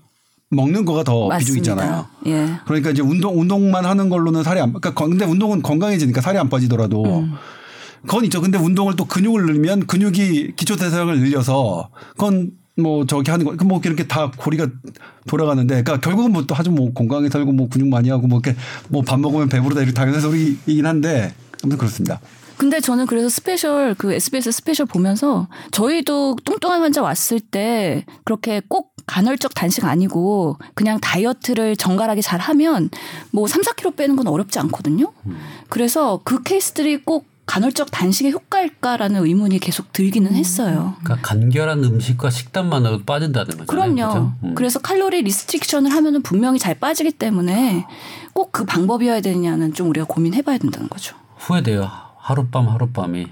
먹는 0.51 0.85
거가 0.85 1.05
더 1.05 1.29
비중 1.39 1.57
있잖아요. 1.59 2.07
예. 2.27 2.57
그러니까 2.67 2.91
이제 2.91 3.03
운동 3.03 3.41
운동만 3.41 3.85
하는 3.85 4.09
걸로는 4.09 4.43
살이 4.43 4.59
안 4.61 4.71
그러니까 4.71 4.95
건- 4.95 5.11
근데 5.11 5.25
운동은 5.25 5.63
건강해지니까 5.63 6.21
살이 6.21 6.39
안 6.39 6.49
빠지더라도 6.49 7.05
음. 7.21 7.35
그건 8.03 8.25
있죠. 8.25 8.41
근데 8.41 8.59
운동을 8.59 8.97
또 8.97 9.05
근육을 9.05 9.47
늘면 9.47 9.87
근육이 9.87 10.55
기초 10.57 10.75
대사량을 10.77 11.21
늘려서 11.21 11.91
그건 12.13 12.51
뭐 12.81 13.07
저기 13.07 13.31
하는 13.31 13.45
거, 13.45 13.57
그뭐 13.57 13.81
이렇게 13.85 14.07
다 14.07 14.31
고리가 14.37 14.68
돌아가는데, 15.26 15.83
그러니까 15.83 16.01
결국은 16.01 16.33
뭐 16.33 16.41
또 16.47 16.55
아주 16.55 16.70
뭐 16.70 16.93
건강하게 16.93 17.28
살고 17.28 17.53
뭐 17.53 17.68
근육 17.68 17.89
많이 17.89 18.09
하고 18.11 18.26
뭐 18.26 18.41
이렇게 18.43 18.59
뭐 18.89 19.03
밥 19.03 19.20
먹으면 19.20 19.49
배부르다 19.49 19.83
이렇게 19.83 19.95
당연한 19.95 20.20
소리이긴 20.20 20.87
한데 20.87 21.35
아무튼 21.62 21.78
그렇습니다. 21.78 22.20
근데 22.57 22.78
저는 22.81 23.07
그래서 23.07 23.28
스페셜 23.31 23.95
그 23.95 24.12
SBS 24.12 24.51
스페셜 24.53 24.85
보면서 24.85 25.49
저희도 25.70 26.37
뚱뚱한 26.45 26.83
환자 26.83 27.01
왔을 27.03 27.41
때 27.41 28.05
그렇게 28.24 28.61
꼭 28.68 28.93
간헐적 29.07 29.55
단식 29.55 29.87
아니고 29.87 30.59
그냥 30.74 31.01
다이어트를 31.01 31.76
정갈하게 31.76 32.20
잘 32.20 32.39
하면 32.39 32.91
뭐 33.31 33.47
3, 33.47 33.62
4kg 33.62 33.97
빼는 33.97 34.14
건 34.16 34.26
어렵지 34.26 34.59
않거든요. 34.59 35.11
그래서 35.70 36.20
그 36.22 36.43
케이스들이 36.43 36.99
꼭 37.03 37.30
간헐적 37.51 37.91
단식의 37.91 38.31
효과일까라는 38.31 39.25
의문이 39.27 39.59
계속 39.59 39.93
들기는 39.93 40.33
했어요. 40.35 40.95
그러니까 41.03 41.29
간결한 41.29 41.83
음식과 41.83 42.31
식단만으로 42.31 43.03
빠진다는 43.03 43.67
거잖아요. 43.67 43.67
그럼요. 43.97 44.33
음. 44.45 44.55
그래서 44.55 44.79
칼로리 44.79 45.23
리스트릭션을 45.23 45.91
하면은 45.93 46.23
분명히 46.23 46.61
잘 46.61 46.77
빠지기 46.79 47.11
때문에 47.13 47.87
꼭 48.35 48.51
그 48.53 48.65
방법이어야 48.65 49.21
되냐는 49.21 49.75
좀 49.75 49.89
우리가 49.91 50.07
고민해봐야 50.07 50.59
된다는 50.59 50.89
거죠. 50.89 51.17
후회돼요. 51.39 51.91
하룻밤 52.19 52.69
하룻밤이. 52.69 53.27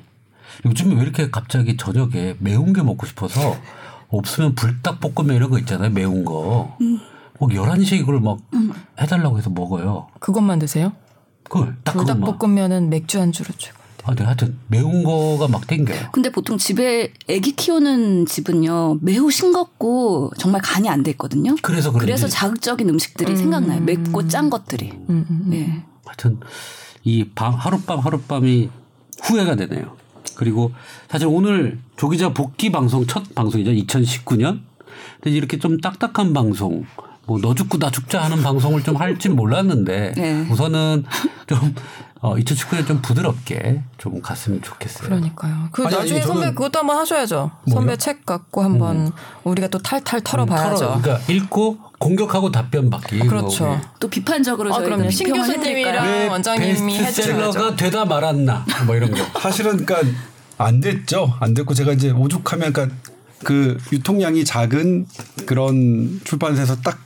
요즘에 0.64 0.96
왜 0.96 1.02
이렇게 1.02 1.30
갑자기 1.30 1.76
저녁에 1.76 2.34
매운 2.40 2.72
게 2.72 2.82
먹고 2.82 3.06
싶어서 3.06 3.56
없으면 4.08 4.54
불닭볶음면 4.56 5.36
이런 5.36 5.50
거 5.50 5.58
있잖아요. 5.60 5.90
매운 5.90 6.24
거. 6.24 6.76
음. 6.80 6.98
꼭 7.38 7.50
11시에 7.50 8.00
이걸 8.00 8.18
막 8.20 8.38
해달라고 9.00 9.38
해서 9.38 9.50
먹어요. 9.50 10.08
그것만 10.18 10.58
드세요? 10.58 10.92
그걸 11.44 11.76
딱. 11.84 11.92
불닭볶음면은 11.92 12.90
맥주 12.90 13.20
안주로 13.20 13.50
최고. 13.58 13.77
아, 14.08 14.14
네, 14.14 14.24
하여튼 14.24 14.56
매운 14.68 15.04
거가 15.04 15.48
막 15.48 15.66
땡겨요. 15.66 16.10
근데 16.12 16.30
보통 16.30 16.56
집에 16.56 17.12
아기 17.28 17.52
키우는 17.52 18.24
집은요 18.26 18.98
매우 19.02 19.30
싱겁고 19.30 20.32
정말 20.38 20.62
간이 20.62 20.88
안 20.88 21.02
돼 21.02 21.10
있거든요. 21.12 21.54
그래서 21.62 21.90
그런지 21.90 22.06
그래서 22.06 22.26
자극적인 22.26 22.88
음식들이 22.88 23.36
생각나요. 23.36 23.80
맵고 23.82 24.28
짠 24.28 24.48
것들이. 24.50 24.90
음, 24.92 25.04
음, 25.10 25.26
음. 25.30 25.44
네. 25.50 25.84
하여튼 26.06 26.40
이 27.04 27.24
밤 27.34 27.54
하룻밤 27.54 27.98
하룻밤이 28.00 28.70
후회가 29.22 29.56
되네요. 29.56 29.96
그리고 30.36 30.72
사실 31.10 31.26
오늘 31.28 31.78
조기자 31.96 32.32
복귀 32.32 32.70
방송 32.72 33.06
첫 33.06 33.34
방송이죠. 33.34 33.72
2019년. 33.72 34.60
근데 35.20 35.36
이렇게 35.36 35.58
좀 35.58 35.78
딱딱한 35.80 36.32
방송, 36.32 36.84
뭐 37.28 37.38
너 37.40 37.54
죽고 37.54 37.78
나 37.78 37.90
죽자 37.90 38.22
하는 38.22 38.42
방송을 38.42 38.82
좀 38.82 38.96
할진 38.96 39.36
몰랐는데 39.36 40.14
네. 40.16 40.46
우선은 40.50 41.04
좀 41.46 41.74
어, 42.20 42.34
2019년 42.34 42.84
좀 42.86 43.00
부드럽게 43.00 43.82
좀 43.96 44.20
갔으면 44.20 44.60
좋겠어요. 44.60 45.08
그러니까요. 45.08 45.68
그 45.70 45.84
아니, 45.86 45.94
아니, 45.94 46.02
나중에 46.04 46.20
선배 46.22 46.46
저는- 46.48 46.54
그것도 46.56 46.78
한번 46.80 46.96
하셔야죠. 46.98 47.50
선배 47.70 47.96
책 47.96 48.26
갖고 48.26 48.62
한번 48.62 49.12
우리가 49.44 49.68
또 49.68 49.78
탈탈 49.78 50.22
털어봐야죠. 50.22 50.76
털어, 50.78 51.00
그러니까 51.00 51.32
읽고 51.32 51.78
공격하고 51.98 52.50
답변 52.50 52.90
받기. 52.90 53.20
그렇죠. 53.20 53.66
뭐, 53.66 53.80
또 54.00 54.08
비판적으로 54.08 54.74
아, 54.74 54.78
그럼요. 54.78 55.10
신 55.10 55.32
교수님이랑 55.32 56.28
원장님이 56.30 56.98
베스트셀러가. 56.98 57.76
되다 57.76 58.04
말았나 58.04 58.64
뭐 58.86 58.96
이런 58.96 59.12
거. 59.12 59.18
사실은 59.40 59.84
그러니까 59.84 60.10
안 60.56 60.80
됐죠. 60.80 61.34
안 61.38 61.54
됐고 61.54 61.72
제가 61.74 61.92
이제 61.92 62.10
오죽하면 62.10 62.72
그러니까 62.72 62.96
그 63.44 63.78
유통량이 63.92 64.44
작은 64.44 65.06
그런 65.46 66.20
출판사에서 66.24 66.76
딱 66.80 66.98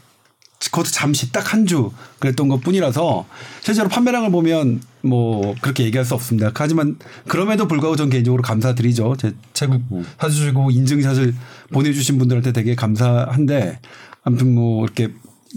그것도 0.70 0.90
잠시 0.90 1.32
딱 1.32 1.52
한 1.54 1.66
주 1.66 1.90
그랬던 2.18 2.48
것 2.48 2.60
뿐이라서 2.60 3.26
실제로 3.60 3.88
판매량을 3.88 4.30
보면 4.30 4.80
뭐 5.02 5.54
그렇게 5.60 5.84
얘기할 5.84 6.04
수 6.04 6.14
없습니다. 6.14 6.50
하지만 6.54 6.96
그럼에도 7.28 7.66
불구하고 7.68 7.96
전 7.96 8.10
개인적으로 8.10 8.42
감사드리죠. 8.42 9.16
제 9.18 9.32
책을 9.54 9.80
사주시고 10.20 10.70
인증샷을 10.70 11.34
보내주신 11.72 12.18
분들한테 12.18 12.52
되게 12.52 12.74
감사한데 12.74 13.80
아무튼 14.24 14.54
뭐 14.54 14.84
이렇게 14.84 15.08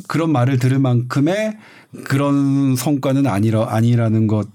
그런 0.07 0.31
말을 0.31 0.59
들을 0.59 0.77
만큼의 0.79 1.57
그런 2.03 2.75
성과는 2.75 3.27
아니라 3.27 3.67
아니라는 3.69 4.27
것. 4.27 4.47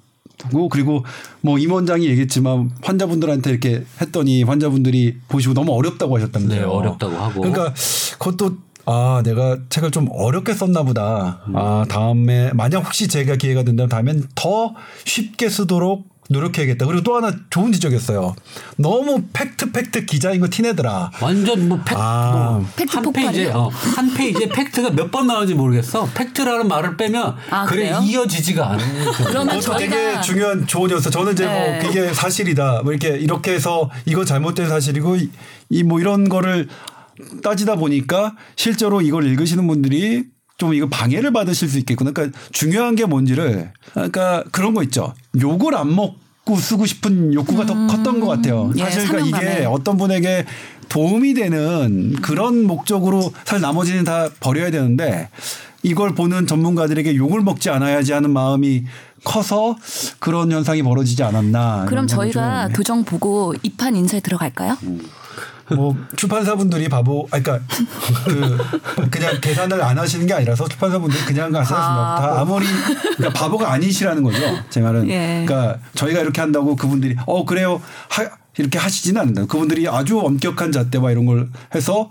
고 0.51 0.71
그리고 0.71 1.05
뭐 1.43 1.59
임원장이 1.59 2.07
얘기했지만 2.07 2.71
환자분들한테 2.83 3.51
이렇게 3.51 3.85
했더니 4.01 4.43
환자분들이 4.43 5.19
보시고 5.29 5.53
너무 5.53 5.73
어렵다고 5.75 6.17
하셨다면서요. 6.17 6.61
네, 6.61 6.65
어렵다고 6.67 7.15
하고. 7.15 7.43
그러니까 7.43 7.75
그것도 8.19 8.57
아 8.91 9.23
내가 9.25 9.57
책을 9.69 9.91
좀 9.93 10.09
어렵게 10.11 10.53
썼나 10.55 10.83
보다. 10.83 11.41
아 11.55 11.85
다음에 11.89 12.51
만약 12.55 12.79
혹시 12.85 13.07
제가 13.09 13.37
기회가 13.37 13.63
된다면 13.63 13.89
다음엔 13.89 14.25
더 14.35 14.75
쉽게 15.05 15.49
쓰도록 15.49 16.09
노력해야겠다. 16.29 16.87
그리고 16.87 17.03
또 17.03 17.17
하나 17.17 17.33
좋은 17.51 17.73
지적이었어요. 17.73 18.37
너무 18.77 19.25
팩트 19.33 19.73
팩트 19.73 20.07
기자인 20.07 20.41
거 20.41 20.47
티내더라. 20.49 21.11
완전 21.21 21.69
뭐 21.69 21.81
팩, 21.85 21.97
아. 21.99 22.59
뭐 22.61 22.67
팩트 22.77 22.97
한 22.97 23.13
페이지에? 23.13 23.51
어, 23.51 23.69
한 23.69 24.15
페이지에 24.15 24.49
팩트가 24.49 24.91
몇 24.91 25.11
번 25.11 25.27
나오는지 25.27 25.55
모르겠어. 25.55 26.09
팩트라는 26.15 26.69
말을 26.69 26.97
빼면 26.97 27.35
아, 27.51 27.65
그래 27.65 27.89
그래요? 27.89 28.01
이어지지가 28.05 28.71
않는. 28.71 29.05
정도. 29.13 29.25
그러면 29.25 29.59
그것도 29.59 29.79
되게 29.79 30.21
중요한 30.21 30.67
조언이었어. 30.69 31.11
저는 31.11 31.33
이제 31.33 31.47
네. 31.47 31.81
뭐 31.83 31.89
그게 31.89 32.15
사실이다. 32.15 32.83
뭐 32.85 32.93
이렇게 32.93 33.17
이렇게 33.19 33.53
해서 33.55 33.91
이거 34.07 34.25
잘못된 34.25 34.69
사실이고 34.69 35.17
이 35.17 35.83
뭐 35.85 35.99
이런 36.01 36.29
거를 36.29 36.69
따지다 37.43 37.77
보니까 37.77 38.37
실제로 38.57 39.01
이걸 39.01 39.27
읽으시는 39.27 39.67
분들이 39.67 40.25
좀 40.57 40.75
이거 40.75 40.89
방해를 40.89 41.33
받으실 41.33 41.69
수 41.69 41.79
있겠구나. 41.79 42.11
그러니까 42.13 42.39
중요한 42.53 42.95
게 42.95 43.07
뭔지를 43.07 43.73
그러니까 43.93 44.45
그런 44.53 44.75
거 44.75 44.83
있죠. 44.83 45.15
욕을 45.41 45.75
안 45.75 45.95
먹고 45.95 46.57
쓰고 46.57 46.85
싶은 46.87 47.33
욕구가 47.33 47.67
더 47.67 47.75
컸던 47.87 48.21
것 48.21 48.27
같아요. 48.27 48.71
예, 48.77 48.83
사실 48.85 49.09
그러니까 49.09 49.39
이게 49.39 49.47
사명감에. 49.47 49.67
어떤 49.67 49.97
분에게 49.97 50.45
도움이 50.91 51.35
되는 51.35 52.15
그런 52.21 52.65
목적으로 52.65 53.33
사실 53.45 53.63
나머지는 53.63 54.05
다 54.05 54.29
버려야 54.41 54.71
되는데 54.71 55.31
이걸 55.83 56.15
보는 56.15 56.47
전문가들에게 56.47 57.17
욕을 57.17 57.41
먹지 57.41 57.71
않아야지 57.71 58.13
하는 58.13 58.31
마음이 58.31 58.85
커서 59.25 59.77
그런 60.19 60.53
현상이 60.53 60.83
벌어지지 60.83 61.23
않았나. 61.23 61.87
그럼 61.89 62.07
저희가 62.07 62.67
좀 62.67 62.75
교정 62.75 63.05
보고 63.05 63.55
입판 63.63 63.97
인사에 63.97 64.21
들어갈까요? 64.21 64.77
뭐 65.75 65.97
출판사분들이 66.17 66.89
바보, 66.89 67.27
아 67.31 67.41
그러니까 67.41 67.67
그 68.25 69.11
그냥 69.11 69.41
계산을 69.41 69.83
안 69.83 69.99
하시는 69.99 70.27
게 70.27 70.35
아니라서 70.35 70.69
출판사분들이 70.69 71.23
그냥 71.25 71.53
가시습니다. 71.53 72.17
다 72.21 72.41
아무리 72.41 72.67
그러니까 73.17 73.39
바보가 73.39 73.73
아니시라는 73.73 74.23
거죠. 74.23 74.39
제 74.71 74.81
말은. 74.81 75.09
예. 75.09 75.45
그러니까 75.47 75.79
저희가 75.95 76.21
이렇게 76.21 76.41
한다고 76.41 76.77
그분들이 76.77 77.17
어 77.27 77.45
그래요 77.45 77.81
하, 78.09 78.29
이렇게 78.59 78.79
하시지는 78.79 79.21
않는다. 79.21 79.47
그분들이 79.47 79.89
아주 79.89 80.19
엄격한 80.21 80.73
잣대와 80.73 81.11
이런 81.13 81.27
걸 81.27 81.49
해서 81.75 82.09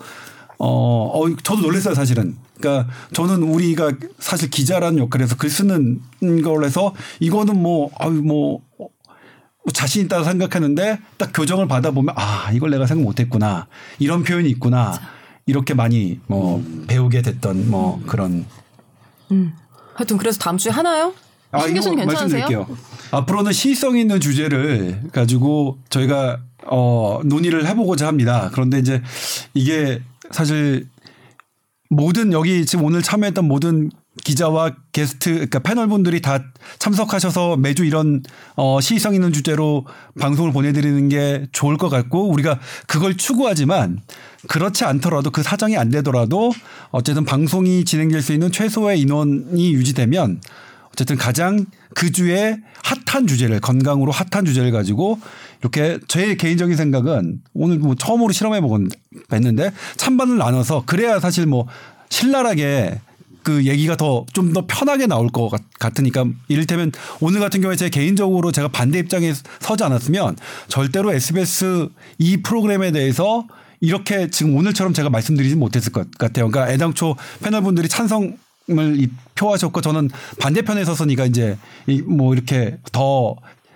어, 0.58 1.12
어 1.14 1.36
저도 1.44 1.62
놀랐어요 1.62 1.96
사실은. 1.96 2.36
그러니까 2.60 2.92
저는 3.14 3.44
우리가 3.44 3.94
사실 4.20 4.50
기자라는 4.50 5.00
역할에서 5.00 5.38
글 5.38 5.50
쓰는 5.50 6.02
걸 6.44 6.66
해서 6.66 6.94
이거는 7.20 7.62
뭐 7.62 7.90
아유 7.98 8.22
뭐뭐 8.22 8.62
자신 9.74 10.06
있다고 10.06 10.24
생각하는데 10.24 11.00
딱 11.18 11.32
교정을 11.34 11.68
받아보면 11.68 12.16
아 12.18 12.50
이걸 12.54 12.72
내가 12.72 12.86
생각 12.88 13.04
못했구나 13.04 13.68
이런 14.00 14.24
표현이 14.24 14.50
있구나 14.50 14.94
이렇게 15.46 15.74
많이 15.74 16.20
뭐 16.28 16.64
배우게 16.88 17.22
됐던 17.22 17.70
뭐 17.70 18.02
그런 18.08 18.46
하여튼 19.94 20.18
그래서 20.18 20.40
다음 20.40 20.58
주에 20.58 20.72
하나요? 20.72 21.14
아신 21.52 21.70
이거 21.72 21.76
교수님 21.78 22.00
괜찮으세요? 22.00 22.42
말씀드릴게요 22.42 22.78
앞으로는 23.12 23.52
시의성 23.52 23.98
있는 23.98 24.20
주제를 24.20 25.10
가지고 25.12 25.80
저희가 25.90 26.40
어 26.66 27.22
논의를 27.26 27.66
해보고자 27.68 28.08
합니다. 28.08 28.50
그런데 28.54 28.78
이제 28.80 29.02
이게 29.54 30.02
사실 30.32 30.88
모든 31.90 32.34
여기 32.34 32.66
지금 32.66 32.86
오늘 32.86 33.02
참여했던 33.02 33.46
모든 33.46 33.90
기자와 34.24 34.76
게스트 34.92 35.32
그러니까 35.32 35.60
패널 35.60 35.88
분들이 35.88 36.22
다 36.22 36.44
참석하셔서 36.80 37.58
매주 37.58 37.86
이런 37.86 38.24
어 38.56 38.80
시의성 38.82 39.14
있는 39.14 39.34
주제로 39.34 39.86
방송을 40.20 40.52
보내 40.52 40.74
드리는 40.74 41.10
게 41.10 41.48
좋을 41.52 41.78
것 41.78 41.90
같고 41.90 42.30
우리가 42.30 42.60
그걸 42.88 43.18
추구하지만 43.18 44.00
그렇지 44.48 44.86
않더라도 44.86 45.32
그 45.32 45.44
사정이 45.44 45.78
안 45.78 45.90
되더라도 45.90 46.52
어쨌든 46.92 47.26
방송이 47.26 47.86
진행될 47.86 48.22
수 48.22 48.34
있는 48.34 48.52
최소의 48.52 49.00
인원이 49.02 49.74
유지되면 49.74 50.42
어쨌든 50.92 51.18
가장 51.18 51.66
그 51.96 52.12
주에 52.12 52.58
핫한 52.84 53.28
주제를 53.28 53.60
건강으로 53.60 54.12
핫한 54.12 54.46
주제를 54.46 54.72
가지고 54.72 55.20
이렇게 55.62 56.00
제 56.08 56.36
개인적인 56.36 56.76
생각은 56.76 57.42
오늘 57.54 57.78
뭐 57.80 57.96
처음으로 57.96 58.32
실험해 58.32 58.62
보겠는데 58.62 59.72
찬반을 59.98 60.38
나눠서 60.38 60.84
그래야 60.86 61.20
사실 61.20 61.46
뭐 61.46 61.68
신랄하게 62.10 63.00
그 63.44 63.66
얘기가 63.66 63.96
더 63.98 64.26
좀 64.34 64.54
더 64.54 64.66
편하게 64.68 65.08
나올 65.08 65.30
것 65.30 65.50
같- 65.50 65.62
같으니까 65.80 66.26
이를테면 66.48 66.92
오늘 67.20 67.40
같은 67.40 67.62
경우에 67.62 67.76
제 67.76 67.90
개인적으로 67.90 68.52
제가 68.52 68.68
반대 68.68 69.00
입장에 69.00 69.34
서지 69.60 69.84
않았으면 69.84 70.36
절대로 70.68 71.14
SBS 71.14 71.90
이 72.18 72.38
프로그램에 72.38 72.92
대해서 72.92 73.46
이렇게 73.82 74.30
지금 74.30 74.56
오늘처럼 74.58 74.94
제가 74.94 75.10
말씀드리지 75.10 75.56
못했을 75.56 75.92
것 75.92 76.12
같아요. 76.18 76.50
그러니까 76.50 76.74
애당초 76.74 77.16
패널분들이 77.42 77.88
찬성을 77.88 78.36
이- 78.98 79.08
표하셨고 79.36 79.82
저는 79.82 80.10
반대편에 80.40 80.84
서서니까 80.86 81.26
이제 81.26 81.58
이뭐 81.88 82.34
이렇게 82.34 82.78
더 82.92 83.36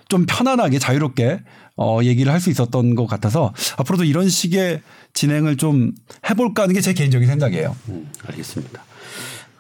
좀 0.09 0.25
편안하게 0.27 0.77
자유롭게 0.77 1.39
어 1.77 1.99
얘기를 2.03 2.31
할 2.31 2.39
수 2.39 2.51
있었던 2.51 2.93
것 2.93 3.07
같아서 3.07 3.51
앞으로도 3.77 4.03
이런 4.03 4.29
식의 4.29 4.81
진행을 5.13 5.57
좀 5.57 5.93
해볼까 6.29 6.63
하는 6.63 6.75
게 6.75 6.81
제 6.81 6.93
개인적인 6.93 7.27
생각이에요. 7.27 7.75
음, 7.89 8.11
알겠습니다. 8.27 8.83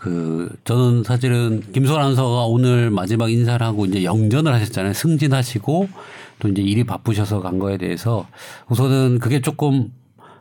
그 0.03 0.53
저는 0.65 1.03
사실은 1.03 1.61
김소라 1.71 2.01
아나운서가 2.01 2.45
오늘 2.47 2.91
마지막 2.91 3.31
인사를 3.31 3.65
하고 3.65 3.85
이제 3.85 4.03
영전을 4.03 4.53
하셨잖아요. 4.53 4.91
승진하시고 4.93 5.87
또 6.39 6.47
이제 6.49 6.61
일이 6.61 6.83
바쁘셔서 6.83 7.39
간 7.41 7.57
거에 7.57 7.77
대해서 7.77 8.27
우선은 8.69 9.19
그게 9.19 9.39
조금 9.39 9.93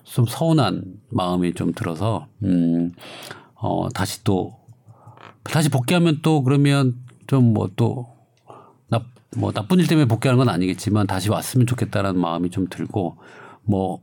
좀 0.02 0.26
서운한 0.26 0.82
마음이 1.10 1.54
좀 1.54 1.72
들어서 1.72 2.26
음 2.42 2.92
어 3.64 3.88
다시 3.90 4.24
또 4.24 4.58
다시 5.44 5.68
복귀하면 5.68 6.18
또 6.22 6.42
그러면 6.42 6.94
좀 7.28 7.52
뭐또나뭐 7.54 9.52
나쁜 9.54 9.78
일 9.78 9.86
때문에 9.86 10.08
복귀하는 10.08 10.38
건 10.38 10.48
아니겠지만 10.48 11.06
다시 11.06 11.30
왔으면 11.30 11.68
좋겠다라는 11.68 12.20
마음이 12.20 12.50
좀 12.50 12.66
들고 12.68 13.18
뭐 13.62 14.00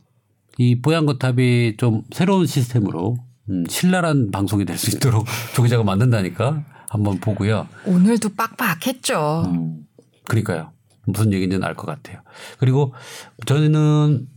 이 0.59 0.81
뽀얀거탑이 0.81 1.77
좀 1.77 2.03
새로운 2.11 2.45
시스템으로 2.45 3.15
음, 3.49 3.63
신랄한 3.67 4.31
방송이 4.31 4.65
될 4.65 4.77
수 4.77 4.95
있도록 4.95 5.25
조 5.55 5.63
기자가 5.63 5.83
만든다니까 5.83 6.63
한번 6.89 7.19
보고요. 7.19 7.67
오늘도 7.85 8.29
빡빡했죠. 8.35 9.43
음, 9.47 9.81
그러니까요. 10.27 10.71
무슨 11.05 11.33
얘기인지는 11.33 11.63
알 11.65 11.75
것 11.75 11.85
같아요. 11.87 12.19
그리고 12.59 12.93
저는 13.45 14.27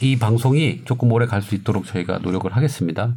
이 0.00 0.16
방송이 0.18 0.82
조금 0.84 1.10
오래 1.12 1.26
갈 1.26 1.42
수 1.42 1.54
있도록 1.54 1.86
저희가 1.86 2.18
노력을 2.18 2.50
하겠습니다. 2.54 3.14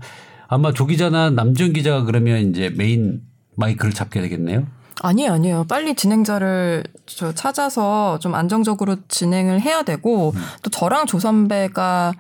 아마 0.48 0.72
조 0.74 0.86
기자나 0.86 1.30
남지훈 1.32 1.74
기자가 1.74 2.04
그러면 2.04 2.50
이제 2.50 2.70
메인 2.70 3.22
마이크를 3.56 3.94
잡게 3.94 4.22
되겠네요. 4.22 4.66
아니에요, 5.04 5.34
아니에요. 5.34 5.66
빨리 5.68 5.96
진행자를 5.96 6.84
저 7.06 7.34
찾아서 7.34 8.20
좀 8.20 8.36
안정적으로 8.36 8.98
진행을 9.08 9.62
해야 9.62 9.84
되고 9.84 10.34
또 10.62 10.70
저랑 10.70 11.06
조 11.08 11.20
선배가 11.20 12.14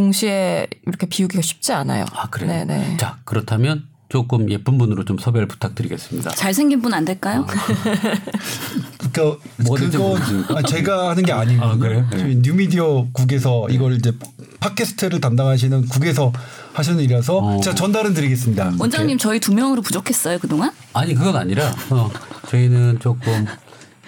동시에 0.00 0.66
이렇게 0.86 1.06
비우기가 1.06 1.40
쉽지 1.42 1.72
않아요. 1.72 2.04
아, 2.12 2.28
그래요? 2.28 2.50
네네. 2.50 2.98
자, 2.98 3.16
그렇다면 3.24 3.84
조금 4.10 4.50
예쁜 4.50 4.76
분으로 4.76 5.04
좀 5.06 5.16
섭외를 5.18 5.48
부탁드리겠습니다. 5.48 6.30
잘생긴 6.32 6.82
분 6.82 6.92
안 6.92 7.06
될까요? 7.06 7.46
그러니까 9.10 9.42
뭐가 9.56 9.80
될지 9.80 9.96
그거. 9.96 10.58
아, 10.58 10.62
제가 10.62 11.08
하는 11.10 11.24
게 11.24 11.32
아니고 11.32 11.64
아, 11.64 11.76
그래요? 11.76 12.06
네. 12.10 12.18
저희 12.18 12.36
뉴미디어 12.36 13.06
국에서 13.12 13.66
이걸 13.70 13.94
이제 13.94 14.12
팟캐스트를 14.60 15.20
담당하시는 15.22 15.86
국에서 15.86 16.30
하시는 16.74 17.00
일이라서 17.00 17.38
어. 17.38 17.60
제가 17.62 17.74
전달은 17.74 18.12
드리겠습니다. 18.12 18.74
원장님 18.78 19.16
저희 19.16 19.40
두 19.40 19.54
명으로 19.54 19.80
부족했어요 19.80 20.38
그동안? 20.38 20.72
아니, 20.92 21.14
그건 21.14 21.36
아니라 21.36 21.72
어, 21.90 22.10
저희는 22.48 22.98
조금 23.00 23.46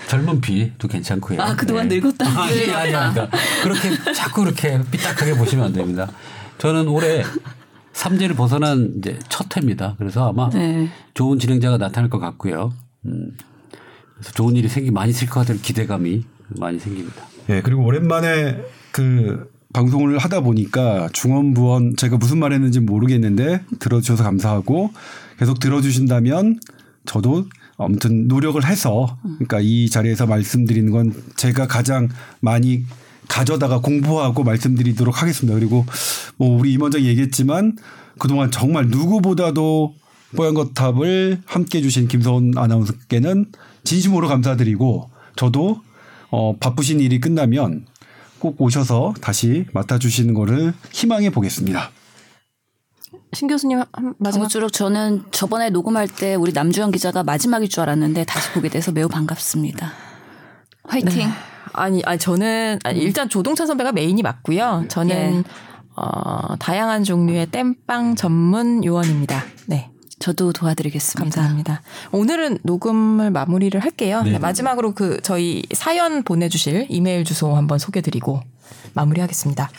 젊은 0.08 0.40
피도 0.40 0.88
괜찮고요. 0.88 1.40
아 1.40 1.54
그동안 1.54 1.88
네. 1.88 1.96
늙었다. 1.96 2.26
아니, 2.26 2.70
아니, 2.72 2.94
아니. 2.94 3.14
그러니까 3.14 3.38
그렇게 3.62 4.12
자꾸 4.14 4.42
그렇게 4.42 4.80
삐딱하게 4.90 5.34
보시면 5.34 5.66
안 5.66 5.72
됩니다. 5.72 6.10
저는 6.56 6.88
올해 6.88 7.22
삼재를 7.92 8.34
벗어난 8.34 8.94
이제 8.98 9.18
첫 9.28 9.54
해입니다. 9.56 9.94
그래서 9.98 10.28
아마 10.28 10.48
네. 10.50 10.88
좋은 11.14 11.38
진행자가 11.38 11.76
나타날 11.76 12.08
것 12.08 12.18
같고요. 12.18 12.72
음, 13.06 13.36
그래서 14.14 14.32
좋은 14.32 14.56
일이 14.56 14.68
생기 14.68 14.90
많이 14.90 15.10
있을 15.10 15.28
것 15.28 15.40
같은 15.40 15.60
기대감이 15.60 16.24
많이 16.58 16.78
생깁니다. 16.78 17.22
예, 17.50 17.60
그리고 17.60 17.84
오랜만에 17.84 18.62
그 18.92 19.50
방송을 19.74 20.18
하다 20.18 20.40
보니까 20.40 21.08
중원부원 21.12 21.96
제가 21.96 22.16
무슨 22.16 22.38
말 22.38 22.52
했는지 22.52 22.80
모르겠는데 22.80 23.62
들어주셔서 23.78 24.24
감사하고 24.24 24.92
계속 25.38 25.60
들어주신다면 25.60 26.60
저도 27.04 27.44
아무튼 27.78 28.26
노력을 28.26 28.62
해서 28.66 29.16
그러니까 29.22 29.60
이 29.60 29.88
자리에서 29.88 30.26
말씀드리는 30.26 30.90
건 30.90 31.14
제가 31.36 31.68
가장 31.68 32.08
많이 32.40 32.84
가져다가 33.28 33.80
공부하고 33.80 34.42
말씀드리도록 34.42 35.22
하겠습니다. 35.22 35.58
그리고 35.58 35.86
뭐 36.36 36.58
우리 36.58 36.72
임원장이 36.72 37.06
얘기했지만 37.06 37.76
그동안 38.18 38.50
정말 38.50 38.88
누구보다도 38.88 39.94
뽀얀거탑을 40.36 41.42
함께 41.46 41.78
해주신 41.78 42.08
김서원 42.08 42.52
아나운서께는 42.56 43.46
진심으로 43.84 44.28
감사드리고 44.28 45.10
저도 45.36 45.80
어, 46.30 46.56
바쁘신 46.58 47.00
일이 47.00 47.20
끝나면 47.20 47.86
꼭 48.38 48.60
오셔서 48.60 49.14
다시 49.20 49.64
맡아주시는 49.72 50.34
거를 50.34 50.74
희망해 50.92 51.30
보겠습니다. 51.30 51.90
신 53.32 53.48
교수님 53.48 53.82
한 53.92 54.14
마지막 54.18 54.44
아무쪼록 54.44 54.72
저는 54.72 55.24
저번에 55.30 55.70
녹음할 55.70 56.08
때 56.08 56.34
우리 56.34 56.52
남주현 56.52 56.90
기자가 56.92 57.22
마지막일 57.22 57.68
줄 57.68 57.82
알았는데 57.82 58.24
다시 58.24 58.50
보게 58.52 58.68
돼서 58.68 58.92
매우 58.92 59.08
반갑습니다. 59.08 59.92
화이팅. 60.84 61.28
아니, 61.74 62.02
아니 62.04 62.18
저는 62.18 62.78
아니, 62.84 63.00
일단 63.00 63.28
조동찬 63.28 63.66
선배가 63.66 63.92
메인이 63.92 64.20
맞고요. 64.22 64.86
저는 64.88 65.44
예. 65.46 65.68
어, 65.94 66.56
다양한 66.58 67.04
종류의 67.04 67.46
땜빵 67.46 68.16
전문 68.16 68.84
요원입니다. 68.84 69.44
네. 69.66 69.90
저도 70.18 70.52
도와드리겠습니다. 70.52 71.22
감사합니다. 71.22 71.82
오늘은 72.10 72.58
녹음을 72.62 73.30
마무리를 73.30 73.78
할게요. 73.78 74.22
네. 74.22 74.32
네, 74.32 74.38
마지막으로 74.38 74.92
그 74.92 75.20
저희 75.22 75.62
사연 75.72 76.24
보내주실 76.24 76.86
이메일 76.88 77.24
주소 77.24 77.54
한번 77.54 77.78
소개드리고 77.78 78.40
마무리하겠습니다. 78.94 79.70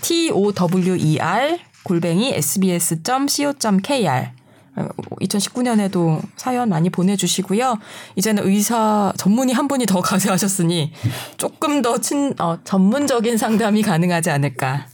t 0.00 0.30
o 0.30 0.52
w 0.52 0.96
e 0.96 1.18
r 1.18 1.58
골뱅이 1.88 2.34
sbs.co.kr 2.34 4.28
2019년에도 4.76 6.20
사연 6.36 6.68
많이 6.68 6.90
보내주시고요. 6.90 7.78
이제는 8.14 8.46
의사 8.46 9.12
전문의 9.16 9.54
한 9.54 9.66
분이 9.66 9.86
더 9.86 10.02
가세하셨으니 10.02 10.92
조금 11.38 11.80
더 11.80 11.98
친, 11.98 12.34
어, 12.38 12.58
전문적인 12.62 13.38
상담이 13.38 13.82
가능하지 13.82 14.30
않을까 14.30 14.86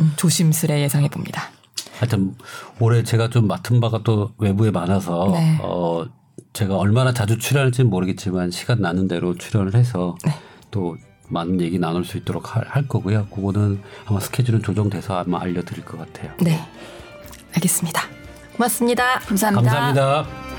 음, 0.00 0.12
조심스레 0.16 0.80
예상해 0.80 1.08
봅니다. 1.08 1.50
하여튼 1.98 2.34
올해 2.80 3.02
제가 3.02 3.28
좀 3.28 3.46
맡은 3.46 3.80
바가 3.80 4.00
또 4.02 4.32
외부에 4.38 4.70
많아서 4.70 5.30
네. 5.32 5.58
어 5.62 6.04
제가 6.52 6.76
얼마나 6.76 7.12
자주 7.12 7.38
출연할지는 7.38 7.88
모르겠지만 7.90 8.50
시간 8.50 8.80
나는 8.80 9.06
대로 9.06 9.34
출연을 9.34 9.74
해서 9.74 10.16
네. 10.24 10.32
또 10.70 10.96
많은 11.28 11.60
얘기 11.60 11.78
나눌 11.78 12.04
수 12.04 12.16
있도록 12.18 12.56
할, 12.56 12.64
할 12.68 12.86
거고요. 12.88 13.26
그거는 13.26 13.80
아마 14.06 14.20
스케줄은 14.20 14.62
조정돼서 14.62 15.18
아마 15.18 15.40
알려드릴 15.40 15.84
것 15.84 15.98
같아요. 15.98 16.32
네. 16.40 16.60
알겠습니다. 17.54 18.02
고맙습니다. 18.56 19.18
감사합니다. 19.20 19.70
감사합니다. 19.70 20.55